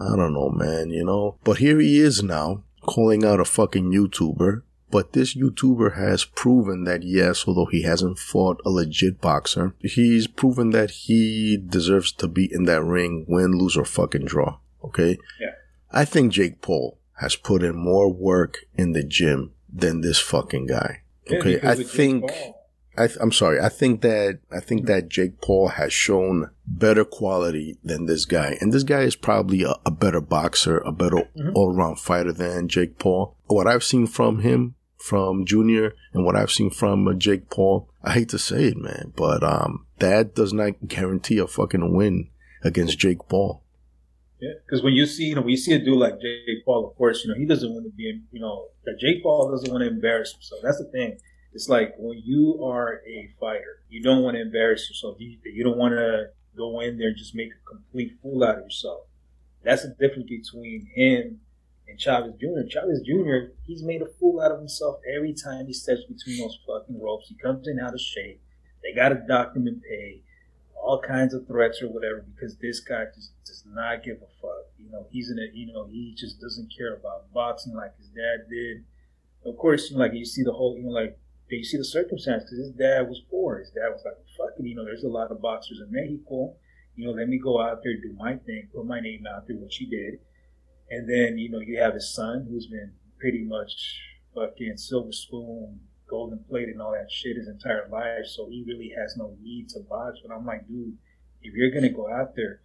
I 0.00 0.16
don't 0.16 0.32
know, 0.32 0.50
man, 0.50 0.90
you 0.90 1.04
know. 1.04 1.36
But 1.44 1.58
here 1.58 1.78
he 1.80 1.98
is 1.98 2.22
now, 2.22 2.62
calling 2.82 3.24
out 3.24 3.40
a 3.40 3.44
fucking 3.44 3.92
YouTuber. 3.92 4.62
But 4.90 5.14
this 5.14 5.34
YouTuber 5.34 5.96
has 5.96 6.24
proven 6.24 6.84
that 6.84 7.02
yes, 7.02 7.44
although 7.48 7.66
he 7.66 7.82
hasn't 7.82 8.18
fought 8.18 8.60
a 8.64 8.70
legit 8.70 9.20
boxer, 9.20 9.74
he's 9.80 10.26
proven 10.26 10.70
that 10.70 10.90
he 10.90 11.56
deserves 11.56 12.12
to 12.12 12.28
be 12.28 12.48
in 12.52 12.64
that 12.64 12.84
ring, 12.84 13.24
win, 13.26 13.52
lose, 13.52 13.76
or 13.76 13.86
fucking 13.86 14.26
draw. 14.26 14.58
Okay? 14.84 15.18
Yeah. 15.40 15.52
I 15.90 16.04
think 16.04 16.32
Jake 16.32 16.60
Paul 16.60 16.98
has 17.20 17.36
put 17.36 17.62
in 17.62 17.74
more 17.74 18.12
work 18.12 18.58
in 18.74 18.92
the 18.92 19.02
gym 19.02 19.52
than 19.72 20.02
this 20.02 20.18
fucking 20.18 20.66
guy. 20.66 21.02
Okay, 21.30 21.54
because 21.54 21.80
I 21.80 21.82
think 21.84 22.28
Paul- 22.28 22.61
I 22.96 23.06
th- 23.06 23.18
I'm 23.20 23.32
sorry. 23.32 23.58
I 23.60 23.70
think 23.70 24.02
that 24.02 24.40
I 24.50 24.60
think 24.60 24.86
that 24.86 25.08
Jake 25.08 25.40
Paul 25.40 25.68
has 25.68 25.92
shown 25.92 26.50
better 26.66 27.04
quality 27.04 27.78
than 27.82 28.06
this 28.06 28.26
guy, 28.26 28.58
and 28.60 28.72
this 28.72 28.82
guy 28.82 29.00
is 29.00 29.16
probably 29.16 29.62
a, 29.62 29.74
a 29.86 29.90
better 29.90 30.20
boxer, 30.20 30.78
a 30.78 30.92
better 30.92 31.28
all 31.54 31.74
around 31.74 31.98
fighter 31.98 32.32
than 32.32 32.68
Jake 32.68 32.98
Paul. 32.98 33.36
What 33.46 33.66
I've 33.66 33.84
seen 33.84 34.06
from 34.06 34.40
him, 34.40 34.74
from 34.98 35.46
Junior, 35.46 35.94
and 36.12 36.24
what 36.24 36.36
I've 36.36 36.50
seen 36.52 36.70
from 36.70 37.08
uh, 37.08 37.14
Jake 37.14 37.48
Paul, 37.48 37.88
I 38.02 38.12
hate 38.12 38.28
to 38.30 38.38
say 38.38 38.64
it, 38.64 38.76
man, 38.76 39.12
but 39.16 39.42
um, 39.42 39.86
that 39.98 40.34
does 40.34 40.52
not 40.52 40.86
guarantee 40.86 41.38
a 41.38 41.46
fucking 41.46 41.94
win 41.94 42.28
against 42.62 42.98
Jake 42.98 43.26
Paul. 43.28 43.62
Yeah, 44.40 44.54
because 44.66 44.82
when 44.82 44.94
you 44.94 45.06
see, 45.06 45.26
you 45.26 45.34
know, 45.36 45.40
when 45.40 45.50
you 45.50 45.56
see 45.56 45.72
a 45.72 45.78
dude 45.78 45.98
like 45.98 46.20
Jake 46.20 46.64
Paul, 46.66 46.88
of 46.88 46.96
course, 46.96 47.24
you 47.24 47.30
know, 47.30 47.38
he 47.38 47.46
doesn't 47.46 47.72
want 47.72 47.86
to 47.86 47.90
be, 47.90 48.20
you 48.32 48.40
know, 48.40 48.66
that 48.84 48.98
Jake 49.00 49.22
Paul 49.22 49.50
doesn't 49.50 49.70
want 49.70 49.82
to 49.82 49.88
embarrass 49.88 50.32
himself. 50.32 50.60
That's 50.64 50.78
the 50.78 50.90
thing. 50.90 51.18
It's 51.54 51.68
like 51.68 51.94
when 51.98 52.22
you 52.24 52.64
are 52.64 53.02
a 53.06 53.30
fighter, 53.38 53.82
you 53.88 54.02
don't 54.02 54.22
want 54.22 54.36
to 54.36 54.40
embarrass 54.40 54.88
yourself. 54.88 55.16
You, 55.18 55.36
you 55.44 55.62
don't 55.62 55.76
want 55.76 55.92
to 55.92 56.30
go 56.56 56.80
in 56.80 56.98
there 56.98 57.08
and 57.08 57.16
just 57.16 57.34
make 57.34 57.50
a 57.52 57.68
complete 57.68 58.16
fool 58.22 58.42
out 58.42 58.58
of 58.58 58.64
yourself. 58.64 59.02
That's 59.62 59.82
the 59.82 59.90
difference 59.90 60.28
between 60.28 60.88
him 60.94 61.40
and 61.88 62.00
Chavez 62.00 62.34
Jr. 62.40 62.68
Chavez 62.68 63.02
Jr. 63.02 63.52
He's 63.66 63.82
made 63.82 64.02
a 64.02 64.06
fool 64.06 64.40
out 64.40 64.50
of 64.50 64.58
himself 64.58 65.00
every 65.14 65.34
time 65.34 65.66
he 65.66 65.72
steps 65.72 66.02
between 66.04 66.38
those 66.38 66.58
fucking 66.66 67.00
ropes. 67.00 67.28
He 67.28 67.34
comes 67.34 67.68
in 67.68 67.78
out 67.78 67.94
of 67.94 68.00
shape. 68.00 68.40
They 68.82 68.92
got 68.92 69.10
to 69.10 69.16
document 69.28 69.82
pay 69.82 70.22
all 70.74 71.00
kinds 71.00 71.32
of 71.32 71.46
threats 71.46 71.80
or 71.80 71.88
whatever 71.88 72.24
because 72.34 72.56
this 72.56 72.80
guy 72.80 73.04
just 73.14 73.32
does 73.44 73.62
not 73.66 74.02
give 74.02 74.16
a 74.16 74.40
fuck. 74.40 74.66
You 74.78 74.90
know, 74.90 75.06
he's 75.10 75.30
in 75.30 75.38
a, 75.38 75.56
you 75.56 75.72
know, 75.72 75.86
he 75.86 76.14
just 76.16 76.40
doesn't 76.40 76.72
care 76.76 76.94
about 76.94 77.32
boxing 77.32 77.74
like 77.74 77.96
his 77.98 78.08
dad 78.08 78.48
did. 78.50 78.84
Of 79.44 79.56
course, 79.56 79.90
you 79.90 79.96
know, 79.96 80.02
like 80.02 80.14
you 80.14 80.24
see 80.24 80.42
the 80.42 80.52
whole, 80.52 80.76
you 80.76 80.84
know, 80.84 80.90
like 80.90 81.16
you 81.56 81.64
see 81.64 81.76
the 81.76 81.84
circumstance 81.84 82.44
because 82.44 82.58
his 82.58 82.70
dad 82.70 83.08
was 83.08 83.22
poor. 83.30 83.58
His 83.58 83.70
dad 83.70 83.90
was 83.90 84.02
like, 84.04 84.14
fuck 84.36 84.58
it, 84.58 84.66
you 84.66 84.74
know, 84.74 84.84
there's 84.84 85.04
a 85.04 85.08
lot 85.08 85.30
of 85.30 85.42
boxers 85.42 85.80
in 85.80 85.90
Mexico. 85.90 86.54
You 86.96 87.06
know, 87.06 87.12
let 87.12 87.28
me 87.28 87.38
go 87.38 87.60
out 87.60 87.80
there, 87.82 87.94
do 87.96 88.14
my 88.18 88.36
thing, 88.36 88.68
put 88.74 88.86
my 88.86 89.00
name 89.00 89.24
out 89.26 89.46
there, 89.46 89.56
which 89.56 89.76
he 89.76 89.86
did. 89.86 90.18
And 90.90 91.08
then, 91.08 91.38
you 91.38 91.50
know, 91.50 91.60
you 91.60 91.80
have 91.80 91.94
his 91.94 92.14
son 92.14 92.46
who's 92.48 92.66
been 92.66 92.92
pretty 93.18 93.44
much 93.44 94.00
fucking 94.34 94.76
silver 94.76 95.12
spoon, 95.12 95.80
golden 96.08 96.40
plate 96.48 96.68
and 96.68 96.82
all 96.82 96.92
that 96.92 97.10
shit 97.10 97.36
his 97.36 97.48
entire 97.48 97.88
life. 97.90 98.26
So 98.26 98.48
he 98.48 98.64
really 98.66 98.92
has 98.96 99.16
no 99.16 99.34
need 99.40 99.70
to 99.70 99.80
box. 99.80 100.18
But 100.24 100.34
I'm 100.34 100.44
like, 100.44 100.68
dude, 100.68 100.98
if 101.42 101.54
you're 101.54 101.70
going 101.70 101.82
to 101.82 101.88
go 101.88 102.12
out 102.12 102.36
there, 102.36 102.60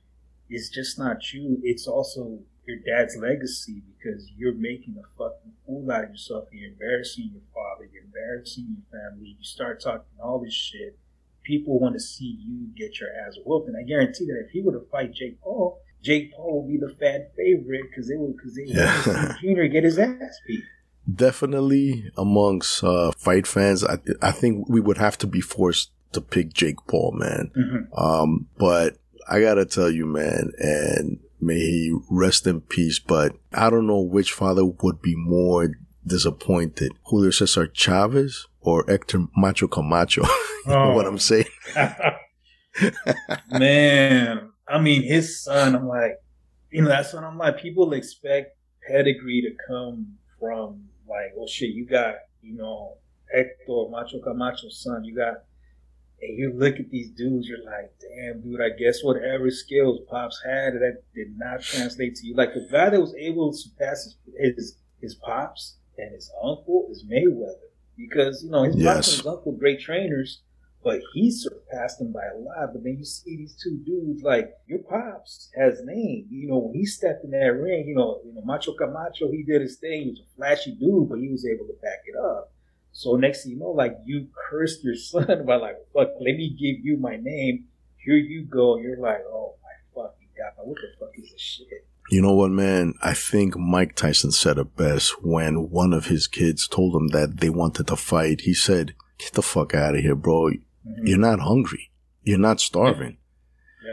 it's 0.49 0.69
just 0.69 0.99
not 0.99 1.33
you. 1.33 1.59
It's 1.63 1.87
also 1.87 2.39
your 2.67 2.77
dad's 2.85 3.15
legacy 3.17 3.81
because 3.97 4.29
you're 4.37 4.53
making 4.53 4.95
a 4.99 5.07
fucking 5.17 5.53
fool 5.65 5.89
out 5.91 6.03
of 6.03 6.09
yourself 6.11 6.45
and 6.51 6.59
you're 6.59 6.71
embarrassing 6.71 7.29
your 7.33 7.41
father, 7.53 7.89
you're 7.93 8.03
embarrassing 8.03 8.67
your 8.75 9.01
family. 9.01 9.35
You 9.37 9.43
start 9.43 9.81
talking 9.81 10.05
all 10.21 10.39
this 10.43 10.53
shit. 10.53 10.97
People 11.43 11.79
want 11.79 11.93
to 11.95 11.99
see 11.99 12.37
you 12.45 12.67
get 12.75 12.99
your 12.99 13.09
ass 13.25 13.37
whooped. 13.45 13.69
And 13.69 13.77
I 13.77 13.83
guarantee 13.83 14.25
that 14.25 14.43
if 14.45 14.51
he 14.51 14.61
were 14.61 14.73
to 14.73 14.85
fight 14.91 15.13
Jake 15.13 15.39
Paul, 15.41 15.79
Jake 16.03 16.33
Paul 16.33 16.61
would 16.63 16.71
be 16.71 16.77
the 16.77 16.93
fan 16.95 17.25
favorite 17.37 17.83
because 17.89 18.07
they 18.09 18.15
would 18.17 18.35
because 18.35 18.55
they 18.55 18.63
Yeah. 18.65 19.01
to 19.03 19.33
see 19.35 19.41
Junior 19.47 19.67
get 19.69 19.83
his 19.85 19.97
ass 19.97 20.39
beat. 20.45 20.63
Definitely 21.21 22.11
amongst 22.17 22.83
uh, 22.83 23.11
fight 23.17 23.47
fans, 23.47 23.83
I, 23.83 23.97
I 24.21 24.31
think 24.31 24.67
we 24.69 24.81
would 24.81 24.97
have 24.97 25.17
to 25.19 25.27
be 25.27 25.41
forced 25.41 25.91
to 26.11 26.21
pick 26.21 26.53
Jake 26.53 26.77
Paul, 26.87 27.13
man. 27.15 27.51
Mhm. 27.57 27.87
Um, 27.97 28.47
but 28.57 28.97
I 29.29 29.39
gotta 29.39 29.65
tell 29.65 29.89
you, 29.89 30.05
man, 30.05 30.51
and 30.57 31.19
May 31.39 31.59
he 31.59 31.97
rest 32.09 32.47
in 32.47 32.61
peace. 32.61 32.99
But 32.99 33.33
I 33.53 33.69
don't 33.69 33.87
know 33.87 34.01
which 34.01 34.31
father 34.31 34.65
would 34.65 35.01
be 35.01 35.15
more 35.15 35.69
disappointed, 36.05 36.93
Julio 37.05 37.31
Cesar 37.31 37.67
Chavez 37.67 38.47
or 38.61 38.85
Hector 38.87 39.25
Macho 39.35 39.67
Camacho. 39.67 40.23
you 40.25 40.63
oh. 40.67 40.89
know 40.89 40.95
what 40.95 41.05
oh. 41.05 41.09
I'm 41.09 41.19
saying? 41.19 41.45
Man, 43.51 44.49
I 44.67 44.79
mean, 44.79 45.03
his 45.03 45.43
son, 45.43 45.75
I'm 45.75 45.87
like, 45.87 46.17
you 46.71 46.81
know, 46.81 46.89
that's 46.89 47.13
what 47.13 47.23
I'm 47.23 47.37
like. 47.37 47.59
People 47.59 47.93
expect 47.93 48.55
pedigree 48.87 49.41
to 49.41 49.51
come 49.67 50.17
from, 50.39 50.83
like, 51.07 51.33
oh 51.39 51.47
shit, 51.47 51.71
you 51.71 51.85
got, 51.85 52.15
you 52.41 52.55
know, 52.55 52.97
Hector 53.33 53.89
Macho 53.89 54.19
Camacho's 54.23 54.81
son, 54.81 55.03
you 55.03 55.15
got 55.15 55.35
and 56.21 56.37
you 56.37 56.53
look 56.53 56.79
at 56.79 56.89
these 56.89 57.11
dudes, 57.11 57.47
you're 57.47 57.63
like, 57.63 57.93
damn, 58.01 58.41
dude, 58.41 58.61
I 58.61 58.69
guess 58.69 59.03
whatever 59.03 59.51
skills 59.51 59.99
Pops 60.09 60.41
had 60.43 60.73
that 60.73 61.03
did 61.13 61.37
not 61.37 61.61
translate 61.61 62.15
to 62.15 62.27
you. 62.27 62.35
Like 62.35 62.53
the 62.53 62.67
guy 62.71 62.89
that 62.89 62.99
was 62.99 63.13
able 63.15 63.51
to 63.51 63.57
surpass 63.57 64.15
his, 64.39 64.55
his, 64.55 64.75
his 64.99 65.15
Pops 65.15 65.77
and 65.97 66.13
his 66.13 66.31
uncle 66.43 66.87
is 66.91 67.05
Mayweather. 67.05 67.69
Because, 67.95 68.43
you 68.43 68.49
know, 68.49 68.63
his 68.63 68.75
yes. 68.77 68.95
Pops 68.95 69.07
and 69.07 69.17
his 69.17 69.27
uncle 69.27 69.51
great 69.51 69.79
trainers, 69.79 70.41
but 70.83 71.01
he 71.13 71.29
surpassed 71.29 71.99
them 71.99 72.11
by 72.11 72.25
a 72.25 72.37
lot. 72.37 72.73
But 72.73 72.83
then 72.83 72.97
you 72.97 73.05
see 73.05 73.37
these 73.37 73.55
two 73.61 73.77
dudes, 73.85 74.23
like 74.23 74.53
your 74.65 74.79
Pops 74.79 75.51
has 75.55 75.81
name. 75.83 76.27
You 76.31 76.47
know, 76.47 76.57
when 76.57 76.75
he 76.75 76.85
stepped 76.85 77.25
in 77.25 77.31
that 77.31 77.59
ring, 77.59 77.87
you 77.87 77.95
know, 77.95 78.21
you 78.25 78.33
know, 78.33 78.41
Macho 78.41 78.73
Camacho, 78.73 79.31
he 79.31 79.43
did 79.43 79.61
his 79.61 79.77
thing. 79.77 80.03
He 80.03 80.09
was 80.09 80.19
a 80.19 80.35
flashy 80.35 80.71
dude, 80.71 81.09
but 81.09 81.19
he 81.19 81.29
was 81.29 81.45
able 81.45 81.65
to 81.65 81.73
back 81.81 82.01
it 82.05 82.15
up. 82.17 82.51
So 82.97 83.15
next 83.15 83.43
thing 83.43 83.51
you 83.51 83.59
know, 83.59 83.69
like 83.69 83.95
you 84.05 84.27
cursed 84.49 84.83
your 84.83 84.95
son 84.95 85.27
by 85.45 85.57
like, 85.57 85.75
fuck, 85.93 86.09
let 86.19 86.35
me 86.35 86.49
give 86.49 86.83
you 86.83 86.97
my 86.97 87.15
name. 87.15 87.65
Here 87.95 88.15
you 88.15 88.43
go. 88.43 88.79
You're 88.79 88.97
like, 88.97 89.19
oh 89.27 89.53
my 89.61 90.01
fucking 90.01 90.29
god, 90.35 90.53
what 90.65 90.77
the 90.77 90.87
fuck 90.99 91.11
is 91.15 91.31
this 91.31 91.39
shit? 91.39 91.85
You 92.09 92.23
know 92.23 92.33
what, 92.33 92.49
man? 92.49 92.95
I 93.03 93.13
think 93.13 93.55
Mike 93.55 93.93
Tyson 93.93 94.31
said 94.31 94.57
it 94.57 94.75
best 94.75 95.23
when 95.23 95.69
one 95.69 95.93
of 95.93 96.07
his 96.07 96.25
kids 96.25 96.67
told 96.67 96.95
him 96.95 97.09
that 97.09 97.39
they 97.39 97.51
wanted 97.51 97.85
to 97.85 97.95
fight. 97.95 98.41
He 98.41 98.55
said, 98.55 98.95
get 99.19 99.33
the 99.33 99.43
fuck 99.43 99.75
out 99.75 99.93
of 99.93 100.01
here, 100.01 100.15
bro. 100.15 100.45
Mm-hmm. 100.47 101.05
You're 101.05 101.19
not 101.19 101.41
hungry. 101.41 101.91
You're 102.23 102.39
not 102.39 102.59
starving. 102.59 103.17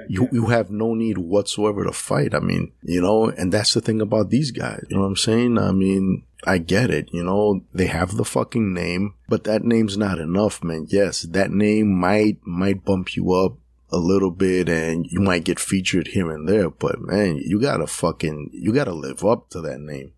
You, 0.08 0.28
you 0.32 0.46
have 0.46 0.70
no 0.70 0.94
need 0.94 1.18
whatsoever 1.18 1.84
to 1.84 1.92
fight. 1.92 2.34
I 2.34 2.40
mean, 2.40 2.72
you 2.82 3.00
know, 3.00 3.28
and 3.28 3.52
that's 3.52 3.74
the 3.74 3.80
thing 3.80 4.00
about 4.00 4.30
these 4.30 4.50
guys. 4.50 4.84
You 4.88 4.96
know 4.96 5.02
what 5.02 5.08
I'm 5.08 5.16
saying? 5.16 5.58
I 5.58 5.72
mean, 5.72 6.24
I 6.44 6.58
get 6.58 6.90
it. 6.90 7.08
You 7.12 7.24
know, 7.24 7.64
they 7.72 7.86
have 7.86 8.16
the 8.16 8.24
fucking 8.24 8.72
name, 8.72 9.14
but 9.28 9.44
that 9.44 9.64
name's 9.64 9.96
not 9.96 10.18
enough, 10.18 10.62
man. 10.62 10.86
Yes, 10.88 11.22
that 11.22 11.50
name 11.50 11.92
might, 11.92 12.38
might 12.44 12.84
bump 12.84 13.16
you 13.16 13.32
up 13.32 13.56
a 13.90 13.98
little 13.98 14.30
bit 14.30 14.68
and 14.68 15.06
you 15.06 15.20
might 15.20 15.44
get 15.44 15.60
featured 15.60 16.08
here 16.08 16.30
and 16.30 16.48
there, 16.48 16.68
but 16.68 17.00
man, 17.00 17.36
you 17.36 17.60
gotta 17.60 17.86
fucking, 17.86 18.50
you 18.52 18.72
gotta 18.72 18.92
live 18.92 19.24
up 19.24 19.48
to 19.50 19.60
that 19.60 19.80
name, 19.80 20.12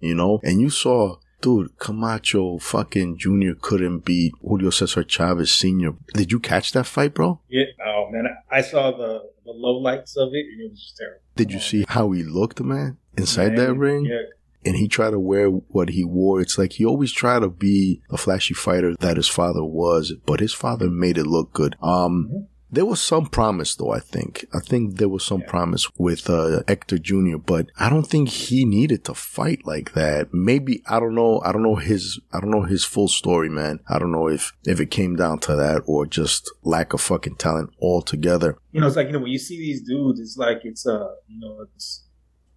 you 0.00 0.14
know? 0.14 0.38
And 0.42 0.60
you 0.60 0.68
saw, 0.68 1.16
dude, 1.40 1.78
Camacho 1.78 2.58
fucking 2.58 3.18
Jr. 3.18 3.52
couldn't 3.60 4.04
beat 4.04 4.32
Julio 4.42 4.70
Cesar 4.70 5.04
Chavez 5.04 5.52
Sr. 5.52 5.94
Did 6.14 6.32
you 6.32 6.40
catch 6.40 6.72
that 6.72 6.84
fight, 6.84 7.14
bro? 7.14 7.40
Yeah. 7.48 7.64
Oh 7.84 8.08
man, 8.10 8.26
I 8.50 8.62
saw 8.62 8.90
the, 8.90 9.30
the 9.44 9.52
low 9.52 9.78
lights 9.78 10.16
of 10.16 10.28
it 10.32 10.46
and 10.46 10.60
it 10.60 10.70
was 10.70 10.80
just 10.80 10.96
terrible. 10.96 11.20
Did 11.36 11.52
you 11.52 11.60
see 11.60 11.84
how 11.88 12.10
he 12.12 12.22
looked, 12.22 12.60
man, 12.60 12.98
inside 13.16 13.54
man, 13.54 13.56
that 13.56 13.74
ring? 13.74 14.04
Yeah 14.06 14.22
and 14.66 14.76
he 14.76 14.88
tried 14.88 15.10
to 15.10 15.18
wear 15.20 15.48
what 15.48 15.90
he 15.90 16.04
wore. 16.04 16.40
It's 16.40 16.58
like 16.58 16.72
he 16.72 16.84
always 16.84 17.12
tried 17.12 17.40
to 17.40 17.48
be 17.48 18.02
a 18.10 18.16
flashy 18.16 18.52
fighter 18.52 18.96
that 18.96 19.16
his 19.16 19.28
father 19.28 19.62
was, 19.62 20.12
but 20.26 20.40
his 20.40 20.52
father 20.52 20.90
made 20.90 21.16
it 21.16 21.26
look 21.26 21.52
good. 21.52 21.76
Um, 21.80 22.28
mm-hmm. 22.28 22.44
There 22.70 22.84
was 22.84 23.00
some 23.00 23.26
promise 23.26 23.76
though, 23.76 23.92
I 23.92 24.00
think. 24.00 24.46
I 24.52 24.58
think 24.58 24.96
there 24.96 25.08
was 25.08 25.24
some 25.24 25.40
yeah. 25.40 25.50
promise 25.50 25.88
with 25.96 26.28
uh, 26.28 26.62
Hector 26.66 26.98
Jr., 26.98 27.36
but 27.36 27.70
I 27.78 27.88
don't 27.88 28.06
think 28.06 28.28
he 28.28 28.64
needed 28.64 29.04
to 29.04 29.14
fight 29.14 29.64
like 29.64 29.92
that. 29.92 30.34
Maybe 30.34 30.82
I 30.86 30.98
don't 30.98 31.14
know. 31.14 31.40
I 31.44 31.52
don't 31.52 31.62
know 31.62 31.76
his 31.76 32.20
I 32.32 32.40
don't 32.40 32.50
know 32.50 32.62
his 32.62 32.84
full 32.84 33.08
story, 33.08 33.48
man. 33.48 33.80
I 33.88 33.98
don't 33.98 34.12
know 34.12 34.28
if 34.28 34.52
if 34.64 34.80
it 34.80 34.90
came 34.90 35.14
down 35.14 35.38
to 35.40 35.54
that 35.56 35.82
or 35.86 36.06
just 36.06 36.52
lack 36.64 36.92
of 36.92 37.00
fucking 37.00 37.36
talent 37.36 37.70
altogether. 37.80 38.58
You 38.72 38.80
know, 38.80 38.88
it's 38.88 38.96
like, 38.96 39.06
you 39.06 39.12
know, 39.12 39.20
when 39.20 39.32
you 39.32 39.38
see 39.38 39.58
these 39.58 39.82
dudes, 39.82 40.18
it's 40.18 40.36
like 40.36 40.60
it's 40.64 40.86
uh, 40.86 41.14
you 41.28 41.38
know, 41.38 41.66
it's 41.74 42.04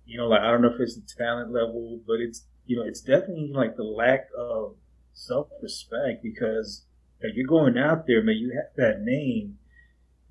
you 0.06 0.18
know, 0.18 0.28
like 0.28 0.42
I 0.42 0.50
don't 0.50 0.64
know 0.64 0.74
if 0.74 0.80
it's 0.80 0.96
the 0.96 1.06
talent 1.18 1.54
level, 1.54 2.00
but 2.08 2.20
it's 2.20 2.46
you 2.66 2.78
know, 2.78 2.84
it's 2.84 3.02
definitely 3.02 3.52
like 3.54 3.76
the 3.76 3.84
lack 3.84 4.28
of 4.38 4.76
self 5.14 5.50
respect 5.62 6.24
because 6.24 6.86
like, 7.22 7.34
you're 7.36 7.48
going 7.48 7.78
out 7.78 8.08
there, 8.08 8.24
man. 8.24 8.38
You 8.38 8.54
have 8.56 8.76
that 8.78 9.02
name. 9.02 9.59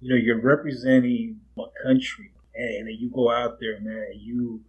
You 0.00 0.10
know, 0.10 0.16
you're 0.16 0.40
representing 0.40 1.40
a 1.58 1.64
country, 1.82 2.32
and, 2.54 2.86
then 2.86 2.96
you 2.98 3.10
go 3.10 3.30
out 3.30 3.58
there, 3.60 3.80
man. 3.80 4.06
And 4.12 4.20
you 4.20 4.62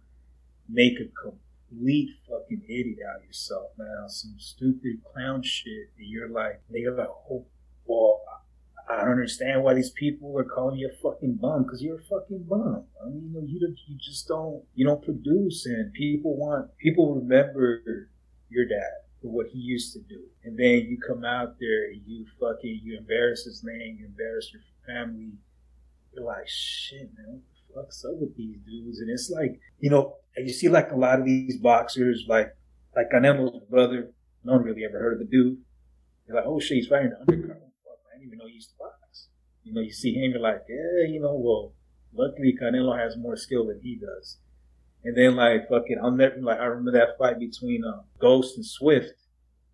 make 0.68 0.94
a 1.00 1.08
complete 1.20 2.10
fucking 2.28 2.62
idiot 2.68 2.98
out 3.08 3.20
of 3.20 3.24
yourself, 3.24 3.70
man. 3.78 4.08
Some 4.08 4.34
stupid 4.38 5.02
clown 5.04 5.42
shit. 5.42 5.90
And 5.98 6.06
you're 6.06 6.28
like, 6.28 6.60
they're 6.70 6.96
like, 6.96 7.08
oh, 7.30 7.46
well, 7.86 8.20
I 8.90 9.02
don't 9.02 9.12
understand 9.12 9.62
why 9.62 9.74
these 9.74 9.90
people 9.90 10.36
are 10.36 10.44
calling 10.44 10.78
you 10.78 10.88
a 10.88 11.02
fucking 11.02 11.34
bum 11.34 11.62
because 11.62 11.80
you're 11.80 11.98
a 11.98 12.02
fucking 12.02 12.44
bum. 12.48 12.84
I 13.00 13.08
mean, 13.08 13.30
you 13.32 13.32
know, 13.32 13.46
you 13.46 13.76
you 13.86 13.96
just 13.98 14.26
don't 14.26 14.64
you 14.74 14.84
don't 14.84 15.02
produce, 15.02 15.66
and 15.66 15.92
people 15.92 16.36
want 16.36 16.76
people 16.78 17.14
remember 17.14 18.08
your 18.48 18.64
dad 18.66 19.06
for 19.22 19.28
what 19.28 19.46
he 19.52 19.58
used 19.58 19.92
to 19.92 20.00
do, 20.00 20.22
and 20.44 20.58
then 20.58 20.86
you 20.88 20.98
come 20.98 21.24
out 21.24 21.56
there 21.60 21.84
and 21.84 22.02
you 22.04 22.26
fucking 22.40 22.80
you 22.82 22.98
embarrass 22.98 23.44
his 23.44 23.62
name, 23.62 23.98
you 24.00 24.06
embarrass 24.06 24.52
your 24.52 24.62
family. 24.90 25.32
You're 26.14 26.24
like, 26.24 26.48
shit, 26.48 27.10
man, 27.16 27.26
what 27.28 27.42
the 27.42 27.82
fuck's 27.82 28.04
up 28.04 28.20
with 28.20 28.36
these 28.36 28.56
dudes? 28.66 29.00
And 29.00 29.10
it's 29.10 29.30
like, 29.30 29.60
you 29.78 29.90
know, 29.90 30.16
you 30.36 30.52
see 30.52 30.68
like 30.68 30.90
a 30.90 30.96
lot 30.96 31.20
of 31.20 31.26
these 31.26 31.56
boxers, 31.58 32.24
like 32.28 32.48
like 32.94 33.06
Canelo's 33.12 33.64
brother. 33.70 34.12
No 34.44 34.54
one 34.54 34.62
really 34.62 34.84
ever 34.84 34.98
heard 34.98 35.14
of 35.14 35.18
the 35.20 35.24
dude. 35.26 35.58
They're 36.26 36.36
like, 36.36 36.46
oh 36.46 36.60
shit, 36.60 36.78
he's 36.78 36.86
fighting 36.86 37.10
the 37.10 37.32
undercard 37.32 37.56
I 37.56 38.18
didn't 38.18 38.26
even 38.26 38.38
know 38.38 38.46
he 38.46 38.54
used 38.54 38.70
to 38.70 38.76
box. 38.78 39.28
You 39.64 39.74
know, 39.74 39.80
you 39.80 39.92
see 39.92 40.14
him, 40.14 40.32
you're 40.32 40.40
like, 40.40 40.62
yeah, 40.68 41.06
you 41.08 41.20
know, 41.20 41.34
well, 41.34 41.74
luckily 42.14 42.54
Canelo 42.60 42.98
has 42.98 43.16
more 43.16 43.36
skill 43.36 43.66
than 43.66 43.80
he 43.82 43.96
does. 43.96 44.38
And 45.04 45.16
then 45.16 45.36
like 45.36 45.68
fucking, 45.68 45.98
I'll 46.02 46.10
never 46.10 46.36
like 46.40 46.58
I 46.58 46.64
remember 46.64 46.92
that 46.92 47.18
fight 47.18 47.38
between 47.38 47.82
uh, 47.84 48.02
Ghost 48.18 48.56
and 48.56 48.66
Swift. 48.66 49.14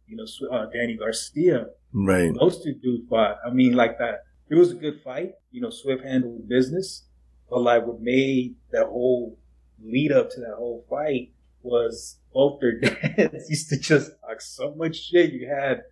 You 0.07 0.17
know, 0.17 0.57
uh, 0.57 0.67
Danny 0.73 0.97
Garcia. 0.97 1.67
Right. 1.93 2.33
Those 2.39 2.63
two 2.63 2.75
dudes 2.75 3.09
fought. 3.09 3.39
I 3.45 3.53
mean, 3.53 3.73
like 3.73 3.99
that. 3.99 4.26
It 4.49 4.55
was 4.55 4.71
a 4.71 4.77
good 4.77 5.01
fight. 5.03 5.33
You 5.51 5.61
know, 5.61 5.71
Swift 5.71 6.05
handled 6.05 6.49
business, 6.49 7.05
but 7.51 7.61
like 7.63 7.87
what 7.87 8.01
made 8.01 8.57
that 8.73 8.87
whole 8.87 9.39
lead 9.83 10.13
up 10.13 10.31
to 10.31 10.41
that 10.41 10.55
whole 10.57 10.85
fight 10.89 11.33
was 11.63 12.19
both 12.33 12.61
their 12.61 12.79
dads 12.81 13.49
used 13.51 13.69
to 13.71 13.79
just 13.79 14.13
talk 14.21 14.41
so 14.41 14.75
much 14.75 14.97
shit. 14.97 15.33
You 15.33 15.49
had 15.49 15.83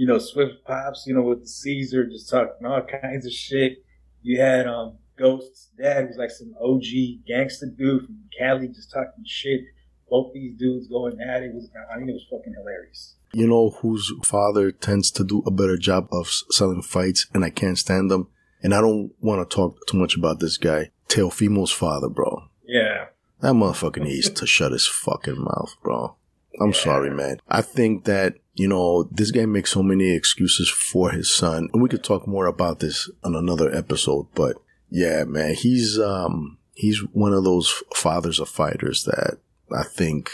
you 0.00 0.06
know, 0.06 0.18
Swift 0.18 0.64
Pops, 0.64 1.04
you 1.06 1.14
know, 1.14 1.20
with 1.20 1.46
Caesar 1.46 2.06
just 2.06 2.30
talking 2.30 2.66
all 2.66 2.80
kinds 2.80 3.26
of 3.26 3.32
shit. 3.32 3.84
You 4.22 4.40
had 4.40 4.66
um 4.66 4.96
Ghost's 5.18 5.68
dad 5.78 6.08
was 6.08 6.16
like 6.16 6.30
some 6.30 6.54
OG 6.58 7.26
gangster 7.26 7.66
dude 7.66 8.06
from 8.06 8.16
Cali 8.38 8.68
just 8.68 8.90
talking 8.90 9.24
shit. 9.26 9.60
Both 10.08 10.32
these 10.32 10.56
dudes 10.56 10.88
going 10.88 11.20
at 11.20 11.42
it 11.42 11.52
was 11.52 11.68
I 11.92 11.98
mean 11.98 12.08
it 12.08 12.14
was 12.14 12.26
fucking 12.30 12.54
hilarious. 12.54 13.16
You 13.32 13.46
know 13.46 13.70
whose 13.70 14.12
father 14.24 14.72
tends 14.72 15.10
to 15.12 15.24
do 15.24 15.42
a 15.46 15.50
better 15.50 15.76
job 15.76 16.08
of 16.12 16.28
selling 16.50 16.82
fights 16.82 17.26
and 17.32 17.44
I 17.44 17.50
can't 17.50 17.78
stand 17.78 18.10
them. 18.10 18.28
And 18.62 18.74
I 18.74 18.80
don't 18.80 19.12
want 19.20 19.48
to 19.48 19.54
talk 19.54 19.86
too 19.86 19.96
much 19.96 20.16
about 20.16 20.40
this 20.40 20.58
guy. 20.58 20.90
Teofimo's 21.08 21.72
father, 21.72 22.08
bro. 22.08 22.44
Yeah. 22.66 23.06
That 23.40 23.54
motherfucker 23.54 24.02
needs 24.02 24.28
to 24.30 24.46
shut 24.48 24.72
his 24.72 24.86
fucking 24.86 25.38
mouth, 25.38 25.76
bro. 25.82 26.16
I'm 26.60 26.72
yeah. 26.72 26.78
sorry, 26.78 27.10
man. 27.10 27.40
I 27.48 27.62
think 27.62 28.04
that 28.04 28.34
you 28.60 28.68
know, 28.68 29.04
this 29.04 29.30
guy 29.30 29.46
makes 29.46 29.70
so 29.70 29.82
many 29.82 30.14
excuses 30.14 30.68
for 30.68 31.12
his 31.12 31.34
son. 31.34 31.70
And 31.72 31.82
we 31.82 31.88
could 31.88 32.04
talk 32.04 32.26
more 32.26 32.46
about 32.46 32.80
this 32.80 33.08
on 33.24 33.34
another 33.34 33.74
episode, 33.74 34.26
but 34.34 34.56
yeah, 34.90 35.24
man, 35.24 35.54
he's, 35.54 35.98
um, 35.98 36.58
he's 36.74 36.98
one 37.12 37.32
of 37.32 37.44
those 37.44 37.82
fathers 37.94 38.38
of 38.38 38.50
fighters 38.50 39.04
that 39.04 39.38
I 39.74 39.84
think 39.84 40.30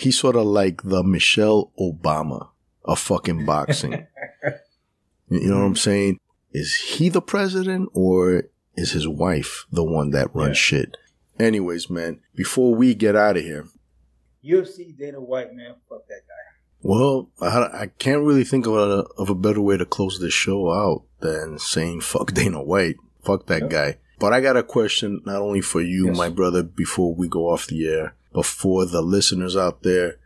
he's 0.00 0.18
sort 0.18 0.36
of 0.36 0.46
like 0.46 0.82
the 0.82 1.02
Michelle 1.02 1.72
Obama 1.78 2.48
of 2.84 2.98
fucking 2.98 3.44
boxing. 3.44 4.06
you 5.28 5.50
know 5.50 5.58
what 5.58 5.66
I'm 5.66 5.76
saying? 5.76 6.18
Is 6.52 6.74
he 6.74 7.08
the 7.08 7.22
president 7.22 7.90
or 7.92 8.44
is 8.76 8.92
his 8.92 9.06
wife 9.06 9.66
the 9.70 9.84
one 9.84 10.10
that 10.10 10.34
runs 10.34 10.56
yeah. 10.56 10.78
shit? 10.78 10.96
Anyways, 11.38 11.88
man, 11.90 12.20
before 12.34 12.74
we 12.74 12.94
get 12.94 13.14
out 13.14 13.36
of 13.36 13.42
here, 13.42 13.66
UFC 14.44 14.96
Dana 14.96 15.20
White, 15.20 15.54
man, 15.54 15.74
fuck 15.88 16.06
that 16.08 16.22
guy. 16.26 16.40
Well, 16.82 17.28
I, 17.40 17.82
I 17.82 17.86
can't 17.98 18.22
really 18.22 18.44
think 18.44 18.66
of 18.66 18.74
a, 18.74 19.04
of 19.18 19.28
a 19.28 19.34
better 19.34 19.60
way 19.60 19.76
to 19.76 19.84
close 19.84 20.18
this 20.18 20.32
show 20.32 20.72
out 20.72 21.04
than 21.20 21.58
saying 21.58 22.00
fuck 22.00 22.32
Dana 22.34 22.62
White. 22.62 22.96
Fuck 23.22 23.46
that 23.46 23.68
guy. 23.68 23.98
But 24.18 24.32
I 24.32 24.40
got 24.40 24.56
a 24.56 24.62
question 24.62 25.20
not 25.26 25.42
only 25.42 25.60
for 25.60 25.82
you, 25.82 26.08
yes. 26.08 26.16
my 26.16 26.30
brother, 26.30 26.62
before 26.62 27.14
we 27.14 27.28
go 27.28 27.50
off 27.50 27.66
the 27.66 27.86
air, 27.86 28.14
but 28.32 28.46
for 28.46 28.86
the 28.86 29.02
listeners 29.02 29.56
out 29.56 29.82
there, 29.82 30.16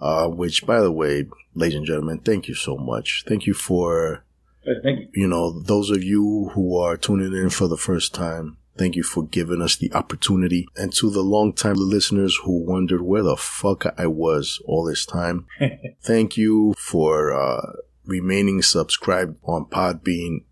uh, 0.00 0.28
which 0.28 0.66
by 0.66 0.80
the 0.80 0.92
way, 0.92 1.26
ladies 1.54 1.76
and 1.76 1.86
gentlemen, 1.86 2.18
thank 2.18 2.48
you 2.48 2.54
so 2.54 2.76
much. 2.76 3.24
Thank 3.26 3.46
you 3.46 3.54
for, 3.54 4.24
thank 4.64 5.00
you. 5.00 5.08
You 5.14 5.28
know, 5.28 5.60
those 5.60 5.90
of 5.90 6.02
you 6.02 6.50
who 6.54 6.78
are 6.78 6.96
tuning 6.96 7.32
in 7.32 7.50
for 7.50 7.68
the 7.68 7.76
first 7.76 8.14
time, 8.14 8.56
Thank 8.76 8.96
you 8.96 9.02
for 9.02 9.26
giving 9.26 9.60
us 9.60 9.76
the 9.76 9.92
opportunity. 9.92 10.66
And 10.76 10.92
to 10.94 11.10
the 11.10 11.20
longtime 11.20 11.76
listeners 11.76 12.38
who 12.42 12.64
wondered 12.64 13.02
where 13.02 13.22
the 13.22 13.36
fuck 13.36 13.84
I 13.98 14.06
was 14.06 14.60
all 14.64 14.84
this 14.84 15.04
time, 15.04 15.46
thank 16.02 16.36
you 16.36 16.74
for 16.78 17.34
uh, 17.34 17.72
remaining 18.06 18.62
subscribed 18.62 19.38
on 19.44 19.66
Podbean, 19.66 20.44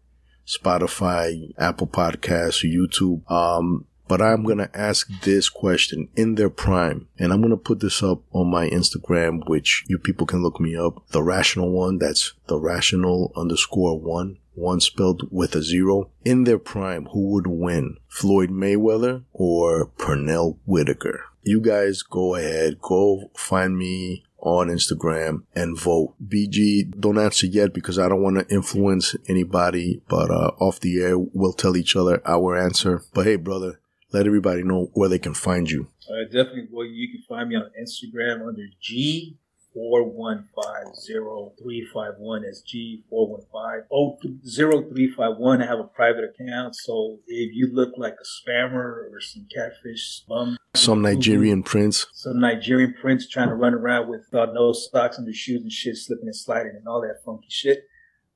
Spotify, 0.46 1.52
Apple 1.56 1.86
Podcasts, 1.86 2.62
YouTube. 2.62 3.28
Um, 3.30 3.86
but 4.10 4.20
I'm 4.20 4.42
going 4.42 4.58
to 4.58 4.76
ask 4.76 5.08
this 5.20 5.48
question 5.48 6.08
in 6.16 6.34
their 6.34 6.50
prime. 6.50 7.06
And 7.16 7.32
I'm 7.32 7.40
going 7.40 7.52
to 7.52 7.56
put 7.56 7.78
this 7.78 8.02
up 8.02 8.22
on 8.32 8.50
my 8.50 8.68
Instagram, 8.68 9.48
which 9.48 9.84
you 9.86 9.98
people 9.98 10.26
can 10.26 10.42
look 10.42 10.58
me 10.58 10.76
up. 10.76 11.06
The 11.10 11.22
rational 11.22 11.70
one. 11.70 11.98
That's 11.98 12.32
the 12.48 12.58
rational 12.58 13.32
underscore 13.36 14.00
one. 14.00 14.38
One 14.54 14.80
spelled 14.80 15.28
with 15.30 15.54
a 15.54 15.62
zero. 15.62 16.10
In 16.24 16.42
their 16.42 16.58
prime, 16.58 17.04
who 17.12 17.28
would 17.34 17.46
win? 17.46 17.98
Floyd 18.08 18.50
Mayweather 18.50 19.22
or 19.32 19.92
Pernell 19.96 20.58
Whitaker? 20.66 21.26
You 21.44 21.60
guys 21.60 22.02
go 22.02 22.34
ahead. 22.34 22.80
Go 22.80 23.30
find 23.36 23.78
me 23.78 24.24
on 24.38 24.66
Instagram 24.66 25.44
and 25.54 25.78
vote. 25.78 26.16
BG, 26.20 26.98
don't 26.98 27.18
answer 27.18 27.46
yet 27.46 27.72
because 27.72 27.96
I 27.96 28.08
don't 28.08 28.22
want 28.22 28.40
to 28.40 28.52
influence 28.52 29.14
anybody, 29.28 30.02
but 30.08 30.32
uh, 30.32 30.50
off 30.58 30.80
the 30.80 31.00
air, 31.00 31.16
we'll 31.16 31.52
tell 31.52 31.76
each 31.76 31.94
other 31.94 32.20
our 32.26 32.56
answer. 32.56 33.04
But 33.14 33.26
hey, 33.26 33.36
brother, 33.36 33.80
let 34.12 34.26
everybody 34.26 34.62
know 34.62 34.90
where 34.94 35.08
they 35.08 35.18
can 35.18 35.34
find 35.34 35.70
you. 35.70 35.88
Uh, 36.08 36.24
definitely, 36.24 36.68
well, 36.70 36.86
you 36.86 37.08
can 37.08 37.22
find 37.28 37.48
me 37.48 37.56
on 37.56 37.70
Instagram 37.80 38.46
under 38.46 38.66
G 38.80 39.38
four 39.72 40.02
one 40.04 40.48
five 40.54 40.94
zero 40.96 41.52
three 41.62 41.86
five 41.94 42.14
one. 42.18 42.42
That's 42.42 42.60
G 42.62 43.04
four 43.08 43.28
one 43.28 43.42
five 43.52 43.82
oh 43.92 44.18
zero 44.46 44.82
three 44.88 45.12
five 45.16 45.36
one. 45.36 45.62
I 45.62 45.66
have 45.66 45.78
a 45.78 45.84
private 45.84 46.24
account, 46.24 46.74
so 46.76 47.18
if 47.26 47.54
you 47.54 47.68
look 47.72 47.92
like 47.96 48.14
a 48.14 48.50
spammer 48.50 49.10
or 49.10 49.20
some 49.20 49.46
catfish 49.54 50.24
bum, 50.28 50.56
some 50.74 51.02
Nigerian 51.02 51.62
prince, 51.62 52.06
some 52.12 52.40
Nigerian 52.40 52.94
prince 53.00 53.28
trying 53.28 53.48
to 53.48 53.54
run 53.54 53.74
around 53.74 54.08
with 54.08 54.32
uh, 54.32 54.46
no 54.52 54.72
socks 54.72 55.18
under 55.18 55.32
shoes 55.32 55.62
and 55.62 55.72
shit, 55.72 55.96
slipping 55.96 56.26
and 56.26 56.36
sliding 56.36 56.72
and 56.76 56.86
all 56.88 57.00
that 57.02 57.22
funky 57.24 57.48
shit. 57.48 57.84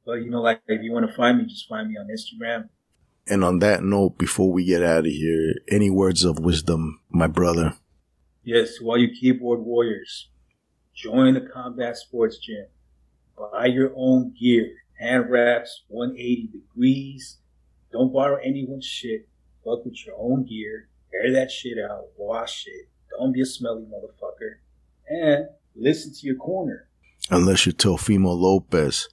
But 0.06 0.22
you 0.22 0.30
know, 0.30 0.42
like 0.42 0.60
if 0.68 0.82
you 0.82 0.92
want 0.92 1.08
to 1.08 1.16
find 1.16 1.38
me, 1.38 1.46
just 1.46 1.68
find 1.68 1.88
me 1.88 1.96
on 1.96 2.08
Instagram. 2.08 2.68
And 3.26 3.42
on 3.42 3.60
that 3.60 3.82
note, 3.82 4.18
before 4.18 4.52
we 4.52 4.64
get 4.64 4.82
out 4.82 5.06
of 5.06 5.12
here, 5.12 5.54
any 5.68 5.88
words 5.88 6.24
of 6.24 6.38
wisdom, 6.38 7.00
my 7.08 7.26
brother? 7.26 7.74
Yes, 8.42 8.78
to 8.78 8.84
all 8.84 8.98
you 8.98 9.08
keyboard 9.08 9.60
warriors, 9.60 10.28
join 10.94 11.34
the 11.34 11.40
combat 11.40 11.96
sports 11.96 12.38
gym. 12.38 12.66
Buy 13.36 13.66
your 13.66 13.92
own 13.96 14.34
gear, 14.38 14.70
hand 14.98 15.30
wraps, 15.30 15.84
180 15.88 16.48
degrees. 16.48 17.38
Don't 17.90 18.12
borrow 18.12 18.36
anyone's 18.36 18.84
shit. 18.84 19.26
Fuck 19.64 19.86
with 19.86 20.06
your 20.06 20.16
own 20.18 20.44
gear. 20.44 20.88
Air 21.14 21.32
that 21.32 21.50
shit 21.50 21.78
out. 21.78 22.08
Wash 22.18 22.66
it. 22.66 22.88
Don't 23.18 23.32
be 23.32 23.40
a 23.40 23.46
smelly 23.46 23.84
motherfucker. 23.84 24.56
And 25.08 25.48
listen 25.74 26.12
to 26.12 26.26
your 26.26 26.36
corner. 26.36 26.88
Unless 27.30 27.64
you're 27.64 27.72
Teofimo 27.72 28.36
Lopez. 28.38 29.08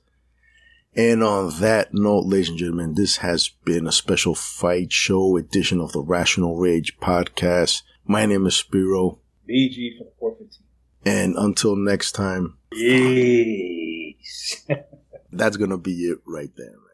And 0.96 1.24
on 1.24 1.58
that 1.62 1.94
note, 1.94 2.26
ladies 2.26 2.50
and 2.50 2.58
gentlemen, 2.58 2.96
this 2.96 3.18
has 3.18 3.48
been 3.64 3.88
a 3.88 3.94
special 3.94 4.36
fight 4.36 4.92
show 4.92 5.38
edition 5.38 5.80
of 5.80 5.94
the 5.94 6.02
Rational 6.02 6.58
Rage 6.58 6.98
podcast. 7.00 7.84
My 8.06 8.26
name 8.26 8.46
is 8.46 8.58
Spiro. 8.58 9.20
BG 9.50 9.98
for 9.98 10.04
the 10.04 10.12
415. 10.20 10.50
And 11.06 11.36
until 11.38 11.78
next 11.78 12.12
time. 12.12 12.58
Peace. 12.72 14.68
that's 15.32 15.56
going 15.56 15.70
to 15.70 15.78
be 15.78 15.94
it 15.94 16.18
right 16.28 16.52
there, 16.58 16.72
man. 16.72 16.91